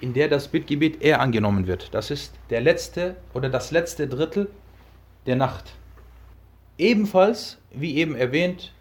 in 0.00 0.14
der 0.14 0.28
das 0.28 0.48
Bittgebet 0.48 1.02
eher 1.02 1.20
angenommen 1.20 1.66
wird. 1.66 1.92
Das 1.92 2.10
ist 2.10 2.34
der 2.50 2.60
letzte 2.60 3.16
oder 3.34 3.48
das 3.48 3.70
letzte 3.70 4.06
Drittel 4.06 4.50
der 5.26 5.36
Nacht. 5.36 5.74
Ebenfalls, 6.78 7.58
wie 7.72 7.96
eben 7.96 8.14
erwähnt, 8.14 8.72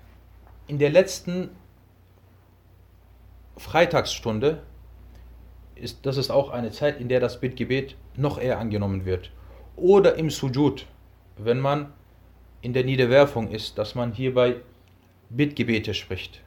in 0.67 0.77
der 0.77 0.91
letzten 0.91 1.49
Freitagsstunde, 3.57 4.61
ist, 5.75 6.05
das 6.05 6.17
ist 6.17 6.31
auch 6.31 6.49
eine 6.49 6.71
Zeit, 6.71 6.99
in 6.99 7.09
der 7.09 7.19
das 7.19 7.39
Bittgebet 7.39 7.95
noch 8.15 8.39
eher 8.39 8.59
angenommen 8.59 9.05
wird. 9.05 9.31
Oder 9.75 10.15
im 10.15 10.29
Sujud, 10.29 10.85
wenn 11.37 11.59
man 11.59 11.93
in 12.61 12.73
der 12.73 12.83
Niederwerfung 12.83 13.51
ist, 13.51 13.77
dass 13.77 13.95
man 13.95 14.11
hierbei 14.11 14.55
Bittgebete 15.29 15.93
spricht. 15.93 16.41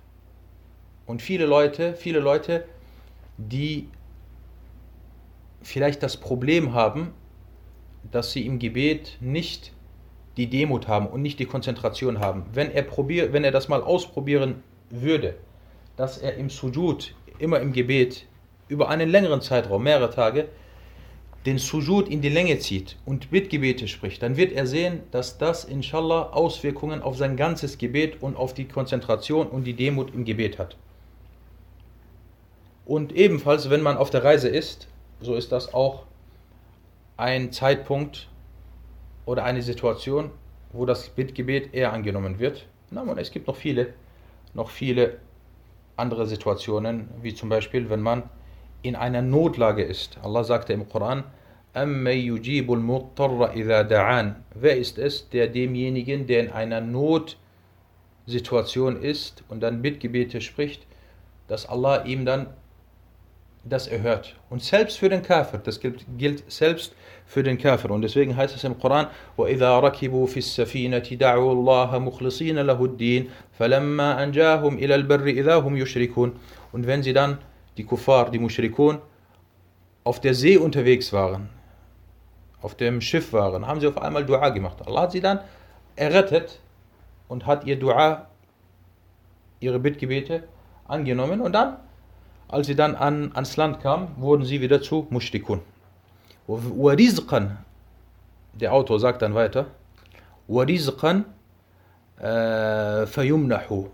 Und 1.07 1.23
viele 1.23 1.47
Leute, 1.47 1.95
viele 1.95 2.21
Leute, 2.21 2.65
die 3.37 3.89
vielleicht 5.63 6.03
das 6.03 6.17
Problem 6.17 6.73
haben, 6.73 7.13
dass 8.11 8.33
sie 8.33 8.47
im 8.47 8.59
Gebet 8.59 9.19
nicht 9.21 9.73
die 10.37 10.49
Demut 10.49 10.89
haben 10.89 11.07
und 11.07 11.23
nicht 11.23 11.39
die 11.39 11.47
Konzentration 11.47 12.21
haben. 12.21 12.45
Wenn 12.53 12.71
er, 12.71 12.83
probier, 12.83 13.33
wenn 13.33 13.45
er 13.45 13.51
das 13.51 13.69
mal 13.69 13.83
ausprobieren 13.83 14.63
würde, 14.89 15.37
dass 16.01 16.17
er 16.17 16.37
im 16.37 16.49
Sujud, 16.49 17.15
immer 17.39 17.61
im 17.61 17.75
Gebet, 17.75 18.25
über 18.69 18.89
einen 18.89 19.11
längeren 19.11 19.43
Zeitraum, 19.43 19.83
mehrere 19.83 20.09
Tage, 20.09 20.49
den 21.45 21.59
Sujud 21.59 22.09
in 22.09 22.23
die 22.23 22.31
Länge 22.31 22.59
zieht 22.59 22.97
und 23.05 23.31
Bittgebete 23.31 23.87
spricht, 23.87 24.23
dann 24.23 24.39
wird 24.39 24.53
er 24.53 24.67
sehen, 24.67 25.03
dass 25.11 25.37
das 25.37 25.67
inshallah 25.67 26.31
Auswirkungen 26.31 27.03
auf 27.03 27.19
sein 27.19 27.37
ganzes 27.37 27.77
Gebet 27.77 28.23
und 28.23 28.39
auf 28.39 28.55
die 28.55 28.65
Konzentration 28.65 29.47
und 29.49 29.65
die 29.65 29.75
Demut 29.75 30.15
im 30.15 30.25
Gebet 30.25 30.59
hat. 30.59 30.79
Und 32.87 33.13
ebenfalls, 33.13 33.69
wenn 33.69 33.83
man 33.83 33.99
auf 33.99 34.09
der 34.09 34.25
Reise 34.25 34.49
ist, 34.49 34.89
so 35.21 35.35
ist 35.35 35.53
das 35.53 35.75
auch 35.75 36.07
ein 37.19 37.53
Zeitpunkt 37.53 38.31
oder 39.27 39.45
eine 39.45 39.61
Situation, 39.61 40.31
wo 40.73 40.87
das 40.87 41.11
Bittgebet 41.11 41.75
eher 41.75 41.93
angenommen 41.93 42.39
wird. 42.39 42.65
Na, 42.91 43.03
und 43.03 43.19
es 43.19 43.31
gibt 43.31 43.49
noch 43.49 43.57
viele, 43.57 43.93
noch 44.55 44.71
viele 44.71 45.19
andere 46.01 46.27
Situationen, 46.27 47.09
wie 47.23 47.35
zum 47.35 47.49
Beispiel, 47.49 47.89
wenn 47.91 48.01
man 48.01 48.25
in 48.83 48.97
einer 48.97 49.23
Notlage 49.23 49.83
ist. 49.83 50.19
Allah 50.23 50.43
sagte 50.43 50.73
im 50.73 50.89
Koran, 50.89 51.25
Wer 51.73 52.05
ist 54.77 54.99
es, 54.99 55.29
der 55.29 55.47
demjenigen, 55.47 56.27
der 56.27 56.41
in 56.41 56.51
einer 56.51 56.81
Notsituation 56.81 59.01
ist 59.01 59.45
und 59.49 59.61
dann 59.61 59.83
Bittgebete 59.83 60.41
spricht, 60.41 60.85
dass 61.47 61.69
Allah 61.69 62.05
ihm 62.05 62.25
dann 62.25 62.49
das 63.65 63.87
erhört. 63.87 64.35
Und 64.49 64.65
selbst 64.65 64.99
für 64.99 65.09
den 65.09 65.23
Kafir, 65.23 65.61
das 65.61 65.79
gilt, 65.79 66.05
gilt 66.19 66.51
selbst 66.51 66.93
für 67.30 67.44
den 67.44 67.58
Kafir. 67.58 67.92
Und 67.92 68.02
deswegen 68.02 68.36
heißt 68.36 68.56
es 68.56 68.64
im 68.64 68.78
Koran, 68.78 69.08
وَإِذَا 69.38 69.80
رَكِبُوا 69.80 70.28
فِي 70.28 70.40
السَّفِينَةِ 70.40 71.18
دَعُوا 71.18 71.54
اللَّهَ 71.54 72.00
مُخْلِصِينَ 72.00 72.58
لَهُ 72.60 72.86
الدِّينَ 72.86 73.30
فَلَمَّا 73.58 74.24
أَنْجَاهُمْ 74.24 74.78
إِلَى 74.78 74.96
الْبَرِّ 74.96 75.28
إِذَا 75.28 75.56
هُمْ 75.56 75.76
يُشْرِكُونَ 75.78 76.32
Und 76.72 76.88
wenn 76.88 77.04
sie 77.04 77.14
dann, 77.14 77.40
die 77.78 77.84
Kuffar, 77.84 78.32
die 78.32 78.40
Mushrikun, 78.40 79.00
auf 80.04 80.20
der 80.22 80.34
See 80.34 80.58
unterwegs 80.58 81.12
waren, 81.14 81.50
auf 82.62 82.76
dem 82.76 83.02
Schiff 83.02 83.34
waren, 83.34 83.68
haben 83.68 83.80
sie 83.80 83.88
auf 83.88 84.02
einmal 84.02 84.26
Dua 84.26 84.50
gemacht. 84.50 84.78
Allah 84.86 85.02
hat 85.02 85.12
sie 85.12 85.22
dann 85.22 85.40
errettet 85.96 86.60
und 87.28 87.46
hat 87.46 87.66
ihr 87.66 87.78
Dua, 87.78 88.28
ihre 89.60 89.80
Bittgebete 89.80 90.44
angenommen 90.88 91.42
und 91.42 91.54
dann 91.54 91.78
als 92.48 92.68
sie 92.68 92.76
dann 92.76 92.96
an, 92.96 93.32
ans 93.34 93.58
Land 93.58 93.82
kamen, 93.82 94.10
wurden 94.18 94.46
sie 94.46 94.62
wieder 94.62 94.82
zu 94.82 95.08
Mushrikun. 95.10 95.62
Der 98.55 98.73
Autor 98.73 98.99
sagt 98.99 99.23
dann 99.23 99.35
weiter, 99.35 99.67
Warizqan 100.49 101.25
äh, 102.19 103.07
fayumnahu. 103.07 103.89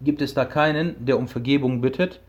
Gibt 0.00 0.20
es 0.20 0.34
da 0.34 0.44
keinen, 0.44 1.04
der 1.04 1.16
um 1.18 1.28
Vergebung 1.28 1.80
bittet 1.80 2.20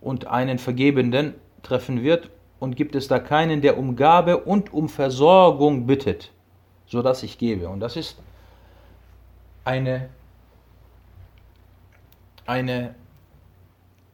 und 0.00 0.26
einen 0.26 0.58
Vergebenden 0.58 1.34
treffen 1.62 2.02
wird? 2.02 2.30
Und 2.58 2.76
gibt 2.76 2.94
es 2.94 3.08
da 3.08 3.18
keinen, 3.18 3.60
der 3.60 3.78
um 3.78 3.94
Gabe 3.94 4.38
und 4.38 4.72
um 4.72 4.88
Versorgung 4.88 5.86
bittet, 5.86 6.32
sodass 6.86 7.22
ich 7.22 7.38
gebe? 7.38 7.68
Und 7.68 7.80
das 7.80 7.96
ist 7.96 8.20
eine, 9.64 10.08
eine 12.46 12.94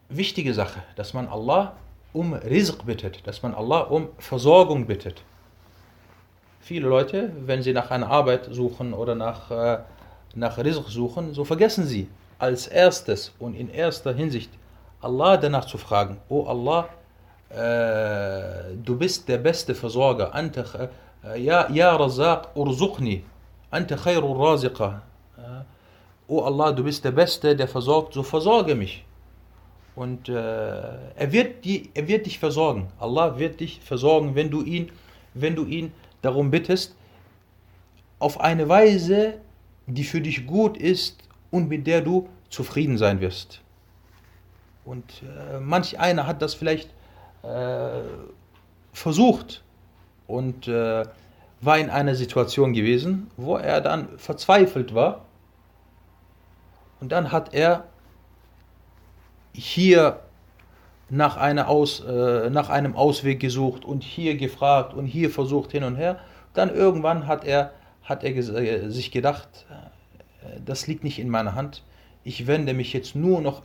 wichtige 0.08 0.52
Sache, 0.52 0.82
dass 0.96 1.14
man 1.14 1.28
Allah 1.28 1.76
um 2.12 2.34
Rizq 2.34 2.84
bittet, 2.84 3.26
dass 3.26 3.42
man 3.42 3.54
Allah 3.54 3.80
um 3.80 4.08
Versorgung 4.18 4.86
bittet. 4.86 5.22
Viele 6.60 6.88
Leute, 6.88 7.32
wenn 7.46 7.62
sie 7.62 7.72
nach 7.72 7.90
einer 7.90 8.10
Arbeit 8.10 8.48
suchen 8.50 8.92
oder 8.92 9.14
nach, 9.14 9.50
äh, 9.50 9.78
nach 10.34 10.58
Rizq 10.58 10.88
suchen, 10.88 11.34
so 11.34 11.44
vergessen 11.44 11.86
sie 11.86 12.08
als 12.38 12.66
erstes 12.66 13.32
und 13.38 13.54
in 13.54 13.68
erster 13.68 14.12
Hinsicht 14.12 14.50
Allah 15.00 15.36
danach 15.36 15.64
zu 15.64 15.78
fragen, 15.78 16.18
oh 16.28 16.44
Allah, 16.44 16.88
äh, 17.50 18.74
du 18.76 18.96
bist 18.96 19.28
der 19.28 19.38
beste 19.38 19.74
Versorger, 19.74 20.34
Anta, 20.34 20.90
äh, 21.24 21.40
ja, 21.40 21.70
ja 21.70 21.96
Razaq 21.96 22.48
urzuqni, 22.54 23.24
Anta 23.70 23.96
khairur 23.96 24.38
raziqa. 24.38 25.02
Oh 26.32 26.42
Allah, 26.42 26.70
du 26.70 26.84
bist 26.84 27.04
der 27.04 27.10
Beste, 27.10 27.56
der 27.56 27.66
versorgt, 27.66 28.14
so 28.14 28.22
versorge 28.22 28.76
mich. 28.76 29.04
Und 29.96 30.28
äh, 30.28 30.32
er, 30.32 31.32
wird 31.32 31.64
die, 31.64 31.90
er 31.94 32.08
wird 32.08 32.26
dich 32.26 32.38
versorgen. 32.38 32.88
Allah 32.98 33.38
wird 33.38 33.60
dich 33.60 33.80
versorgen, 33.80 34.34
wenn 34.34 34.50
du 34.50 34.62
ihn, 34.62 34.90
wenn 35.34 35.56
du 35.56 35.64
ihn 35.64 35.92
darum 36.22 36.50
bittest, 36.50 36.94
auf 38.18 38.40
eine 38.40 38.68
Weise, 38.68 39.40
die 39.86 40.04
für 40.04 40.20
dich 40.20 40.46
gut 40.46 40.76
ist 40.76 41.18
und 41.50 41.68
mit 41.68 41.86
der 41.86 42.02
du 42.02 42.28
zufrieden 42.50 42.98
sein 42.98 43.20
wirst. 43.20 43.60
Und 44.84 45.22
äh, 45.22 45.60
manch 45.60 45.98
einer 45.98 46.26
hat 46.26 46.42
das 46.42 46.54
vielleicht 46.54 46.90
äh, 47.42 48.00
versucht 48.92 49.62
und 50.26 50.68
äh, 50.68 51.04
war 51.60 51.78
in 51.78 51.90
einer 51.90 52.14
Situation 52.14 52.72
gewesen, 52.72 53.30
wo 53.36 53.56
er 53.56 53.80
dann 53.80 54.18
verzweifelt 54.18 54.94
war. 54.94 55.26
Und 57.00 57.12
dann 57.12 57.32
hat 57.32 57.54
er 57.54 57.84
hier 59.52 60.20
nach, 61.08 61.36
einer 61.36 61.68
Aus, 61.68 62.00
äh, 62.00 62.50
nach 62.50 62.68
einem 62.68 62.94
Ausweg 62.94 63.40
gesucht 63.40 63.84
und 63.84 64.02
hier 64.02 64.36
gefragt 64.36 64.94
und 64.94 65.06
hier 65.06 65.30
versucht 65.30 65.72
hin 65.72 65.84
und 65.84 65.96
her. 65.96 66.18
Dann 66.54 66.74
irgendwann 66.74 67.26
hat 67.26 67.44
er, 67.44 67.72
hat 68.04 68.24
er 68.24 68.36
äh, 68.36 68.88
sich 68.90 69.10
gedacht, 69.10 69.66
äh, 70.42 70.60
das 70.64 70.86
liegt 70.86 71.04
nicht 71.04 71.18
in 71.18 71.28
meiner 71.28 71.54
Hand. 71.54 71.82
Ich 72.22 72.46
wende 72.46 72.74
mich 72.74 72.92
jetzt 72.92 73.16
nur 73.16 73.40
noch 73.40 73.62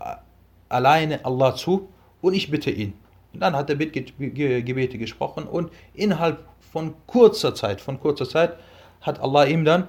alleine 0.70 1.26
Allah 1.26 1.56
zu 1.56 1.90
und 2.22 2.34
ich 2.34 2.50
bitte 2.50 2.72
ihn. 2.72 2.94
Und 3.34 3.42
dann 3.42 3.56
hat 3.56 3.70
er 3.70 3.76
Bittgebete 3.76 4.98
gesprochen 4.98 5.44
und 5.44 5.72
innerhalb 5.94 6.40
von 6.72 6.94
kurzer 7.06 7.54
Zeit, 7.54 7.82
von 7.82 8.00
kurzer 8.00 8.28
Zeit 8.28 8.54
hat 9.02 9.20
Allah 9.20 9.46
ihm 9.46 9.66
dann 9.66 9.88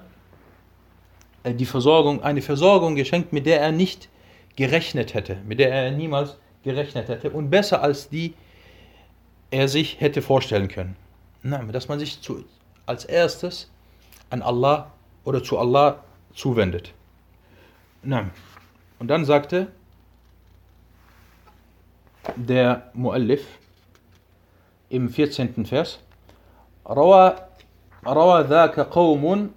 äh, 1.43 1.53
die 1.53 1.65
Versorgung, 1.65 2.23
eine 2.23 2.41
Versorgung 2.41 2.95
geschenkt, 2.95 3.33
mit 3.33 3.45
der 3.45 3.61
er 3.61 3.71
nicht 3.71 4.09
gerechnet 4.56 5.14
hätte, 5.14 5.36
mit 5.46 5.58
der 5.58 5.72
er 5.72 5.90
niemals 5.90 6.36
gerechnet 6.62 7.08
hätte 7.08 7.30
und 7.30 7.50
besser 7.50 7.82
als 7.82 8.08
die 8.08 8.34
er 9.50 9.68
sich 9.68 10.00
hätte 10.00 10.22
vorstellen 10.22 10.68
können. 10.68 10.96
Nein, 11.42 11.70
dass 11.72 11.88
man 11.88 11.98
sich 11.98 12.20
zu, 12.20 12.44
als 12.86 13.04
erstes 13.04 13.70
an 14.30 14.42
Allah 14.42 14.92
oder 15.24 15.42
zu 15.42 15.58
Allah 15.58 16.02
zuwendet. 16.34 16.94
Nein. 18.02 18.30
Und 18.98 19.08
dann 19.08 19.24
sagte 19.24 19.68
der 22.36 22.90
Muallif 22.94 23.46
im 24.88 25.08
14. 25.08 25.66
Vers, 25.66 25.98
روى 26.86 27.36
روى 28.06 28.42
ذاك 28.42 28.80
قوم 28.80 29.50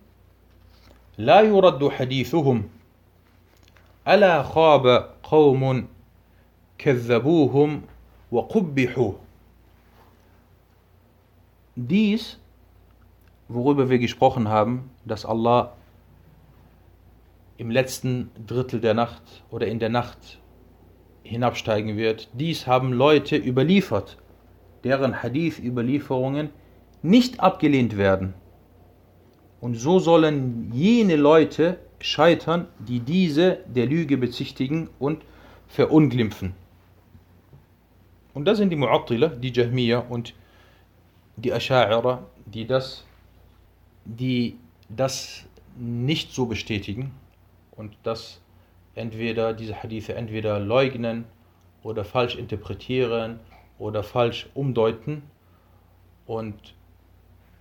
لا 1.17 1.41
يرد 1.41 1.89
حديثهم 1.89 2.69
ألا 4.07 4.43
خاب 4.43 5.09
قوم 5.23 5.87
كذبوهم 6.77 7.81
وقبحوا 8.31 9.13
Dies, 11.77 12.39
worüber 13.49 13.89
wir 13.89 13.99
gesprochen 13.99 14.47
haben, 14.47 14.89
dass 15.03 15.25
Allah 15.25 15.73
im 17.57 17.69
letzten 17.69 18.31
Drittel 18.47 18.79
der 18.79 18.93
Nacht 18.93 19.43
oder 19.51 19.67
in 19.67 19.79
der 19.79 19.89
Nacht 19.89 20.39
hinabsteigen 21.23 21.97
wird, 21.97 22.29
dies 22.33 22.65
haben 22.65 22.93
Leute 22.93 23.35
überliefert, 23.35 24.17
deren 24.85 25.21
Hadith-Überlieferungen 25.21 26.49
nicht 27.01 27.39
abgelehnt 27.39 27.97
werden. 27.97 28.35
Und 29.59 29.75
so 29.75 29.99
sollen 29.99 30.71
jene 30.73 31.15
Leute 31.15 31.79
scheitern, 32.00 32.66
die 32.78 33.00
diese 33.00 33.58
der 33.66 33.86
Lüge 33.86 34.16
bezichtigen 34.16 34.88
und 34.98 35.22
verunglimpfen. 35.68 36.54
Und 38.34 38.44
das 38.44 38.58
sind 38.58 38.70
die 38.70 38.76
Mu'attila, 38.76 39.28
die 39.28 39.52
Jahmiya 39.52 39.98
und 39.98 40.34
die 41.36 41.52
Asha'ira, 41.52 42.20
die 42.46 42.66
das, 42.66 43.04
die 44.04 44.56
das 44.88 45.44
nicht 45.76 46.32
so 46.32 46.46
bestätigen 46.46 47.12
und 47.72 47.96
das 48.02 48.40
entweder 48.94 49.52
diese 49.52 49.82
Hadithe 49.82 50.14
entweder 50.14 50.58
leugnen 50.58 51.24
oder 51.82 52.04
falsch 52.04 52.36
interpretieren 52.36 53.40
oder 53.78 54.02
falsch 54.02 54.48
umdeuten 54.54 55.22
und 56.26 56.74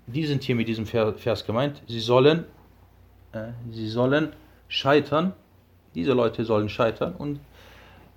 die 0.08 0.26
sind 0.26 0.44
hier 0.44 0.56
mit 0.56 0.68
diesem 0.68 0.86
Vers 0.86 1.46
gemeint. 1.46 1.82
Sie 1.88 2.00
sollen, 2.00 2.46
sie 3.72 3.88
sollen 3.88 4.34
scheitern. 4.68 5.34
Diese 5.96 6.14
Leute 6.14 6.46
sollen 6.46 6.70
scheitern 6.70 7.14
und 7.14 7.40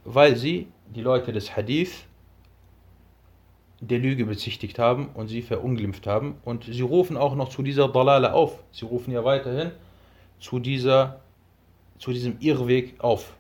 weil 0.05 0.37
sie 0.37 0.69
die 0.95 1.01
Leute 1.01 1.33
des 1.33 1.57
Hadith 1.57 2.05
der 3.83 3.99
Lüge 3.99 4.27
bezichtigt 4.27 4.79
haben 4.79 5.09
und 5.15 5.27
sie 5.27 5.43
verunglimpft 5.43 6.07
haben. 6.07 6.37
Und 6.45 6.65
sie 6.65 6.83
rufen 6.83 7.17
auch 7.17 7.35
noch 7.35 7.49
zu 7.49 7.63
dieser 7.63 7.89
Dalale 7.89 8.33
auf. 8.33 8.63
Sie 8.71 8.85
rufen 8.85 9.11
ja 9.11 9.25
weiterhin 9.25 9.73
zu, 10.39 10.61
dieser, 10.61 11.21
zu 11.99 12.13
diesem 12.13 12.39
Irrweg 12.39 12.95
auf. 13.01 13.35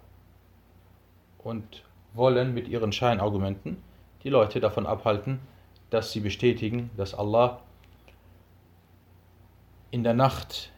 Und 1.38 1.84
wollen 2.14 2.54
mit 2.54 2.68
ihren 2.68 2.92
Scheinargumenten 2.92 3.76
die 4.24 4.30
Leute 4.30 4.60
davon 4.60 4.86
abhalten, 4.86 5.38
dass 5.90 6.12
sie 6.12 6.20
bestätigen, 6.20 6.90
dass 6.96 7.14
Allah 7.14 7.60
in 9.92 10.02
der 10.02 10.14
Nacht 10.14 10.72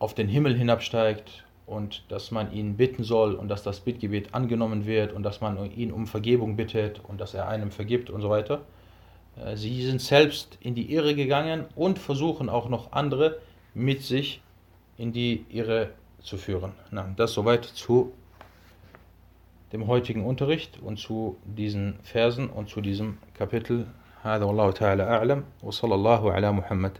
auf 0.00 0.14
den 0.14 0.28
Himmel 0.28 0.56
hinabsteigt 0.56 1.44
und 1.66 2.04
dass 2.10 2.30
man 2.30 2.52
ihn 2.52 2.76
bitten 2.76 3.02
soll 3.02 3.34
und 3.34 3.48
dass 3.48 3.62
das 3.62 3.80
Bittgebet 3.80 4.34
angenommen 4.34 4.86
wird 4.86 5.12
und 5.12 5.22
dass 5.22 5.40
man 5.40 5.70
ihn 5.72 5.92
um 5.92 6.06
Vergebung 6.06 6.56
bittet 6.56 7.00
und 7.06 7.20
dass 7.20 7.34
er 7.34 7.48
einem 7.48 7.70
vergibt 7.70 8.10
und 8.10 8.20
so 8.20 8.30
weiter. 8.30 8.62
Äh, 9.36 9.56
sie 9.56 9.84
sind 9.84 10.00
selbst 10.00 10.58
in 10.60 10.74
die 10.74 10.92
Irre 10.92 11.14
gegangen 11.14 11.64
und 11.74 11.98
versuchen 11.98 12.48
auch 12.48 12.68
noch 12.68 12.92
andere 12.92 13.38
mit 13.74 14.02
sich 14.02 14.40
in 14.96 15.12
die 15.12 15.44
Irre 15.50 15.90
zu 16.20 16.36
führen. 16.36 16.72
Na, 16.90 17.12
das 17.16 17.32
soweit 17.32 17.64
zu 17.64 18.12
dem 19.72 19.86
heutigen 19.88 20.24
Unterricht 20.24 20.80
und 20.80 20.98
zu 20.98 21.36
diesen 21.44 21.98
Versen 22.02 22.48
und 22.48 22.68
zu 22.68 22.80
diesem 22.80 23.18
Kapitel. 23.34 23.86
هذا 24.22 24.44
والله 24.44 24.70
تعالى 24.70 25.02
أعلم 25.02 25.44
وصلى 25.62 25.94
الله 25.94 26.32
على 26.32 26.52
محمد 26.52 26.98